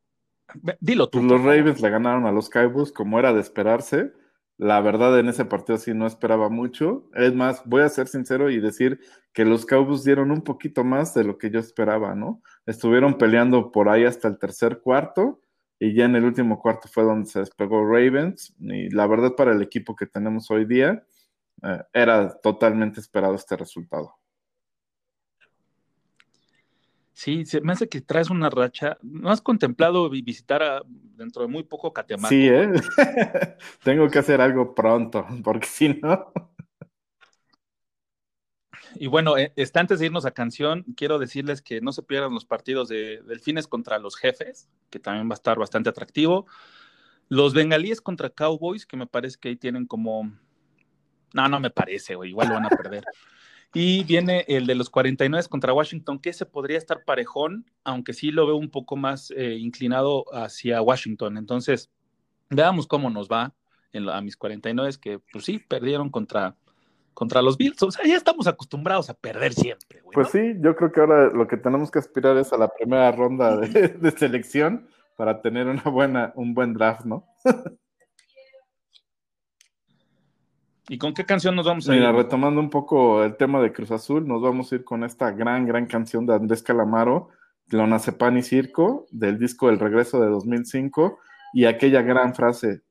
dilo 0.80 1.08
tú. 1.08 1.18
Pues 1.18 1.30
los 1.30 1.42
Ravens 1.42 1.80
le 1.80 1.90
ganaron 1.90 2.26
a 2.26 2.32
los 2.32 2.48
Cowboys 2.48 2.92
como 2.92 3.18
era 3.18 3.32
de 3.32 3.40
esperarse. 3.40 4.12
La 4.58 4.80
verdad, 4.80 5.18
en 5.18 5.28
ese 5.28 5.44
partido 5.44 5.78
sí 5.78 5.92
no 5.94 6.06
esperaba 6.06 6.48
mucho. 6.48 7.08
Es 7.14 7.34
más, 7.34 7.62
voy 7.64 7.82
a 7.82 7.88
ser 7.88 8.06
sincero 8.06 8.50
y 8.50 8.60
decir 8.60 9.00
que 9.32 9.44
los 9.44 9.66
Cowboys 9.66 10.04
dieron 10.04 10.30
un 10.30 10.42
poquito 10.42 10.84
más 10.84 11.14
de 11.14 11.24
lo 11.24 11.38
que 11.38 11.50
yo 11.50 11.58
esperaba, 11.58 12.14
¿no? 12.14 12.42
Estuvieron 12.66 13.18
peleando 13.18 13.72
por 13.72 13.88
ahí 13.88 14.04
hasta 14.04 14.28
el 14.28 14.38
tercer 14.38 14.80
cuarto 14.80 15.41
y 15.82 15.94
ya 15.94 16.04
en 16.04 16.14
el 16.14 16.24
último 16.24 16.60
cuarto 16.60 16.86
fue 16.86 17.02
donde 17.02 17.28
se 17.28 17.40
despegó 17.40 17.84
Ravens. 17.84 18.54
Y 18.60 18.88
la 18.90 19.08
verdad, 19.08 19.34
para 19.34 19.50
el 19.50 19.60
equipo 19.62 19.96
que 19.96 20.06
tenemos 20.06 20.48
hoy 20.48 20.64
día, 20.64 21.04
eh, 21.60 21.82
era 21.92 22.38
totalmente 22.40 23.00
esperado 23.00 23.34
este 23.34 23.56
resultado. 23.56 24.14
Sí, 27.12 27.44
se 27.46 27.60
me 27.62 27.72
hace 27.72 27.88
que 27.88 28.00
traes 28.00 28.30
una 28.30 28.48
racha. 28.48 28.96
¿No 29.02 29.28
has 29.28 29.40
contemplado 29.40 30.08
visitar 30.08 30.62
a, 30.62 30.82
dentro 30.86 31.42
de 31.42 31.48
muy 31.48 31.64
poco 31.64 31.92
Catemaco? 31.92 32.28
Sí, 32.28 32.46
¿eh? 32.46 32.70
Tengo 33.82 34.08
que 34.08 34.20
hacer 34.20 34.40
algo 34.40 34.76
pronto, 34.76 35.26
porque 35.42 35.66
si 35.66 35.88
no. 35.88 36.32
Y 38.96 39.06
bueno, 39.06 39.36
eh, 39.36 39.52
está 39.56 39.80
antes 39.80 39.98
de 39.98 40.06
irnos 40.06 40.26
a 40.26 40.32
canción, 40.32 40.84
quiero 40.96 41.18
decirles 41.18 41.62
que 41.62 41.80
no 41.80 41.92
se 41.92 42.02
pierdan 42.02 42.34
los 42.34 42.44
partidos 42.44 42.88
de 42.88 43.22
Delfines 43.22 43.66
contra 43.66 43.98
los 43.98 44.16
Jefes, 44.16 44.68
que 44.90 44.98
también 44.98 45.28
va 45.28 45.34
a 45.34 45.40
estar 45.40 45.58
bastante 45.58 45.90
atractivo. 45.90 46.46
Los 47.28 47.54
Bengalíes 47.54 48.00
contra 48.00 48.30
Cowboys, 48.30 48.86
que 48.86 48.96
me 48.96 49.06
parece 49.06 49.38
que 49.40 49.50
ahí 49.50 49.56
tienen 49.56 49.86
como. 49.86 50.32
No, 51.32 51.48
no 51.48 51.60
me 51.60 51.70
parece, 51.70 52.14
güey, 52.14 52.30
igual 52.30 52.48
lo 52.48 52.54
van 52.54 52.66
a 52.66 52.70
perder. 52.70 53.04
Y 53.74 54.04
viene 54.04 54.44
el 54.48 54.66
de 54.66 54.74
los 54.74 54.90
49 54.90 55.48
contra 55.48 55.72
Washington, 55.72 56.18
que 56.18 56.28
ese 56.28 56.44
podría 56.44 56.76
estar 56.76 57.04
parejón, 57.04 57.64
aunque 57.84 58.12
sí 58.12 58.30
lo 58.30 58.46
veo 58.46 58.56
un 58.56 58.68
poco 58.68 58.96
más 58.96 59.30
eh, 59.30 59.56
inclinado 59.58 60.26
hacia 60.34 60.82
Washington. 60.82 61.38
Entonces, 61.38 61.90
veamos 62.50 62.86
cómo 62.86 63.08
nos 63.08 63.28
va 63.28 63.54
en 63.92 64.10
a 64.10 64.20
mis 64.20 64.36
49, 64.36 64.92
que 65.00 65.18
pues 65.20 65.46
sí, 65.46 65.58
perdieron 65.58 66.10
contra, 66.10 66.54
contra 67.14 67.42
los 67.42 67.56
Bills. 67.56 67.82
O 67.82 67.90
sea, 67.90 68.04
ya 68.06 68.16
estamos 68.16 68.46
acostumbrados 68.46 69.10
a 69.10 69.14
perder 69.14 69.52
siempre. 69.52 70.02
Pues 70.12 70.30
sí, 70.30 70.54
yo 70.60 70.74
creo 70.76 70.92
que 70.92 71.00
ahora 71.00 71.28
lo 71.28 71.46
que 71.46 71.56
tenemos 71.56 71.90
que 71.90 71.98
aspirar 71.98 72.36
es 72.36 72.52
a 72.52 72.58
la 72.58 72.68
primera 72.68 73.10
ronda 73.12 73.56
de, 73.56 73.88
de 73.88 74.10
selección 74.10 74.88
para 75.16 75.40
tener 75.40 75.66
una 75.66 75.82
buena, 75.84 76.32
un 76.36 76.54
buen 76.54 76.74
draft, 76.74 77.04
¿no? 77.04 77.26
¿Y 80.88 80.98
con 80.98 81.14
qué 81.14 81.24
canción 81.24 81.54
nos 81.54 81.66
vamos 81.66 81.88
a 81.88 81.94
ir? 81.94 82.00
Mira, 82.00 82.12
retomando 82.12 82.60
un 82.60 82.68
poco 82.68 83.22
el 83.22 83.36
tema 83.36 83.60
de 83.62 83.72
Cruz 83.72 83.90
Azul, 83.92 84.26
nos 84.26 84.42
vamos 84.42 84.70
a 84.70 84.74
ir 84.74 84.84
con 84.84 85.04
esta 85.04 85.30
gran, 85.30 85.66
gran 85.66 85.86
canción 85.86 86.26
de 86.26 86.34
Andrés 86.34 86.62
Calamaro, 86.62 87.30
Clonacepan 87.68 88.36
y 88.36 88.42
Circo, 88.42 89.06
del 89.10 89.38
disco 89.38 89.70
El 89.70 89.78
Regreso 89.78 90.20
de 90.20 90.28
2005, 90.28 91.18
y 91.54 91.66
aquella 91.66 92.02
gran 92.02 92.34
frase, 92.34 92.82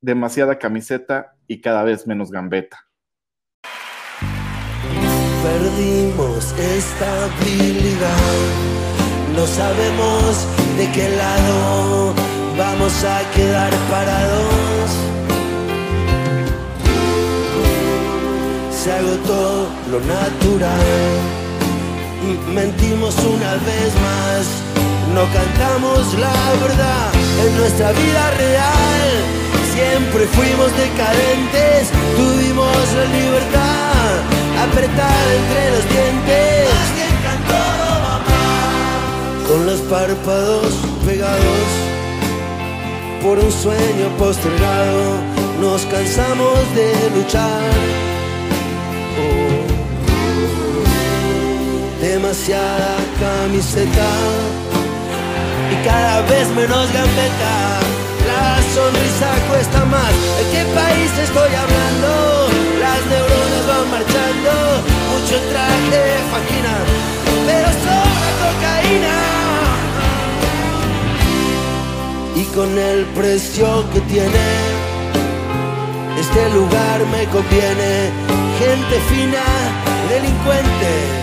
demasiada 0.00 0.58
camiseta 0.58 1.34
y 1.46 1.60
cada 1.60 1.82
vez 1.82 2.06
menos 2.06 2.30
gambeta. 2.30 2.88
Perdimos 5.42 6.52
estabilidad, 6.52 8.08
no 9.34 9.46
sabemos 9.46 10.46
de 10.78 10.90
qué 10.92 11.08
lado 11.16 12.14
vamos 12.56 13.04
a 13.04 13.28
quedar 13.34 13.72
parados 13.90 15.12
se 18.82 18.92
agotó 18.92 19.68
lo 19.92 20.00
natural. 20.00 20.80
Mentimos 22.52 23.14
una 23.18 23.52
vez 23.68 23.92
más, 24.08 24.44
no 25.14 25.22
cantamos 25.32 26.14
la 26.14 26.34
verdad 26.66 27.12
en 27.46 27.56
nuestra 27.58 27.92
vida 27.92 28.30
real. 28.38 29.10
Siempre 29.72 30.26
fuimos 30.26 30.70
decadentes, 30.76 31.90
tuvimos 32.16 32.76
la 32.96 33.04
libertad 33.16 34.31
apretada 34.64 35.34
entre 35.40 35.70
los 35.74 35.84
dientes. 35.88 36.68
Con 39.48 39.66
los 39.66 39.80
párpados 39.82 40.72
pegados 41.04 41.68
por 43.22 43.38
un 43.38 43.52
sueño 43.52 44.06
postergado, 44.18 45.04
nos 45.60 45.82
cansamos 45.86 46.58
de 46.74 46.88
luchar 47.14 47.62
demasiada 52.00 52.96
camiseta 53.20 54.10
y 55.72 55.84
cada 55.86 56.22
vez 56.22 56.48
menos 56.48 56.92
gambeta. 56.92 57.54
La 58.26 58.56
sonrisa 58.74 59.30
cuesta 59.48 59.84
más. 59.84 60.12
¿De 60.38 60.44
qué 60.52 60.64
país 60.74 61.10
estoy 61.26 61.50
hablando? 61.62 62.48
Las 62.80 63.00
neuronas 63.06 63.51
marchando, 63.90 64.52
mucho 65.10 65.36
traje 65.50 66.02
faquina, 66.32 66.74
pero 67.46 67.68
sobra 67.84 68.30
cocaína. 68.42 69.16
Y 72.36 72.44
con 72.54 72.78
el 72.78 73.04
precio 73.16 73.66
que 73.92 74.00
tiene, 74.02 74.48
este 76.18 76.50
lugar 76.50 76.98
me 77.12 77.24
conviene. 77.26 78.10
Gente 78.58 79.00
fina, 79.10 79.44
delincuente 80.08 81.22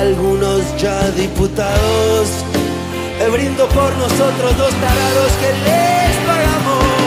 algunos 0.00 0.62
ya 0.78 1.10
diputados. 1.10 2.28
brindo 3.32 3.66
por 3.68 3.96
nosotros 3.96 4.56
dos 4.56 4.74
tarados 4.74 5.32
que 5.40 5.50
les 5.64 6.16
pagamos. 6.26 6.99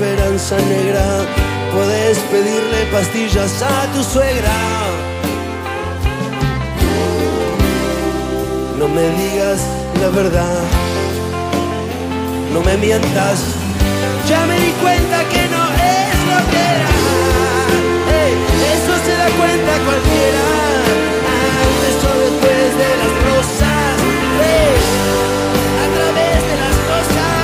Esperanza 0.00 0.56
negra. 0.56 1.04
Puedes 1.74 2.18
pedirle 2.30 2.86
pastillas 2.90 3.62
a 3.62 3.86
tu 3.92 4.02
suegra. 4.02 4.58
No 8.78 8.88
me 8.88 9.02
digas 9.20 9.60
la 10.00 10.08
verdad, 10.08 10.60
no 12.52 12.60
me 12.62 12.76
mientas. 12.78 13.38
Ya 14.28 14.46
me 14.46 14.58
di 14.58 14.72
cuenta 14.82 14.99
cuenta 19.40 19.72
cualquiera. 19.86 20.44
Antes 21.40 21.96
o 22.04 22.12
después 22.24 22.68
de 22.82 22.90
las 23.00 23.12
rosas. 23.26 23.96
a 25.82 25.86
través 25.96 26.38
de 26.48 26.56
las 26.62 26.76
cosas. 26.90 27.40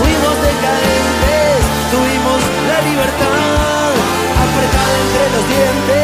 fuimos 0.00 0.36
decadentes, 0.50 1.60
tuvimos 1.92 2.40
la 2.70 2.78
libertad 2.88 3.90
apretada 4.44 4.94
entre 5.04 5.24
los 5.34 5.44
dientes. 5.48 6.03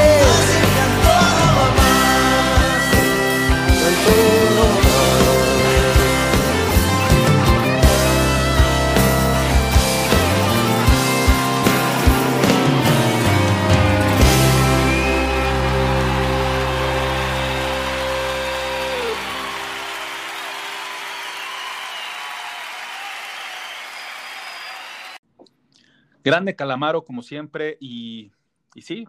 Grande 26.31 26.55
Calamaro, 26.55 27.05
como 27.05 27.23
siempre, 27.23 27.77
y, 27.81 28.31
sí, 28.77 29.09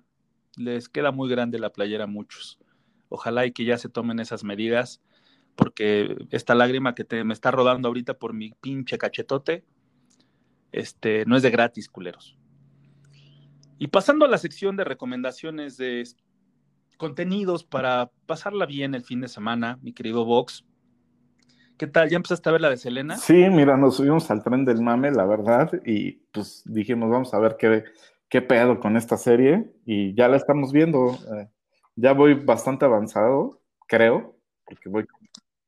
les 0.57 0.89
queda 0.89 1.11
muy 1.11 1.29
grande 1.29 1.59
la 1.59 1.71
playera 1.71 2.05
a 2.05 2.07
muchos. 2.07 2.57
Ojalá 3.09 3.45
y 3.45 3.51
que 3.51 3.63
ya 3.63 3.77
se 3.77 3.89
tomen 3.89 4.19
esas 4.19 4.43
medidas, 4.43 5.03
porque 5.55 6.15
esta 6.31 6.55
lágrima 6.55 6.95
que 6.95 7.03
te, 7.03 7.23
me 7.23 7.35
está 7.35 7.51
rodando 7.51 7.89
ahorita 7.89 8.15
por 8.15 8.33
mi 8.33 8.53
pinche 8.59 8.97
cachetote, 8.97 9.63
este, 10.71 11.23
no 11.27 11.35
es 11.35 11.43
de 11.43 11.51
gratis, 11.51 11.89
culeros. 11.89 12.39
Y 13.77 13.89
pasando 13.89 14.25
a 14.25 14.27
la 14.27 14.39
sección 14.39 14.75
de 14.75 14.83
recomendaciones 14.83 15.77
de 15.77 16.03
contenidos 16.97 17.63
para 17.63 18.09
pasarla 18.25 18.65
bien 18.65 18.95
el 18.95 19.03
fin 19.03 19.21
de 19.21 19.27
semana, 19.27 19.77
mi 19.83 19.93
querido 19.93 20.25
Vox, 20.25 20.65
¿Qué 21.81 21.87
tal? 21.87 22.11
¿Ya 22.11 22.17
empezaste 22.17 22.47
a 22.47 22.51
ver 22.51 22.61
la 22.61 22.69
de 22.69 22.77
Selena? 22.77 23.17
Sí, 23.17 23.33
mira, 23.49 23.75
nos 23.75 23.95
subimos 23.95 24.29
al 24.29 24.43
tren 24.43 24.65
del 24.65 24.83
mame, 24.83 25.09
la 25.09 25.25
verdad, 25.25 25.71
y 25.83 26.11
pues 26.31 26.61
dijimos, 26.63 27.09
vamos 27.09 27.33
a 27.33 27.39
ver 27.39 27.55
qué, 27.57 27.85
qué 28.29 28.43
pedo 28.43 28.79
con 28.79 28.97
esta 28.97 29.17
serie, 29.17 29.65
y 29.83 30.13
ya 30.13 30.27
la 30.27 30.37
estamos 30.37 30.71
viendo. 30.71 31.17
Eh, 31.35 31.49
ya 31.95 32.13
voy 32.13 32.35
bastante 32.35 32.85
avanzado, 32.85 33.63
creo, 33.87 34.37
porque 34.63 34.89
voy 34.89 35.07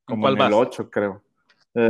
como 0.05 0.29
en 0.29 0.39
el 0.39 0.53
8, 0.53 0.91
creo. 0.91 1.23
Eh, 1.73 1.89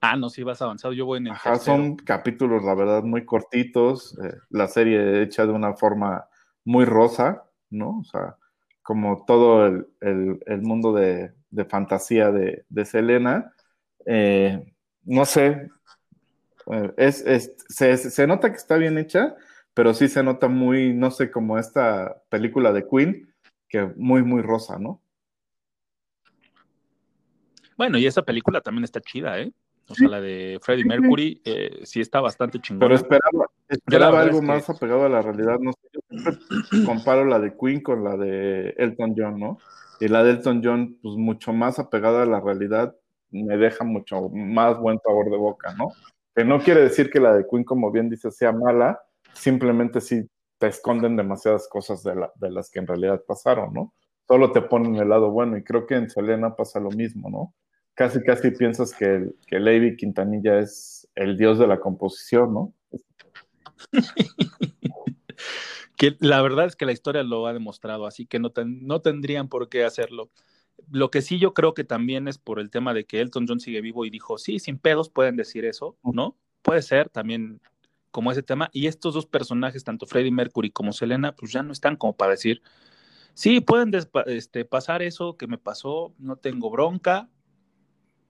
ah, 0.00 0.16
no, 0.16 0.30
sí 0.30 0.42
vas 0.42 0.62
avanzado, 0.62 0.94
yo 0.94 1.04
voy 1.04 1.18
en 1.18 1.26
el 1.26 1.32
Ajá, 1.34 1.58
son 1.58 1.96
capítulos, 1.96 2.64
la 2.64 2.74
verdad, 2.74 3.02
muy 3.02 3.26
cortitos, 3.26 4.18
eh, 4.24 4.34
la 4.48 4.66
serie 4.66 5.22
hecha 5.22 5.44
de 5.44 5.52
una 5.52 5.74
forma 5.74 6.24
muy 6.64 6.86
rosa, 6.86 7.44
¿no? 7.68 7.98
O 7.98 8.04
sea, 8.04 8.38
como 8.82 9.26
todo 9.26 9.66
el, 9.66 10.62
mundo 10.62 10.94
de, 10.94 11.34
fantasía 11.68 12.30
de, 12.30 12.84
Selena. 12.84 13.52
Eh, 14.06 14.74
no 15.04 15.24
sé, 15.24 15.70
eh, 16.70 16.92
es, 16.96 17.54
se, 17.68 18.26
nota 18.26 18.50
que 18.50 18.56
está 18.56 18.76
bien 18.76 18.98
hecha, 18.98 19.34
pero 19.74 19.94
sí 19.94 20.08
se 20.08 20.22
nota 20.22 20.48
muy, 20.48 20.92
no 20.92 21.10
sé, 21.10 21.30
como 21.30 21.58
esta 21.58 22.22
película 22.28 22.72
de 22.72 22.86
Queen, 22.86 23.34
que 23.68 23.92
muy, 23.96 24.22
muy 24.22 24.42
rosa, 24.42 24.78
¿no? 24.78 25.00
Bueno, 27.76 27.98
y 27.98 28.06
esa 28.06 28.22
película 28.22 28.60
también 28.60 28.84
está 28.84 29.00
chida, 29.00 29.40
¿eh? 29.40 29.52
O 29.88 29.94
sea, 29.94 30.08
la 30.08 30.20
de 30.20 30.58
Freddie 30.62 30.84
Mercury 30.84 31.42
eh, 31.44 31.80
sí 31.82 32.00
está 32.00 32.20
bastante 32.20 32.60
chingona. 32.60 32.86
Pero 32.86 32.94
esperaba, 32.94 33.46
esperaba 33.68 34.20
algo 34.22 34.40
más 34.40 34.70
apegado 34.70 35.04
a 35.04 35.08
la 35.08 35.20
realidad. 35.20 35.58
No 35.58 35.72
sé, 35.72 35.88
yo 35.92 36.00
siempre 36.08 36.86
comparo 36.86 37.24
la 37.24 37.38
de 37.38 37.56
Queen 37.56 37.80
con 37.80 38.04
la 38.04 38.16
de 38.16 38.74
Elton 38.78 39.14
John, 39.16 39.40
¿no? 39.40 39.58
Y 40.02 40.08
la 40.08 40.24
de 40.24 40.40
John, 40.42 40.98
pues 41.00 41.14
mucho 41.14 41.52
más 41.52 41.78
apegada 41.78 42.24
a 42.24 42.26
la 42.26 42.40
realidad, 42.40 42.92
me 43.30 43.56
deja 43.56 43.84
mucho 43.84 44.30
más 44.30 44.76
buen 44.80 44.98
sabor 44.98 45.30
de 45.30 45.36
boca, 45.36 45.72
¿no? 45.74 45.92
Que 46.34 46.44
no 46.44 46.58
quiere 46.58 46.80
decir 46.80 47.08
que 47.08 47.20
la 47.20 47.32
de 47.32 47.46
Queen, 47.48 47.62
como 47.62 47.92
bien 47.92 48.10
dice, 48.10 48.32
sea 48.32 48.50
mala, 48.50 49.00
simplemente 49.32 50.00
sí 50.00 50.28
te 50.58 50.66
esconden 50.66 51.14
demasiadas 51.14 51.68
cosas 51.68 52.02
de, 52.02 52.50
las 52.50 52.68
que 52.68 52.80
en 52.80 52.88
realidad 52.88 53.22
pasaron, 53.28 53.72
¿no? 53.72 53.94
Solo 54.26 54.50
te 54.50 54.62
ponen 54.62 54.96
el 54.96 55.08
lado 55.08 55.30
bueno, 55.30 55.56
y 55.56 55.62
creo 55.62 55.86
que 55.86 55.94
en 55.94 56.10
Selena 56.10 56.56
pasa 56.56 56.80
lo 56.80 56.90
mismo, 56.90 57.30
¿no? 57.30 57.54
casi, 57.94 58.20
casi 58.24 58.50
piensas 58.50 58.92
que, 58.92 59.30
que 59.46 59.60
Levi 59.60 59.96
Quintanilla 59.96 60.58
es 60.58 61.08
el 61.14 61.36
dios 61.36 61.60
de 61.60 61.68
la 61.68 61.78
composición, 61.78 62.54
¿no? 62.54 62.74
que 66.02 66.16
la 66.18 66.42
verdad 66.42 66.66
es 66.66 66.74
que 66.74 66.84
la 66.84 66.90
historia 66.90 67.22
lo 67.22 67.46
ha 67.46 67.52
demostrado, 67.52 68.06
así 68.06 68.26
que 68.26 68.40
no, 68.40 68.52
no 68.66 69.00
tendrían 69.02 69.48
por 69.48 69.68
qué 69.68 69.84
hacerlo. 69.84 70.32
Lo 70.90 71.12
que 71.12 71.22
sí 71.22 71.38
yo 71.38 71.54
creo 71.54 71.74
que 71.74 71.84
también 71.84 72.26
es 72.26 72.38
por 72.38 72.58
el 72.58 72.70
tema 72.70 72.92
de 72.92 73.04
que 73.04 73.20
Elton 73.20 73.46
John 73.46 73.60
sigue 73.60 73.80
vivo 73.80 74.04
y 74.04 74.10
dijo, 74.10 74.36
sí, 74.36 74.58
sin 74.58 74.78
pedos 74.78 75.10
pueden 75.10 75.36
decir 75.36 75.64
eso, 75.64 75.96
¿no? 76.02 76.36
Puede 76.62 76.82
ser 76.82 77.08
también 77.08 77.60
como 78.10 78.32
ese 78.32 78.42
tema. 78.42 78.68
Y 78.72 78.88
estos 78.88 79.14
dos 79.14 79.26
personajes, 79.26 79.84
tanto 79.84 80.06
Freddie 80.06 80.32
Mercury 80.32 80.72
como 80.72 80.92
Selena, 80.92 81.36
pues 81.36 81.52
ya 81.52 81.62
no 81.62 81.72
están 81.72 81.94
como 81.94 82.16
para 82.16 82.32
decir, 82.32 82.62
sí, 83.34 83.60
pueden 83.60 83.92
este, 84.26 84.64
pasar 84.64 85.02
eso 85.02 85.36
que 85.36 85.46
me 85.46 85.56
pasó, 85.56 86.16
no 86.18 86.34
tengo 86.34 86.68
bronca, 86.68 87.28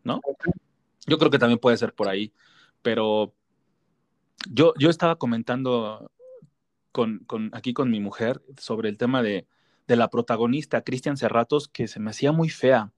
¿no? 0.05 0.21
Yo 1.07 1.17
creo 1.17 1.31
que 1.31 1.39
también 1.39 1.59
puede 1.59 1.79
ser 1.79 1.95
por 1.95 2.11
ahí, 2.11 2.35
pero 2.83 3.33
yo, 4.51 4.75
yo 4.79 4.91
estaba 4.91 5.17
comentando 5.17 6.12
con, 6.93 7.27
aquí 7.53 7.73
con 7.73 7.91
mi 7.91 8.01
mujer 8.01 8.43
sobre 8.59 8.89
el 8.89 8.99
tema 8.99 9.23
de, 9.23 9.47
la 9.89 10.09
protagonista, 10.09 10.81
Cristian 10.81 11.19
Cerratos, 11.19 11.69
que 11.69 11.87
se 11.87 12.01
me 12.01 12.11
hacía 12.11 12.33
muy 12.33 12.49
fea. 12.49 12.93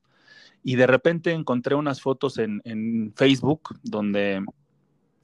Y 0.63 0.77
de 0.77 0.87
repente 0.87 1.33
encontré 1.33 1.75
unas 1.75 2.01
fotos 2.01 2.39
en, 2.39 2.63
en, 2.65 3.13
Facebook 3.17 3.81
donde 3.83 4.45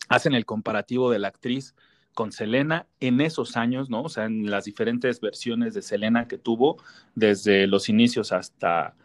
hacen 0.09 0.35
el 0.35 0.47
comparativo 0.47 1.11
de 1.13 1.21
la 1.21 1.29
actriz 1.29 1.77
con 2.13 2.33
Selena 2.33 2.89
en 2.99 3.21
esos 3.21 3.57
años, 3.57 3.89
¿no? 3.89 4.03
O 4.03 4.09
sea, 4.09 4.25
en 4.25 4.51
las 4.51 4.65
diferentes 4.65 5.21
versiones 5.21 5.75
de 5.75 5.83
Selena 5.83 6.27
que 6.27 6.39
tuvo, 6.39 6.83
desde 7.15 7.69
los 7.69 7.89
inicios 7.89 8.33
hasta 8.33 8.97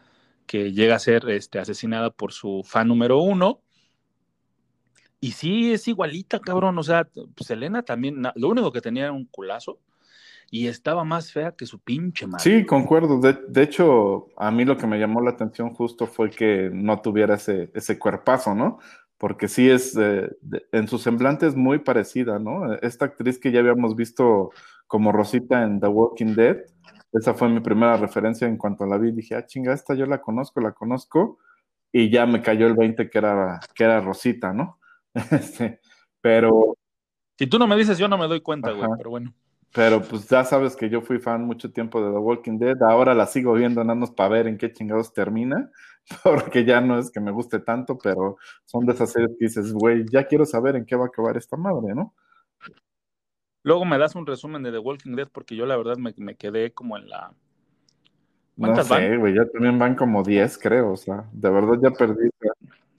que 0.46 0.72
llega 0.72 0.96
a 0.96 1.00
ser 1.00 1.30
este, 1.30 1.60
asesinada 1.60 2.12
por 2.12 2.32
su 2.32 2.64
fan 2.66 2.88
número 2.88 3.20
uno. 3.20 3.62
Y 5.20 5.32
sí, 5.32 5.72
es 5.74 5.88
igualita, 5.88 6.40
cabrón. 6.40 6.78
O 6.78 6.84
sea, 6.84 7.08
Selena 7.38 7.84
también, 7.84 8.22
lo 8.36 8.50
único 8.50 8.72
que 8.72 8.82
tenía 8.82 9.04
era 9.04 9.14
un 9.14 9.26
culazo 9.26 9.80
y 10.52 10.68
estaba 10.68 11.04
más 11.04 11.32
fea 11.32 11.52
que 11.52 11.66
su 11.66 11.80
pinche 11.80 12.28
madre. 12.28 12.44
Sí, 12.44 12.66
concuerdo. 12.66 13.20
De, 13.20 13.62
hecho, 13.62 14.28
a 14.38 14.52
mí 14.52 14.66
lo 14.66 14.78
que 14.78 14.88
me 14.88 15.00
llamó 15.00 15.22
la 15.22 15.32
atención 15.32 15.72
justo 15.72 16.08
fue 16.08 16.30
que 16.30 16.70
no 16.72 17.02
tuviera 17.02 17.36
ese, 17.36 17.72
ese 17.74 17.98
cuerpazo, 17.98 18.54
¿no? 18.54 18.80
Porque 19.18 19.48
sí 19.48 19.70
es, 19.70 19.98
en 19.98 20.88
su 20.88 20.98
semblante 20.98 21.48
es 21.48 21.56
muy 21.56 21.80
parecida, 21.80 22.38
¿no? 22.38 22.74
Esta 22.76 23.06
actriz 23.06 23.40
que 23.40 23.52
ya 23.52 23.60
habíamos 23.62 23.96
visto 23.96 24.52
como 24.88 25.12
Rosita 25.12 25.64
en 25.64 25.80
The 25.80 25.88
Walking 25.88 26.36
Dead, 26.36 26.58
esa 27.16 27.34
fue 27.34 27.48
mi 27.50 27.62
primera 27.62 27.96
referencia 27.96 28.46
en 28.48 28.58
cuanto 28.58 28.86
la 28.86 28.98
vi. 28.98 29.12
Dije, 29.12 29.36
ah, 29.36 29.46
chinga, 29.46 29.74
esta 29.74 29.94
yo 29.96 30.06
la 30.06 30.22
conozco, 30.22 30.60
la 30.60 30.74
conozco. 30.74 31.40
Y 31.92 32.10
ya 32.10 32.26
me 32.26 32.42
cayó 32.42 32.68
el 32.68 32.74
20 32.74 33.10
que 33.10 33.18
era, 33.18 33.60
que 33.74 33.86
era 33.86 34.02
Rosita, 34.02 34.52
¿no? 34.52 34.80
Este, 35.32 35.80
pero. 36.22 36.76
Si 37.38 37.48
tú 37.48 37.58
no 37.58 37.68
me 37.68 37.76
dices, 37.76 37.98
yo 37.98 38.08
no 38.08 38.18
me 38.18 38.28
doy 38.28 38.42
cuenta, 38.42 38.72
güey, 38.72 38.88
pero 38.98 39.10
bueno. 39.10 39.34
Pero 39.76 40.02
pues 40.02 40.30
ya 40.30 40.46
sabes 40.46 40.74
que 40.76 40.90
yo 40.90 41.02
fui 41.02 41.20
fan 41.20 41.44
mucho 41.44 41.72
tiempo 41.74 42.02
de 42.02 42.10
The 42.12 42.18
Walking 42.18 42.58
Dead. 42.58 42.82
Ahora 42.82 43.14
la 43.14 43.26
sigo 43.26 43.54
viendo 43.54 43.84
nada 43.84 44.00
más 44.00 44.10
para 44.10 44.30
ver 44.30 44.48
en 44.48 44.58
qué 44.58 44.72
chingados 44.72 45.14
termina, 45.14 45.70
porque 46.24 46.64
ya 46.64 46.80
no 46.80 46.98
es 46.98 47.12
que 47.12 47.20
me 47.20 47.32
guste 47.32 47.60
tanto, 47.60 47.98
pero 47.98 48.38
son 48.64 48.86
de 48.86 48.94
esas 48.94 49.12
series 49.12 49.32
que 49.38 49.46
dices, 49.46 49.74
güey, 49.74 50.06
ya 50.10 50.28
quiero 50.28 50.46
saber 50.46 50.78
en 50.78 50.86
qué 50.86 50.96
va 50.96 51.06
a 51.06 51.08
acabar 51.08 51.36
esta 51.36 51.58
madre, 51.58 51.94
¿no? 51.94 52.14
Luego 53.64 53.84
me 53.84 53.98
das 53.98 54.16
un 54.16 54.26
resumen 54.26 54.64
de 54.64 54.72
The 54.72 54.80
Walking 54.80 55.16
Dead 55.16 55.28
porque 55.30 55.58
yo 55.58 55.66
la 55.66 55.76
verdad 55.76 55.98
me, 55.98 56.36
quedé 56.36 56.72
como 56.72 56.98
en 56.98 57.10
la... 57.10 57.34
No 58.56 58.82
sé, 58.82 59.18
güey, 59.18 59.36
ya 59.36 59.46
también 59.52 59.78
van 59.78 59.96
como 59.96 60.24
10, 60.24 60.58
creo, 60.60 60.94
o 60.94 60.98
sea, 60.98 61.26
de 61.34 61.50
verdad 61.50 61.74
ya 61.82 61.92
perdí. 61.92 62.30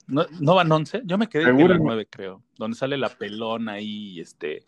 ¿No, 0.07 0.25
¿No, 0.39 0.55
van 0.55 0.71
11? 0.71 1.01
Yo 1.05 1.17
me 1.17 1.27
quedé 1.27 1.49
en 1.49 1.67
la 1.67 1.77
9, 1.77 2.07
creo, 2.09 2.43
donde 2.57 2.77
sale 2.77 2.97
la 2.97 3.09
pelona 3.09 3.73
ahí, 3.73 4.19
este, 4.19 4.63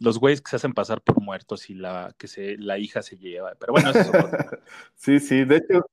los 0.00 0.18
güeyes 0.18 0.40
que 0.40 0.50
se 0.50 0.56
hacen 0.56 0.72
pasar 0.72 1.02
por 1.02 1.20
muertos 1.20 1.68
y 1.70 1.74
la 1.74 2.14
que 2.18 2.28
se, 2.28 2.56
la 2.58 2.78
hija 2.78 3.02
se 3.02 3.16
lleva, 3.16 3.54
pero 3.58 3.72
bueno, 3.72 3.90
eso 3.90 4.00
es 4.00 4.10
Sí, 4.94 5.20
sí, 5.20 5.44
de 5.44 5.56
hecho... 5.56 5.86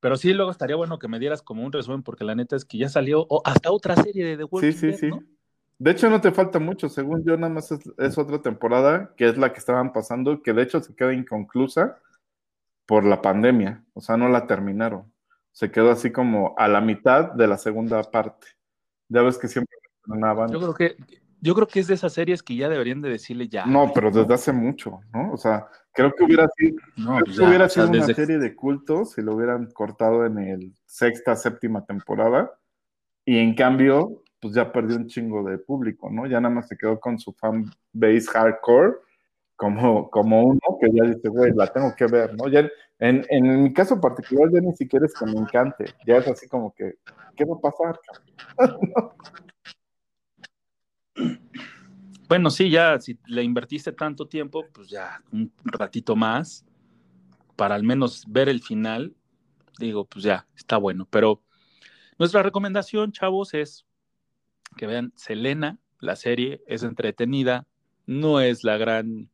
Pero 0.00 0.16
sí, 0.16 0.32
luego 0.32 0.50
estaría 0.50 0.74
bueno 0.74 0.98
que 0.98 1.06
me 1.06 1.20
dieras 1.20 1.42
como 1.42 1.64
un 1.64 1.70
resumen, 1.70 2.02
porque 2.02 2.24
la 2.24 2.34
neta 2.34 2.56
es 2.56 2.64
que 2.64 2.76
ya 2.76 2.88
salió 2.88 3.28
hasta 3.44 3.70
otra 3.70 3.94
serie 3.94 4.24
de 4.24 4.36
The 4.36 4.44
Walking 4.44 4.72
sí, 4.72 4.92
sí, 4.92 4.98
sí. 4.98 5.10
De 5.78 5.90
hecho, 5.90 6.10
no 6.10 6.20
te 6.20 6.32
falta 6.32 6.58
mucho, 6.58 6.88
según 6.88 7.24
yo, 7.24 7.36
nada 7.36 7.52
más 7.52 7.70
es, 7.70 8.18
otra 8.18 8.40
temporada, 8.40 9.14
que 9.16 9.28
es 9.28 9.36
la 9.36 9.52
que 9.52 9.58
estaban 9.58 9.92
pasando, 9.92 10.42
que 10.42 10.52
de 10.52 10.62
hecho 10.62 10.80
se 10.80 10.94
queda 10.94 11.12
inconclusa 11.12 11.98
por 12.86 13.04
la 13.04 13.20
pandemia, 13.20 13.84
o 13.92 14.00
sea, 14.00 14.16
no 14.16 14.28
la 14.28 14.46
terminaron. 14.46 15.11
Se 15.52 15.70
quedó 15.70 15.90
así 15.90 16.10
como 16.10 16.54
a 16.56 16.66
la 16.68 16.80
mitad 16.80 17.32
de 17.32 17.46
la 17.46 17.58
segunda 17.58 18.02
parte. 18.02 18.48
Ya 19.08 19.22
ves 19.22 19.38
que 19.38 19.48
siempre 19.48 19.76
Yo 20.50 20.58
creo 20.58 20.74
que, 20.74 20.96
yo 21.40 21.54
creo 21.54 21.66
que 21.66 21.80
es 21.80 21.86
de 21.86 21.94
esas 21.94 22.12
series 22.12 22.42
que 22.42 22.56
ya 22.56 22.68
deberían 22.68 23.02
de 23.02 23.10
decirle 23.10 23.48
ya. 23.48 23.66
No, 23.66 23.92
pero 23.92 24.10
desde 24.10 24.32
hace 24.32 24.52
mucho, 24.52 25.00
¿no? 25.12 25.32
O 25.32 25.36
sea, 25.36 25.66
creo 25.92 26.14
que 26.14 26.24
hubiera 26.24 26.48
sido, 26.56 26.78
pues 27.24 27.38
hubiera 27.38 27.68
sido 27.68 27.88
una 27.88 28.06
serie 28.06 28.38
de 28.38 28.54
cultos 28.54 29.12
si 29.12 29.22
lo 29.22 29.34
hubieran 29.34 29.70
cortado 29.72 30.24
en 30.24 30.38
el 30.38 30.74
sexta, 30.86 31.36
séptima 31.36 31.84
temporada. 31.84 32.50
Y 33.24 33.38
en 33.38 33.54
cambio, 33.54 34.22
pues 34.40 34.54
ya 34.54 34.72
perdió 34.72 34.96
un 34.96 35.06
chingo 35.06 35.44
de 35.44 35.58
público, 35.58 36.10
¿no? 36.10 36.26
Ya 36.26 36.40
nada 36.40 36.54
más 36.54 36.68
se 36.68 36.76
quedó 36.76 36.98
con 36.98 37.18
su 37.18 37.32
fan 37.32 37.70
base 37.92 38.26
hardcore, 38.32 38.94
como, 39.62 40.10
como 40.10 40.42
uno 40.42 40.60
que 40.80 40.88
ya 40.92 41.04
dice, 41.04 41.28
güey, 41.28 41.52
la 41.54 41.68
tengo 41.68 41.94
que 41.96 42.06
ver, 42.06 42.34
¿no? 42.34 42.48
Ya 42.48 42.68
en, 42.98 43.24
en 43.28 43.62
mi 43.62 43.72
caso 43.72 44.00
particular 44.00 44.50
ya 44.52 44.60
ni 44.60 44.72
siquiera 44.72 45.06
es 45.06 45.14
que 45.14 45.24
me 45.24 45.38
encante, 45.38 45.84
ya 46.04 46.16
es 46.16 46.26
así 46.26 46.48
como 46.48 46.74
que, 46.74 46.94
¿qué 47.36 47.44
va 47.44 47.54
a 47.54 47.60
pasar? 47.60 48.00
bueno, 52.28 52.50
sí, 52.50 52.70
ya 52.70 52.98
si 52.98 53.16
le 53.26 53.44
invertiste 53.44 53.92
tanto 53.92 54.26
tiempo, 54.26 54.66
pues 54.72 54.88
ya 54.88 55.22
un 55.30 55.52
ratito 55.62 56.16
más 56.16 56.64
para 57.54 57.76
al 57.76 57.84
menos 57.84 58.24
ver 58.26 58.48
el 58.48 58.62
final, 58.62 59.14
digo, 59.78 60.06
pues 60.06 60.24
ya, 60.24 60.48
está 60.56 60.76
bueno, 60.76 61.06
pero 61.08 61.40
nuestra 62.18 62.42
recomendación, 62.42 63.12
chavos, 63.12 63.54
es 63.54 63.86
que 64.76 64.88
vean 64.88 65.12
Selena, 65.14 65.78
la 66.00 66.16
serie 66.16 66.64
es 66.66 66.82
entretenida, 66.82 67.68
no 68.06 68.40
es 68.40 68.64
la 68.64 68.76
gran 68.76 69.30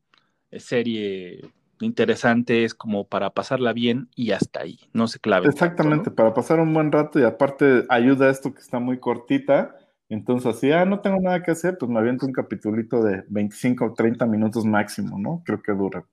serie 0.52 1.50
interesante, 1.80 2.64
es 2.64 2.74
como 2.74 3.06
para 3.06 3.30
pasarla 3.30 3.72
bien 3.72 4.08
y 4.14 4.32
hasta 4.32 4.60
ahí, 4.60 4.80
no 4.92 5.06
se 5.06 5.20
clave. 5.20 5.48
Exactamente, 5.48 6.10
para 6.10 6.34
pasar 6.34 6.60
un 6.60 6.74
buen 6.74 6.90
rato 6.90 7.20
y 7.20 7.22
aparte 7.22 7.84
ayuda 7.88 8.30
esto 8.30 8.52
que 8.52 8.60
está 8.60 8.78
muy 8.78 8.98
cortita. 8.98 9.76
Entonces, 10.08 10.58
si 10.58 10.72
ah, 10.72 10.84
no 10.84 11.00
tengo 11.00 11.20
nada 11.20 11.42
que 11.42 11.50
hacer, 11.50 11.76
pues 11.78 11.90
me 11.90 11.98
aviento 11.98 12.26
un 12.26 12.32
capitulito 12.32 13.02
de 13.02 13.24
25 13.28 13.84
o 13.84 13.92
30 13.92 14.26
minutos 14.26 14.64
máximo, 14.64 15.18
¿no? 15.18 15.42
Creo 15.44 15.60
que 15.62 15.72
dura. 15.72 16.04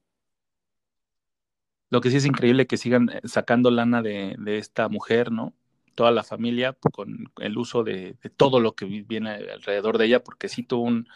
Lo 1.89 2.01
que 2.01 2.09
sí 2.09 2.17
es 2.17 2.25
increíble 2.25 2.67
que 2.67 2.77
sigan 2.77 3.09
eh, 3.09 3.21
sacando 3.23 3.71
lana 3.71 4.01
de, 4.01 4.35
de 4.37 4.57
esta 4.57 4.89
mujer, 4.89 5.31
¿no? 5.31 5.53
toda 5.95 6.11
la 6.11 6.23
familia 6.23 6.73
con 6.73 7.31
el 7.39 7.57
uso 7.57 7.83
de, 7.83 8.17
todo 8.37 8.59
lo 8.59 8.75
que 8.75 8.85
viene 8.85 9.31
alrededor 9.31 9.97
de 9.97 10.05
ella, 10.05 10.23
porque 10.23 10.49
sí 10.49 10.61
tuvo 10.61 10.83
un 10.83 11.07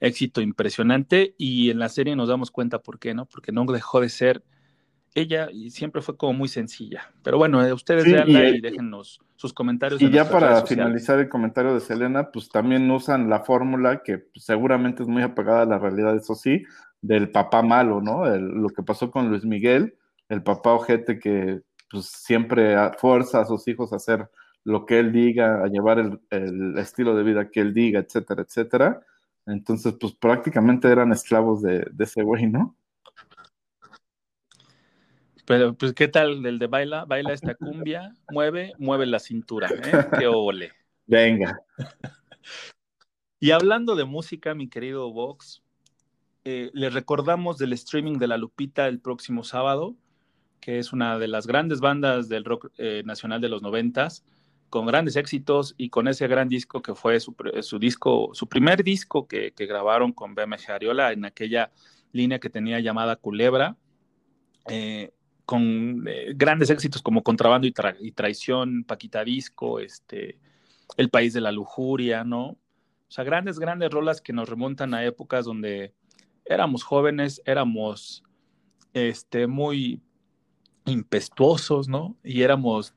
éxito 0.00 0.40
impresionante 0.40 1.34
y 1.38 1.70
en 1.70 1.78
la 1.78 1.88
serie 1.88 2.16
nos 2.16 2.28
damos 2.28 2.50
cuenta 2.50 2.80
por 2.80 2.98
qué, 2.98 3.14
¿no? 3.14 3.26
Porque 3.26 3.52
no 3.52 3.64
dejó 3.66 4.00
de 4.00 4.08
ser 4.08 4.42
ella 5.14 5.48
y 5.50 5.70
siempre 5.70 6.02
fue 6.02 6.16
como 6.16 6.34
muy 6.34 6.48
sencilla. 6.48 7.10
Pero 7.22 7.38
bueno, 7.38 7.64
eh, 7.64 7.72
ustedes 7.72 8.04
sí, 8.04 8.14
y, 8.26 8.60
déjennos 8.60 9.20
sus 9.34 9.52
comentarios. 9.52 10.00
Y 10.02 10.10
ya 10.10 10.28
para 10.28 10.64
finalizar 10.66 11.18
el 11.18 11.28
comentario 11.28 11.72
de 11.72 11.80
Selena, 11.80 12.30
pues 12.30 12.50
también 12.50 12.90
usan 12.90 13.30
la 13.30 13.40
fórmula 13.40 14.02
que 14.02 14.26
seguramente 14.34 15.02
es 15.02 15.08
muy 15.08 15.22
apagada 15.22 15.62
a 15.62 15.66
la 15.66 15.78
realidad, 15.78 16.14
eso 16.16 16.34
sí, 16.34 16.64
del 17.00 17.30
papá 17.30 17.62
malo, 17.62 18.00
¿no? 18.00 18.26
lo 18.36 18.68
que 18.68 18.82
pasó 18.82 19.10
con 19.10 19.28
Luis 19.28 19.44
Miguel, 19.44 19.96
el 20.28 20.42
papá 20.42 20.72
ojete 20.72 21.18
que 21.18 21.62
pues 21.90 22.06
siempre 22.06 22.76
fuerza 22.98 23.40
a 23.40 23.46
sus 23.46 23.66
hijos 23.68 23.92
a 23.92 23.96
hacer 23.96 24.28
lo 24.64 24.84
que 24.84 24.98
él 24.98 25.12
diga, 25.12 25.62
a 25.62 25.68
llevar 25.68 25.98
el, 26.30 26.78
estilo 26.78 27.14
de 27.14 27.22
vida 27.22 27.50
que 27.50 27.60
él 27.60 27.72
diga, 27.72 28.00
etcétera, 28.00 28.42
etcétera. 28.42 29.00
Entonces, 29.46 29.94
pues 30.00 30.12
prácticamente 30.14 30.88
eran 30.88 31.12
esclavos 31.12 31.62
de, 31.62 31.88
ese 31.98 32.22
güey, 32.22 32.46
¿no? 32.46 32.76
Pero, 35.46 35.74
pues, 35.74 35.92
¿qué 35.92 36.08
tal 36.08 36.44
el 36.44 36.58
de 36.58 36.66
baila? 36.66 37.04
Baila 37.04 37.32
esta 37.32 37.54
cumbia, 37.54 38.12
mueve, 38.30 38.72
mueve 38.78 39.06
la 39.06 39.20
cintura, 39.20 39.68
¿eh? 39.68 40.06
¡Qué 40.18 40.26
ole! 40.26 40.72
Venga. 41.06 41.60
Y 43.38 43.50
hablando 43.50 43.96
de 43.96 44.06
música, 44.06 44.54
mi 44.54 44.66
querido 44.66 45.12
Vox, 45.12 45.62
eh, 46.44 46.70
les 46.72 46.94
recordamos 46.94 47.58
del 47.58 47.74
streaming 47.74 48.14
de 48.14 48.28
La 48.28 48.38
Lupita 48.38 48.88
el 48.88 48.98
próximo 48.98 49.44
sábado 49.44 49.94
que 50.66 50.80
es 50.80 50.92
una 50.92 51.16
de 51.20 51.28
las 51.28 51.46
grandes 51.46 51.80
bandas 51.80 52.28
del 52.28 52.44
rock 52.44 52.72
eh, 52.76 53.02
nacional 53.04 53.40
de 53.40 53.48
los 53.48 53.62
noventas, 53.62 54.24
con 54.70 54.86
grandes 54.86 55.16
éxitos 55.16 55.74
y 55.76 55.90
con 55.90 56.08
ese 56.08 56.26
gran 56.28 56.48
disco 56.48 56.82
que 56.82 56.94
fue 56.94 57.18
su, 57.20 57.34
disco, 57.78 58.30
su 58.32 58.48
primer 58.48 58.82
disco 58.82 59.26
que, 59.26 59.52
grabaron 59.56 60.12
con 60.12 60.34
BMG 60.34 60.70
Ariola 60.70 61.12
en 61.12 61.24
aquella 61.24 61.70
línea 62.12 62.38
que 62.38 62.50
tenía 62.50 62.80
llamada 62.80 63.16
Culebra, 63.16 63.76
eh, 64.68 65.12
con 65.44 66.04
eh, 66.08 66.32
grandes 66.34 66.70
éxitos 66.70 67.02
como 67.02 67.22
Contrabando 67.22 67.66
y, 67.66 68.12
Traición, 68.12 68.84
Paquita 68.84 69.24
Disco, 69.24 69.78
este, 69.78 70.38
El 70.96 71.08
País 71.08 71.32
de 71.32 71.40
la 71.40 71.52
Lujuria, 71.52 72.24
¿no? 72.24 72.46
O 73.08 73.10
sea, 73.10 73.22
grandes, 73.22 73.58
grandes 73.60 73.90
rolas 73.90 74.20
que 74.20 74.32
nos 74.32 74.48
remontan 74.48 74.92
a 74.92 75.04
épocas 75.04 75.44
donde 75.44 75.94
éramos 76.44 76.82
jóvenes, 76.82 77.40
éramos 77.44 78.24
este, 78.92 79.46
muy 79.46 80.02
impetuosos, 80.86 81.88
¿no? 81.88 82.16
Y 82.24 82.42
éramos, 82.42 82.94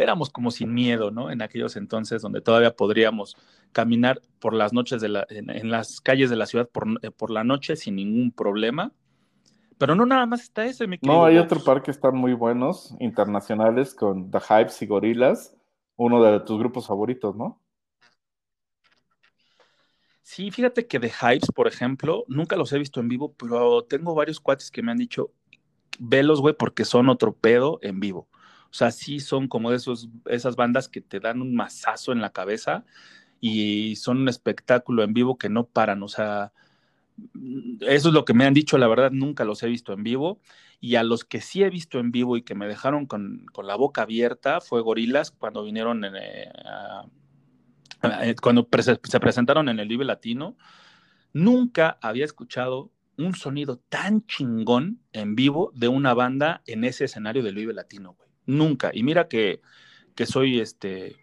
éramos 0.00 0.30
como 0.30 0.50
sin 0.50 0.72
miedo, 0.72 1.10
¿no? 1.10 1.30
En 1.30 1.42
aquellos 1.42 1.76
entonces 1.76 2.22
donde 2.22 2.40
todavía 2.40 2.74
podríamos 2.74 3.36
caminar 3.72 4.20
por 4.38 4.54
las 4.54 4.72
noches 4.72 5.00
de 5.00 5.08
la, 5.08 5.26
en, 5.28 5.70
las 5.70 6.00
calles 6.00 6.30
de 6.30 6.36
la 6.36 6.46
ciudad 6.46 6.68
por, 6.68 6.86
eh, 7.02 7.10
por, 7.10 7.30
la 7.30 7.44
noche 7.44 7.76
sin 7.76 7.96
ningún 7.96 8.32
problema. 8.32 8.92
Pero 9.78 9.94
no 9.94 10.06
nada 10.06 10.26
más 10.26 10.42
está 10.42 10.64
ese, 10.64 10.86
mi 10.86 10.98
No, 11.02 11.24
hay 11.24 11.38
otro 11.38 11.62
par 11.62 11.82
que 11.82 11.90
están 11.90 12.16
muy 12.16 12.34
buenos, 12.34 12.94
internacionales, 13.00 13.94
con 13.94 14.30
The 14.30 14.38
Hypes 14.38 14.82
y 14.82 14.86
Gorilas, 14.86 15.56
uno 15.96 16.22
de 16.22 16.40
tus 16.40 16.58
grupos 16.58 16.86
favoritos, 16.86 17.34
¿no? 17.34 17.60
Sí, 20.22 20.50
fíjate 20.50 20.86
que 20.86 20.98
The 21.00 21.10
Hypes, 21.10 21.50
por 21.54 21.66
ejemplo, 21.66 22.24
nunca 22.28 22.56
los 22.56 22.72
he 22.72 22.78
visto 22.78 23.00
en 23.00 23.08
vivo, 23.08 23.34
pero 23.34 23.82
tengo 23.82 24.14
varios 24.14 24.40
cuates 24.40 24.70
que 24.70 24.82
me 24.82 24.92
han 24.92 24.98
dicho, 24.98 25.32
velos, 25.98 26.40
güey, 26.40 26.54
porque 26.54 26.84
son 26.84 27.08
otro 27.08 27.34
pedo 27.34 27.78
en 27.82 28.00
vivo. 28.00 28.28
O 28.72 28.74
sea, 28.74 28.90
sí 28.90 29.20
son 29.20 29.48
como 29.48 29.70
esas 29.70 30.56
bandas 30.56 30.88
que 30.88 31.02
te 31.02 31.20
dan 31.20 31.42
un 31.42 31.54
mazazo 31.54 32.10
en 32.12 32.22
la 32.22 32.30
cabeza 32.30 32.86
y 33.38 33.96
son 33.96 34.22
un 34.22 34.28
espectáculo 34.30 35.02
en 35.02 35.12
vivo 35.12 35.36
que 35.36 35.50
no 35.50 35.66
paran. 35.66 36.02
O 36.02 36.08
sea, 36.08 36.52
eso 37.80 38.08
es 38.08 38.14
lo 38.14 38.24
que 38.24 38.32
me 38.32 38.46
han 38.46 38.54
dicho, 38.54 38.78
la 38.78 38.88
verdad, 38.88 39.10
nunca 39.10 39.44
los 39.44 39.62
he 39.62 39.68
visto 39.68 39.92
en 39.92 40.02
vivo. 40.02 40.40
Y 40.80 40.96
a 40.96 41.02
los 41.02 41.24
que 41.26 41.42
sí 41.42 41.62
he 41.62 41.68
visto 41.68 41.98
en 42.00 42.12
vivo 42.12 42.38
y 42.38 42.42
que 42.42 42.54
me 42.54 42.66
dejaron 42.66 43.04
con, 43.04 43.44
la 43.62 43.76
boca 43.76 44.02
abierta 44.02 44.62
fue 44.62 44.80
Gorilas 44.80 45.30
cuando 45.30 45.64
vinieron 45.64 46.04
en, 46.04 46.16
eh, 46.16 46.50
eh, 48.22 48.34
cuando 48.40 48.66
se 48.72 49.20
presentaron 49.20 49.68
en 49.68 49.80
el 49.80 49.88
Vive 49.88 50.06
Latino. 50.06 50.56
Nunca 51.34 51.98
había 52.00 52.24
escuchado 52.24 52.90
un 53.18 53.34
sonido 53.34 53.76
tan 53.90 54.24
chingón 54.26 55.00
en 55.12 55.34
vivo 55.34 55.72
de 55.74 55.88
una 55.88 56.14
banda 56.14 56.62
en 56.66 56.84
ese 56.84 57.04
escenario 57.04 57.42
del 57.42 57.54
Vive 57.54 57.74
Latino, 57.74 58.14
güey. 58.14 58.31
Nunca. 58.46 58.90
Y 58.92 59.02
mira 59.02 59.28
que, 59.28 59.60
que 60.14 60.26
soy 60.26 60.60
este 60.60 61.16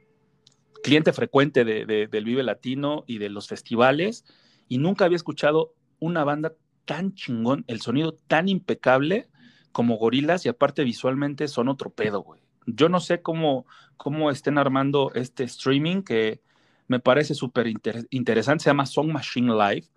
cliente 0.83 1.13
frecuente 1.13 1.65
de, 1.65 2.07
del 2.07 2.23
Vive 2.23 2.43
Latino 2.43 3.03
y 3.05 3.17
de 3.17 3.29
los 3.29 3.47
festivales 3.47 4.25
y 4.67 4.77
nunca 4.77 5.05
había 5.05 5.17
escuchado 5.17 5.73
una 5.99 6.23
banda 6.23 6.53
tan 6.85 7.13
chingón, 7.13 7.65
el 7.67 7.81
sonido 7.81 8.13
tan 8.13 8.47
impecable 8.47 9.29
como 9.71 9.97
Gorilas 9.97 10.45
y 10.45 10.49
aparte 10.49 10.83
visualmente 10.83 11.47
son 11.47 11.67
otro 11.67 11.89
pedo, 11.89 12.21
güey. 12.21 12.41
Yo 12.65 12.87
no 12.87 12.99
sé 12.99 13.21
cómo, 13.21 13.65
cómo 13.97 14.31
estén 14.31 14.57
armando 14.57 15.11
este 15.13 15.43
streaming 15.43 16.03
que 16.03 16.41
me 16.87 16.99
parece 16.99 17.35
súper 17.35 17.67
interesante, 18.09 18.63
se 18.63 18.69
llama 18.69 18.85
Song 18.85 19.11
Machine 19.11 19.53
Live 19.53 19.87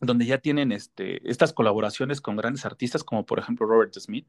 donde 0.00 0.24
ya 0.24 0.38
tienen 0.38 0.72
este, 0.72 1.28
estas 1.30 1.52
colaboraciones 1.52 2.20
con 2.20 2.36
grandes 2.36 2.64
artistas 2.64 3.04
como 3.04 3.26
por 3.26 3.38
ejemplo 3.38 3.66
Robert 3.66 3.94
Smith. 3.94 4.26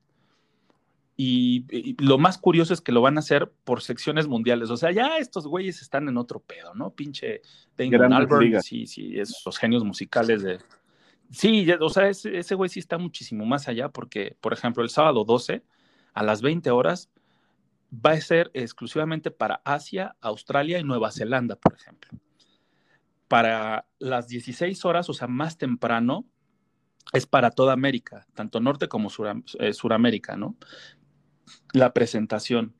Y, 1.23 1.95
lo 1.99 2.17
más 2.17 2.37
curioso 2.37 2.73
es 2.73 2.81
que 2.81 2.91
lo 2.91 3.01
van 3.01 3.17
a 3.17 3.19
hacer 3.19 3.51
por 3.63 3.81
secciones 3.81 4.27
mundiales. 4.27 4.69
O 4.69 4.77
sea, 4.77 4.91
ya 4.91 5.17
estos 5.17 5.45
güeyes 5.45 5.81
están 5.81 6.07
en 6.07 6.17
otro 6.17 6.39
pedo, 6.39 6.73
¿no? 6.73 6.91
Pinche 6.91 7.41
Damon 7.77 8.13
Albarn, 8.13 8.61
sí, 8.61 8.87
sí, 8.87 9.19
esos 9.19 9.57
genios 9.57 9.83
musicales 9.83 10.41
de... 10.41 10.59
Sí, 11.29 11.65
o 11.79 11.89
sea, 11.89 12.09
ese, 12.09 12.37
ese 12.37 12.55
güey 12.55 12.69
sí 12.69 12.79
está 12.79 12.97
muchísimo 12.97 13.45
más 13.45 13.67
allá 13.67 13.89
porque, 13.89 14.35
por 14.41 14.51
ejemplo, 14.51 14.83
el 14.83 14.89
sábado 14.89 15.23
12 15.23 15.63
a 16.13 16.23
las 16.23 16.41
20 16.41 16.71
horas 16.71 17.09
va 17.93 18.11
a 18.11 18.21
ser 18.21 18.51
exclusivamente 18.53 19.31
para 19.31 19.61
Asia, 19.63 20.15
Australia 20.21 20.79
y 20.79 20.83
Nueva 20.83 21.11
Zelanda, 21.11 21.55
por 21.55 21.73
ejemplo 21.73 22.11
para 23.31 23.85
las 23.97 24.27
16 24.27 24.83
horas, 24.83 25.07
o 25.09 25.13
sea, 25.13 25.25
más 25.25 25.57
temprano, 25.57 26.25
es 27.13 27.25
para 27.25 27.49
toda 27.51 27.71
América, 27.71 28.27
tanto 28.33 28.59
Norte 28.59 28.89
como 28.89 29.07
eh, 29.57 29.71
Suramérica, 29.71 30.35
¿no? 30.35 30.57
La 31.73 31.93
presentación. 31.93 32.73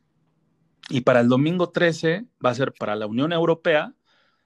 Y 0.90 1.02
para 1.02 1.22
el 1.22 1.30
domingo 1.30 1.70
13 1.70 2.26
va 2.44 2.50
a 2.50 2.56
ser 2.56 2.74
para 2.74 2.96
la 2.96 3.08
Unión 3.08 3.32
Europea 3.32 3.94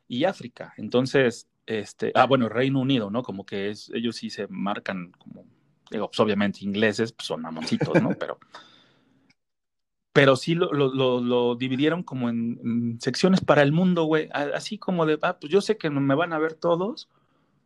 y 0.07 0.25
África. 0.25 0.73
Entonces, 0.77 1.47
este, 1.65 2.11
ah, 2.15 2.25
bueno, 2.25 2.49
Reino 2.49 2.79
Unido, 2.79 3.09
¿no? 3.09 3.23
Como 3.23 3.45
que 3.45 3.69
es, 3.69 3.89
ellos 3.93 4.15
sí 4.17 4.29
se 4.29 4.47
marcan 4.47 5.11
como, 5.17 5.45
digo, 5.89 6.07
pues 6.07 6.19
obviamente 6.19 6.59
ingleses, 6.61 7.11
pues 7.11 7.27
son 7.27 7.41
mamoncitos, 7.41 8.01
¿no? 8.01 8.09
Pero 8.19 8.39
pero 10.15 10.37
sí 10.37 10.55
lo, 10.55 11.55
dividieron 11.55 12.01
como 12.01 12.29
en, 12.29 12.97
secciones 13.01 13.41
para 13.41 13.63
el 13.63 13.73
mundo, 13.73 14.05
güey, 14.05 14.29
así 14.31 14.77
como 14.77 15.05
de, 15.05 15.19
ah, 15.21 15.37
pues 15.37 15.51
yo 15.51 15.59
sé 15.59 15.75
que 15.75 15.89
me 15.89 16.15
van 16.15 16.31
a 16.31 16.39
ver 16.39 16.53
todos, 16.53 17.09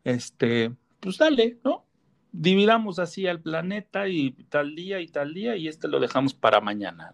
este, 0.04 0.74
pues 1.00 1.20
dale, 1.20 1.60
¿no? 1.64 1.86
Dividamos 2.32 3.00
así 3.00 3.28
al 3.28 3.42
planeta 3.42 4.08
y 4.08 4.32
tal 4.50 4.76
día 4.76 5.00
y 5.00 5.08
tal 5.08 5.34
día 5.34 5.56
y 5.56 5.68
este 5.68 5.88
lo 5.88 6.00
dejamos 6.00 6.34
para 6.34 6.62
mañana. 6.62 7.12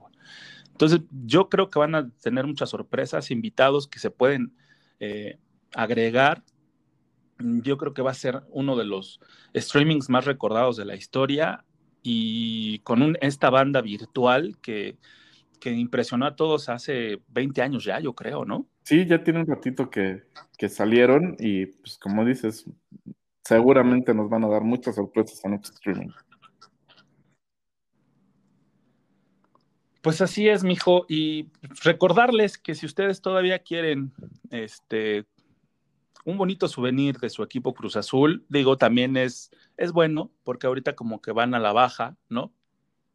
Entonces, 0.71 1.01
yo 1.25 1.49
creo 1.49 1.69
que 1.69 1.79
van 1.79 1.95
a 1.95 2.09
tener 2.21 2.45
muchas 2.45 2.69
sorpresas, 2.69 3.31
invitados 3.31 3.87
que 3.87 3.99
se 3.99 4.11
pueden 4.11 4.53
eh, 4.99 5.37
agregar. 5.73 6.43
Yo 7.39 7.77
creo 7.77 7.93
que 7.93 8.01
va 8.01 8.11
a 8.11 8.15
ser 8.15 8.43
uno 8.49 8.75
de 8.75 8.85
los 8.85 9.19
streamings 9.55 10.09
más 10.09 10.25
recordados 10.25 10.75
de 10.77 10.85
la 10.85 10.95
historia 10.95 11.63
y 12.03 12.79
con 12.79 13.17
esta 13.21 13.49
banda 13.49 13.81
virtual 13.81 14.57
que 14.61 14.97
que 15.65 15.71
impresionó 15.71 16.25
a 16.25 16.35
todos 16.35 16.69
hace 16.69 17.21
20 17.29 17.61
años 17.61 17.83
ya, 17.83 17.99
yo 17.99 18.13
creo, 18.13 18.45
¿no? 18.45 18.67
Sí, 18.83 19.05
ya 19.05 19.23
tiene 19.23 19.39
un 19.39 19.47
ratito 19.47 19.89
que, 19.89 20.23
salieron 20.69 21.35
y 21.39 21.65
pues 21.65 21.97
como 21.97 22.23
dices, 22.23 22.65
seguramente 23.45 24.13
nos 24.13 24.29
van 24.29 24.43
a 24.43 24.47
dar 24.47 24.63
muchas 24.63 24.95
sorpresas 24.95 25.43
en 25.45 25.53
este 25.53 25.69
streaming. 25.69 26.09
Pues 30.01 30.21
así 30.21 30.47
es, 30.49 30.63
mijo, 30.63 31.05
y 31.07 31.51
recordarles 31.83 32.57
que 32.57 32.75
si 32.75 32.85
ustedes 32.85 33.21
todavía 33.21 33.59
quieren 33.59 34.13
este 34.51 35.25
un 36.25 36.37
bonito 36.37 36.67
souvenir 36.67 37.19
de 37.19 37.29
su 37.29 37.43
equipo 37.43 37.75
Cruz 37.75 37.95
Azul, 37.95 38.45
digo, 38.49 38.77
también 38.77 39.15
es, 39.15 39.51
es 39.77 39.91
bueno, 39.91 40.31
porque 40.43 40.65
ahorita 40.65 40.95
como 40.95 41.21
que 41.21 41.31
van 41.31 41.53
a 41.53 41.59
la 41.59 41.71
baja, 41.71 42.17
¿no? 42.29 42.51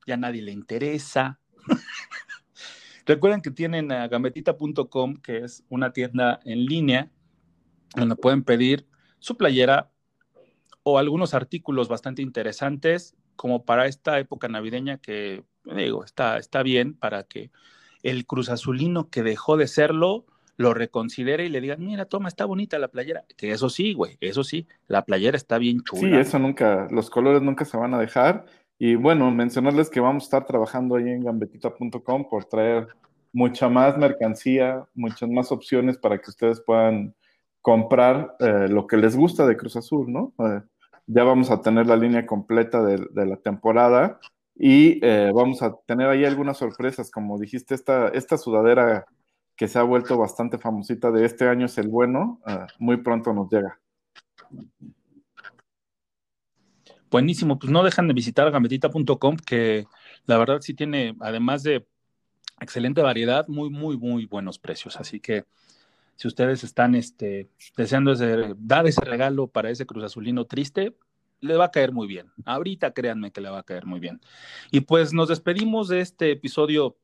Ya 0.07 0.17
nadie 0.17 0.43
le 0.43 0.53
interesa. 0.53 1.41
Recuerden 3.07 3.43
que 3.43 3.51
tienen 3.51 3.91
a 3.91 4.07
gametita.com, 4.07 5.17
que 5.17 5.39
es 5.39 5.65
una 5.69 5.93
tienda 5.93 6.39
en 6.45 6.67
línea 6.67 7.11
donde 7.97 8.15
pueden 8.15 8.45
pedir 8.45 8.87
su 9.19 9.37
playera 9.37 9.91
o 10.83 10.99
algunos 10.99 11.35
artículos 11.35 11.89
bastante 11.89 12.23
interesantes 12.23 13.15
como 13.37 13.65
para 13.65 13.87
esta 13.87 14.19
época 14.19 14.49
navideña 14.49 14.99
que 14.99 15.45
digo, 15.65 16.05
está, 16.05 16.39
está 16.39 16.63
bien 16.63 16.95
para 16.95 17.23
que 17.25 17.51
el 18.03 18.27
Cruz 18.27 18.49
Azulino 18.49 19.11
que 19.11 19.23
dejó 19.23 19.57
de 19.57 19.67
serlo 19.67 20.27
lo 20.57 20.75
reconsidere 20.75 21.47
y 21.47 21.49
le 21.49 21.63
digan, 21.63 21.83
mira, 21.83 22.05
toma, 22.05 22.29
está 22.29 22.45
bonita 22.45 22.79
la 22.79 22.89
playera. 22.89 23.25
Que 23.39 23.51
eso 23.51 23.71
sí, 23.71 23.95
güey, 23.95 24.19
eso 24.21 24.45
sí, 24.45 24.67
la 24.89 25.07
playera 25.07 25.39
está 25.39 25.57
bien 25.57 25.81
chula. 25.81 26.03
Sí, 26.03 26.15
eso 26.15 26.39
nunca, 26.39 26.87
los 26.91 27.09
colores 27.09 27.41
nunca 27.41 27.65
se 27.65 27.79
van 27.79 27.95
a 27.95 27.99
dejar. 27.99 28.45
Y 28.79 28.95
bueno, 28.95 29.31
mencionarles 29.31 29.89
que 29.89 30.01
vamos 30.01 30.25
a 30.25 30.27
estar 30.27 30.47
trabajando 30.47 30.97
ahí 30.97 31.09
en 31.09 31.25
gambetita.com 31.25 32.29
por 32.29 32.45
traer 32.45 32.89
mucha 33.33 33.71
más 33.71 33.97
mercancía, 33.97 34.85
muchas 34.95 35.31
más 35.31 35.51
opciones 35.51 35.97
para 35.97 36.19
que 36.19 36.29
ustedes 36.29 36.61
puedan 36.61 37.15
comprar 37.63 38.37
eh, 38.41 38.69
lo 38.69 38.87
que 38.87 38.97
les 38.97 39.17
gusta 39.17 39.47
de 39.47 39.57
Cruz 39.57 39.77
Azul, 39.77 40.13
¿no? 40.13 40.33
Eh, 40.39 40.63
ya 41.07 41.25
vamos 41.25 41.51
a 41.51 41.61
tener 41.61 41.87
la 41.87 41.97
línea 41.97 42.27
completa 42.27 42.83
de, 42.83 43.27
la 43.27 43.37
temporada 43.37 44.21
y 44.55 45.05
eh, 45.05 45.33
vamos 45.35 45.63
a 45.63 45.77
tener 45.87 46.09
ahí 46.09 46.25
algunas 46.25 46.59
sorpresas, 46.59 47.11
como 47.11 47.39
dijiste, 47.39 47.75
esta, 47.75 48.09
esta 48.09 48.39
sudadera 48.39 49.07
que 49.57 49.69
se 49.69 49.79
ha 49.79 49.83
vuelto 49.83 50.17
bastante 50.17 50.59
famosita 50.59 51.11
de 51.11 51.25
este 51.27 51.49
año 51.49 51.67
es 51.67 51.77
el 51.79 51.89
bueno, 51.89 52.41
muy 52.79 52.97
pronto 52.99 53.35
nos 53.35 53.51
llega. 53.51 53.79
Buenísimo, 57.11 57.59
pues 57.59 57.71
no 57.71 57.83
dejan 57.83 58.07
de 58.09 58.15
visitar 58.15 58.51
gambetita.com, 58.51 59.37
que 59.37 59.87
la 60.27 60.39
verdad 60.39 60.61
sí 60.61 60.73
tiene, 60.75 61.17
además 61.21 61.63
de 61.63 61.87
excelente 62.61 63.03
variedad, 63.03 63.49
muy, 63.49 63.69
muy, 63.69 63.99
muy 63.99 64.27
buenos 64.27 64.59
precios. 64.59 64.97
Así 64.97 65.19
que 65.21 65.45
si 66.21 66.29
ustedes 66.29 66.63
están 66.65 66.95
este, 66.95 67.49
deseando 67.79 68.15
dar 68.59 68.87
ese 68.87 69.01
regalo 69.01 69.47
para 69.47 69.71
ese 69.71 69.87
Cruz 69.87 70.05
Azulino 70.05 70.45
triste, 70.45 70.95
le 71.41 71.57
va 71.57 71.65
a 71.65 71.71
caer 71.71 71.93
muy 71.93 72.07
bien. 72.07 72.31
Ahorita 72.45 72.93
créanme 72.93 73.33
que 73.33 73.41
le 73.41 73.49
va 73.49 73.61
a 73.61 73.63
caer 73.63 73.87
muy 73.87 74.01
bien. 74.01 74.21
Y 74.71 74.81
pues 74.81 75.15
nos 75.15 75.31
despedimos 75.31 75.89
de 75.89 76.03
este 76.03 76.31
episodio 76.33 76.99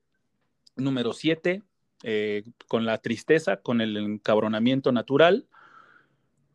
número 0.77 1.15
7 1.15 1.63
eh, 2.03 2.45
con 2.69 2.85
la 2.85 2.99
tristeza, 2.99 3.57
con 3.63 3.81
el 3.81 3.97
encabronamiento 3.97 4.93
natural. 4.93 5.47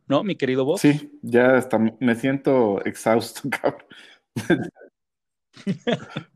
¿No, 0.07 0.23
mi 0.23 0.35
querido 0.35 0.63
Bob? 0.63 0.77
Sí, 0.77 1.19
ya 1.23 1.57
está, 1.57 1.79
me 1.79 2.13
siento 2.13 2.79
exhausto, 2.85 3.41
cabrón. 3.49 3.87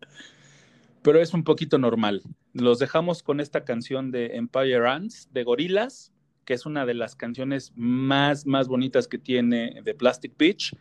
Pero 1.03 1.21
es 1.21 1.35
un 1.35 1.43
poquito 1.43 1.77
normal. 1.77 2.23
Los 2.51 2.79
dejamos 2.79 3.21
con 3.21 3.39
esta 3.39 3.63
canción 3.63 4.09
de 4.09 4.37
Empire 4.37 4.87
Ants 4.87 5.29
de 5.31 5.43
Gorilas, 5.43 6.14
que 6.45 6.53
es 6.53 6.65
una 6.65 6.85
de 6.85 6.93
las 6.93 7.15
canciones 7.15 7.73
más, 7.75 8.45
más 8.45 8.67
bonitas 8.67 9.07
que 9.07 9.17
tiene 9.17 9.81
de 9.83 9.93
Plastic 9.93 10.37
Beach. 10.37 10.75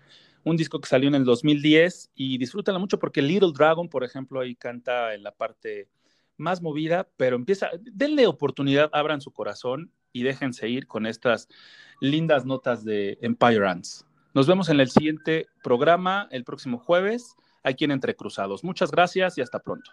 Un 0.45 0.57
disco 0.57 0.81
que 0.81 0.89
salió 0.89 1.09
en 1.09 1.15
el 1.15 1.25
2010 1.25 2.12
y 2.15 2.39
disfrútala 2.39 2.79
mucho 2.79 2.99
porque 2.99 3.23
Little 3.23 3.53
Dragon, 3.55 3.89
por 3.89 4.05
ejemplo, 4.05 4.41
ahí 4.41 4.55
canta 4.55 5.15
en 5.15 5.23
la 5.23 5.33
parte 5.33 5.89
más 6.37 6.61
movida, 6.61 7.09
pero 7.17 7.37
empieza, 7.37 7.71
denle 7.81 8.27
oportunidad, 8.27 8.91
abran 8.93 9.21
su 9.21 9.33
corazón 9.33 9.91
y 10.12 10.23
déjense 10.23 10.69
ir 10.69 10.87
con 10.87 11.07
estas 11.07 11.49
lindas 12.01 12.45
notas 12.45 12.85
de 12.85 13.19
Empire 13.23 13.67
Ants. 13.67 14.07
Nos 14.35 14.47
vemos 14.47 14.69
en 14.69 14.81
el 14.81 14.91
siguiente 14.91 15.47
programa 15.62 16.29
el 16.31 16.45
próximo 16.45 16.79
jueves, 16.79 17.37
aquí 17.62 17.85
en 17.85 17.93
Entre 17.93 18.15
Cruzados. 18.15 18.65
Muchas 18.65 18.91
gracias 18.91 19.39
y 19.39 19.43
hasta 19.43 19.61
pronto. 19.61 19.91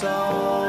soul. 0.00 0.65